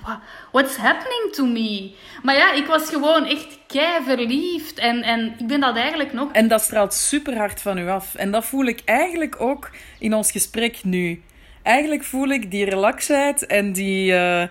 what's 0.51 0.75
happening 0.75 1.31
to 1.31 1.45
me? 1.45 1.91
Maar 2.23 2.35
ja, 2.35 2.53
ik 2.53 2.65
was 2.65 2.89
gewoon 2.89 3.25
echt 3.25 3.57
kei 3.67 4.03
verliefd 4.03 4.79
en, 4.79 5.03
en 5.03 5.35
ik 5.37 5.47
ben 5.47 5.59
dat 5.59 5.75
eigenlijk 5.75 6.13
nog... 6.13 6.31
En 6.31 6.47
dat 6.47 6.61
straalt 6.61 6.93
super 6.93 7.37
hard 7.37 7.61
van 7.61 7.77
u 7.77 7.89
af. 7.89 8.15
En 8.15 8.31
dat 8.31 8.45
voel 8.45 8.65
ik 8.65 8.81
eigenlijk 8.85 9.41
ook 9.41 9.71
in 9.99 10.13
ons 10.13 10.31
gesprek 10.31 10.83
nu. 10.83 11.23
Eigenlijk 11.63 12.03
voel 12.03 12.27
ik 12.27 12.51
die 12.51 12.65
relaxheid 12.65 13.45
en 13.45 13.73
die... 13.73 14.11
Uh, 14.11 14.43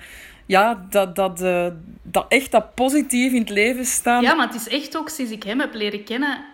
ja, 0.47 0.87
dat, 0.91 1.17
dat, 1.17 1.43
uh, 1.43 1.67
dat 2.03 2.27
echt 2.29 2.51
dat 2.51 2.75
positief 2.75 3.33
in 3.33 3.41
het 3.41 3.51
leven 3.51 3.85
staan. 3.85 4.23
Ja, 4.23 4.35
maar 4.35 4.47
het 4.47 4.67
is 4.67 4.69
echt 4.69 4.97
ook 4.97 5.09
sinds 5.09 5.33
ik 5.33 5.43
hem 5.43 5.61
heb 5.61 5.75
leren 5.75 6.05
kennen... 6.05 6.45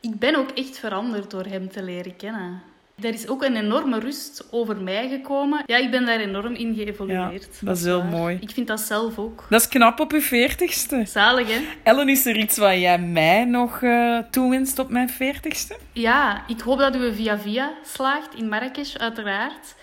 Ik 0.00 0.18
ben 0.18 0.34
ook 0.34 0.50
echt 0.50 0.78
veranderd 0.78 1.30
door 1.30 1.44
hem 1.44 1.70
te 1.70 1.82
leren 1.82 2.16
kennen. 2.16 2.62
Er 3.02 3.14
is 3.14 3.28
ook 3.28 3.42
een 3.42 3.56
enorme 3.56 3.98
rust 3.98 4.48
over 4.50 4.76
mij 4.76 5.08
gekomen. 5.08 5.62
Ja, 5.66 5.76
ik 5.76 5.90
ben 5.90 6.06
daar 6.06 6.20
enorm 6.20 6.54
in 6.54 6.74
geëvolueerd. 6.74 7.48
Ja, 7.60 7.66
dat 7.66 7.76
is 7.76 7.84
heel 7.84 8.02
mooi. 8.02 8.38
Ik 8.40 8.50
vind 8.50 8.66
dat 8.66 8.80
zelf 8.80 9.18
ook. 9.18 9.46
Dat 9.48 9.60
is 9.60 9.68
knap 9.68 10.00
op 10.00 10.12
je 10.12 10.20
veertigste. 10.20 11.02
Zalig, 11.06 11.48
hè? 11.48 11.60
Ellen, 11.82 12.08
is 12.08 12.26
er 12.26 12.36
iets 12.36 12.56
wat 12.56 12.72
jij 12.72 12.98
mij 12.98 13.44
nog 13.44 13.80
uh, 13.80 14.18
toewenst 14.30 14.78
op 14.78 14.90
mijn 14.90 15.08
veertigste? 15.08 15.76
Ja, 15.92 16.44
ik 16.46 16.60
hoop 16.60 16.78
dat 16.78 16.96
u 16.96 17.14
via 17.14 17.38
via 17.38 17.72
slaagt 17.84 18.34
in 18.34 18.48
Marrakesh, 18.48 18.96
uiteraard. 18.96 19.74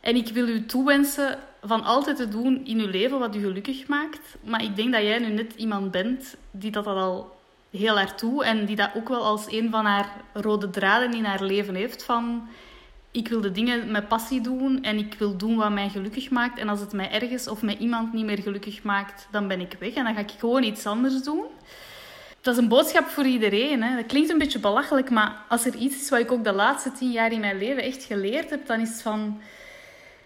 En 0.00 0.16
ik 0.16 0.28
wil 0.28 0.48
u 0.48 0.66
toewensen 0.66 1.38
van 1.62 1.84
altijd 1.84 2.16
te 2.16 2.28
doen 2.28 2.64
in 2.64 2.78
uw 2.78 2.90
leven 2.90 3.18
wat 3.18 3.36
u 3.36 3.40
gelukkig 3.40 3.86
maakt. 3.86 4.36
Maar 4.44 4.62
ik 4.62 4.76
denk 4.76 4.92
dat 4.92 5.02
jij 5.02 5.18
nu 5.18 5.28
net 5.28 5.52
iemand 5.56 5.90
bent 5.90 6.36
die 6.50 6.70
dat 6.70 6.86
al 6.86 7.40
heel 7.72 7.96
hard 7.96 8.18
toe. 8.18 8.44
En 8.44 8.64
die 8.64 8.76
dat 8.76 8.90
ook 8.94 9.08
wel 9.08 9.24
als 9.24 9.52
een 9.52 9.70
van 9.70 9.84
haar 9.84 10.08
rode 10.32 10.70
draden 10.70 11.14
in 11.14 11.24
haar 11.24 11.42
leven 11.42 11.74
heeft. 11.74 12.04
Van, 12.04 12.48
ik 13.10 13.28
wil 13.28 13.40
de 13.40 13.52
dingen 13.52 13.90
met 13.90 14.08
passie 14.08 14.40
doen 14.40 14.82
en 14.82 14.98
ik 14.98 15.14
wil 15.18 15.36
doen 15.36 15.56
wat 15.56 15.70
mij 15.70 15.88
gelukkig 15.88 16.30
maakt. 16.30 16.58
En 16.58 16.68
als 16.68 16.80
het 16.80 16.92
mij 16.92 17.10
ergens 17.10 17.48
of 17.48 17.62
met 17.62 17.78
iemand 17.78 18.12
niet 18.12 18.24
meer 18.24 18.42
gelukkig 18.42 18.82
maakt, 18.82 19.28
dan 19.30 19.48
ben 19.48 19.60
ik 19.60 19.76
weg. 19.78 19.92
En 19.94 20.04
dan 20.04 20.14
ga 20.14 20.20
ik 20.20 20.32
gewoon 20.38 20.62
iets 20.62 20.86
anders 20.86 21.22
doen. 21.22 21.44
Dat 22.40 22.54
is 22.54 22.62
een 22.62 22.68
boodschap 22.68 23.08
voor 23.08 23.26
iedereen. 23.26 23.82
Hè. 23.82 23.96
Dat 23.96 24.06
klinkt 24.06 24.30
een 24.30 24.38
beetje 24.38 24.58
belachelijk, 24.58 25.10
maar 25.10 25.44
als 25.48 25.64
er 25.64 25.74
iets 25.74 25.96
is 26.00 26.08
wat 26.08 26.20
ik 26.20 26.32
ook 26.32 26.44
de 26.44 26.52
laatste 26.52 26.92
tien 26.92 27.10
jaar 27.10 27.32
in 27.32 27.40
mijn 27.40 27.58
leven 27.58 27.82
echt 27.82 28.04
geleerd 28.04 28.50
heb, 28.50 28.66
dan 28.66 28.80
is 28.80 29.00
van... 29.02 29.40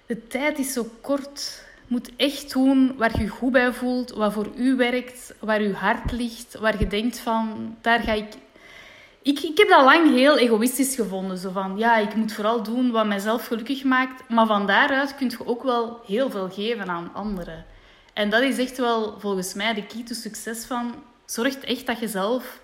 De 0.07 0.27
tijd 0.27 0.59
is 0.59 0.73
zo 0.73 0.91
kort 1.01 1.66
moet 1.87 2.11
echt 2.17 2.53
doen 2.53 2.97
waar 2.97 3.21
je 3.21 3.29
goed 3.29 3.53
bij 3.53 3.73
voelt, 3.73 4.11
wat 4.11 4.33
voor 4.33 4.49
u 4.57 4.77
werkt, 4.77 5.35
waar 5.41 5.61
uw 5.61 5.73
hart 5.73 6.13
ligt, 6.13 6.59
waar 6.59 6.79
je 6.79 6.87
denkt 6.87 7.19
van, 7.19 7.77
daar 7.81 8.01
ga 8.01 8.13
ik... 8.13 8.35
Ik, 9.23 9.41
ik 9.41 9.59
heb 9.59 9.69
dat 9.69 9.85
lang 9.85 10.15
heel 10.15 10.39
egoïstisch 10.39 10.95
gevonden. 10.95 11.39
Zo 11.39 11.51
van, 11.51 11.79
ja, 11.79 11.97
ik 11.97 12.15
moet 12.15 12.33
vooral 12.33 12.63
doen 12.63 12.91
wat 12.91 13.07
mijzelf 13.07 13.47
gelukkig 13.47 13.85
maakt. 13.85 14.29
Maar 14.29 14.47
van 14.47 14.67
daaruit 14.67 15.15
kun 15.15 15.31
je 15.31 15.47
ook 15.47 15.63
wel 15.63 16.01
heel 16.07 16.31
veel 16.31 16.51
geven 16.51 16.89
aan 16.89 17.11
anderen. 17.15 17.65
En 18.13 18.31
dat 18.31 18.43
is 18.43 18.59
echt 18.59 18.79
wel 18.79 19.21
volgens 19.21 19.55
mij 19.55 19.75
de 19.75 19.87
key 19.87 20.05
to 20.05 20.15
succes 20.15 20.65
van... 20.65 20.95
Zorg 21.25 21.57
echt 21.57 21.87
dat 21.87 21.99
je 21.99 22.09
zelf 22.09 22.61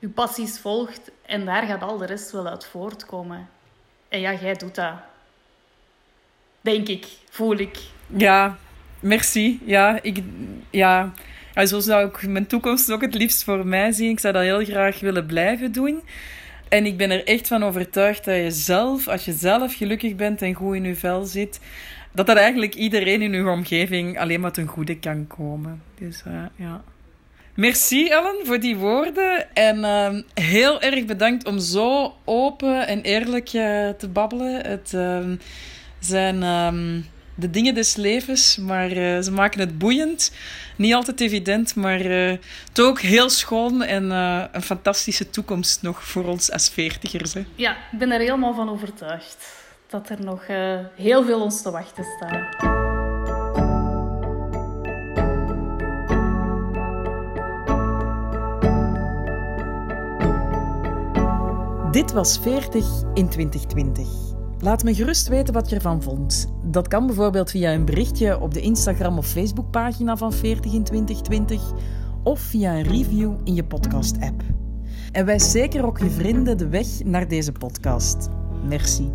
je 0.00 0.08
passies 0.08 0.58
volgt 0.58 1.10
en 1.22 1.44
daar 1.44 1.62
gaat 1.62 1.82
al 1.82 1.98
de 1.98 2.06
rest 2.06 2.30
wel 2.30 2.46
uit 2.46 2.66
voortkomen. 2.66 3.48
En 4.08 4.20
ja, 4.20 4.32
jij 4.32 4.54
doet 4.54 4.74
dat. 4.74 4.94
Denk 6.60 6.88
ik, 6.88 7.06
voel 7.30 7.56
ik. 7.56 7.78
Ja, 8.16 8.58
merci. 9.00 9.60
Ja, 9.64 9.98
ik, 10.02 10.22
ja. 10.70 11.12
ja, 11.54 11.66
zo 11.66 11.80
zou 11.80 12.08
ik 12.08 12.26
mijn 12.26 12.46
toekomst 12.46 12.92
ook 12.92 13.00
het 13.00 13.14
liefst 13.14 13.44
voor 13.44 13.66
mij 13.66 13.92
zien. 13.92 14.10
Ik 14.10 14.20
zou 14.20 14.32
dat 14.32 14.42
heel 14.42 14.64
graag 14.64 15.00
willen 15.00 15.26
blijven 15.26 15.72
doen. 15.72 16.02
En 16.68 16.86
ik 16.86 16.96
ben 16.96 17.10
er 17.10 17.24
echt 17.24 17.48
van 17.48 17.64
overtuigd 17.64 18.24
dat 18.24 18.36
je 18.36 18.50
zelf, 18.50 19.08
als 19.08 19.24
je 19.24 19.32
zelf 19.32 19.74
gelukkig 19.74 20.16
bent 20.16 20.42
en 20.42 20.54
goed 20.54 20.74
in 20.74 20.84
je 20.84 20.96
vel 20.96 21.24
zit, 21.24 21.60
dat 22.12 22.26
dat 22.26 22.36
eigenlijk 22.36 22.74
iedereen 22.74 23.22
in 23.22 23.32
uw 23.32 23.50
omgeving 23.50 24.18
alleen 24.18 24.40
maar 24.40 24.52
ten 24.52 24.66
goede 24.66 24.98
kan 24.98 25.26
komen. 25.26 25.82
Dus 25.98 26.22
uh, 26.26 26.42
ja. 26.56 26.82
Merci 27.54 28.08
Ellen 28.08 28.46
voor 28.46 28.60
die 28.60 28.76
woorden. 28.76 29.54
En 29.54 29.78
uh, 29.78 30.08
heel 30.34 30.80
erg 30.80 31.04
bedankt 31.04 31.46
om 31.46 31.58
zo 31.58 32.14
open 32.24 32.86
en 32.86 33.02
eerlijk 33.02 33.52
uh, 33.52 33.88
te 33.88 34.08
babbelen. 34.12 34.66
Het 34.66 34.94
ehm, 34.94 35.36
zijn 35.98 36.42
ehm, 36.42 37.00
de 37.40 37.50
dingen 37.50 37.74
des 37.74 37.96
levens, 37.96 38.56
maar 38.56 38.92
uh, 38.92 39.20
ze 39.20 39.32
maken 39.32 39.60
het 39.60 39.78
boeiend. 39.78 40.32
Niet 40.76 40.94
altijd 40.94 41.20
evident, 41.20 41.74
maar 41.74 42.06
uh, 42.06 42.36
toch 42.72 42.86
ook 42.86 43.00
heel 43.00 43.30
schoon 43.30 43.82
en 43.82 44.04
uh, 44.04 44.44
een 44.52 44.62
fantastische 44.62 45.30
toekomst 45.30 45.82
nog 45.82 46.04
voor 46.04 46.24
ons 46.24 46.52
als 46.52 46.68
veertigers. 46.68 47.34
Hè. 47.34 47.44
Ja, 47.54 47.76
ik 47.92 47.98
ben 47.98 48.10
er 48.10 48.20
helemaal 48.20 48.54
van 48.54 48.70
overtuigd 48.70 49.58
dat 49.88 50.08
er 50.08 50.24
nog 50.24 50.46
heel 50.96 51.24
veel 51.24 51.40
ons 51.40 51.62
te 51.62 51.70
wachten 51.70 52.04
staat. 52.16 52.78
Dit 61.92 62.12
was 62.12 62.38
40 62.38 62.84
in 63.14 63.28
2020. 63.28 64.39
Laat 64.62 64.84
me 64.84 64.94
gerust 64.94 65.28
weten 65.28 65.54
wat 65.54 65.68
je 65.68 65.74
ervan 65.74 66.02
vond. 66.02 66.52
Dat 66.64 66.88
kan 66.88 67.06
bijvoorbeeld 67.06 67.50
via 67.50 67.72
een 67.72 67.84
berichtje 67.84 68.40
op 68.40 68.54
de 68.54 68.60
Instagram 68.60 69.18
of 69.18 69.26
Facebookpagina 69.26 70.16
van 70.16 70.32
40 70.32 70.72
in 70.72 70.84
2020 70.84 71.62
of 72.22 72.40
via 72.40 72.74
een 72.74 72.82
review 72.82 73.32
in 73.44 73.54
je 73.54 73.64
podcast-app. 73.64 74.42
En 75.12 75.24
wijs 75.24 75.50
zeker 75.50 75.86
ook 75.86 75.98
je 75.98 76.10
vrienden 76.10 76.58
de 76.58 76.68
weg 76.68 76.86
naar 77.04 77.28
deze 77.28 77.52
podcast. 77.52 78.28
Merci. 78.68 79.10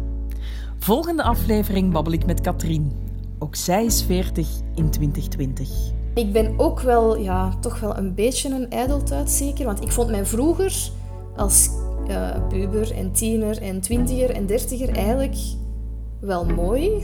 Volgende 0.77 1.23
aflevering 1.23 1.91
babbel 1.91 2.13
ik 2.13 2.25
met 2.25 2.41
Katrien. 2.41 2.91
Ook 3.39 3.55
zij 3.55 3.85
is 3.85 4.03
40 4.03 4.47
in 4.75 4.89
2020. 4.89 5.69
Ik 6.13 6.31
ben 6.31 6.59
ook 6.59 6.79
wel, 6.79 7.17
ja, 7.17 7.55
toch 7.59 7.79
wel 7.79 7.97
een 7.97 8.13
beetje 8.13 8.49
een 8.49 8.69
ijdeltuit 8.69 9.29
zeker. 9.29 9.65
Want 9.65 9.81
ik 9.81 9.91
vond 9.91 10.09
mij 10.09 10.25
vroeger 10.25 10.89
als 11.35 11.69
uh, 12.09 12.47
puber 12.47 12.91
en 12.91 13.11
tiener 13.11 13.61
en 13.61 13.81
twintiger 13.81 14.29
en 14.29 14.45
dertiger 14.45 14.89
eigenlijk 14.89 15.35
wel 16.19 16.45
mooi. 16.45 16.91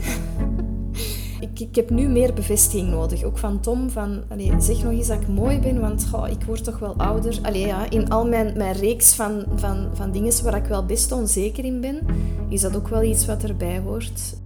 ik, 1.40 1.60
ik 1.60 1.74
heb 1.74 1.90
nu 1.90 2.08
meer 2.08 2.34
bevestiging 2.34 2.90
nodig. 2.90 3.22
Ook 3.22 3.38
van 3.38 3.60
Tom, 3.60 3.90
van 3.90 4.22
zeg 4.58 4.82
nog 4.82 4.92
eens 4.92 5.06
dat 5.06 5.20
ik 5.20 5.28
mooi 5.28 5.58
ben, 5.58 5.80
want 5.80 6.10
ik 6.30 6.44
word 6.44 6.64
toch 6.64 6.78
wel 6.78 6.94
ouder. 6.96 7.38
Allee, 7.42 7.66
ja, 7.66 7.90
in 7.90 8.08
al 8.08 8.26
mijn, 8.26 8.56
mijn 8.56 8.74
reeks 8.74 9.14
van, 9.14 9.44
van, 9.54 9.88
van 9.92 10.12
dingen 10.12 10.42
waar 10.42 10.56
ik 10.56 10.66
wel 10.66 10.86
best 10.86 11.12
onzeker 11.12 11.64
in 11.64 11.80
ben, 11.80 11.98
is 12.48 12.60
dat 12.60 12.76
ook 12.76 12.88
wel 12.88 13.02
iets 13.02 13.26
wat 13.26 13.42
erbij 13.42 13.78
hoort. 13.78 14.40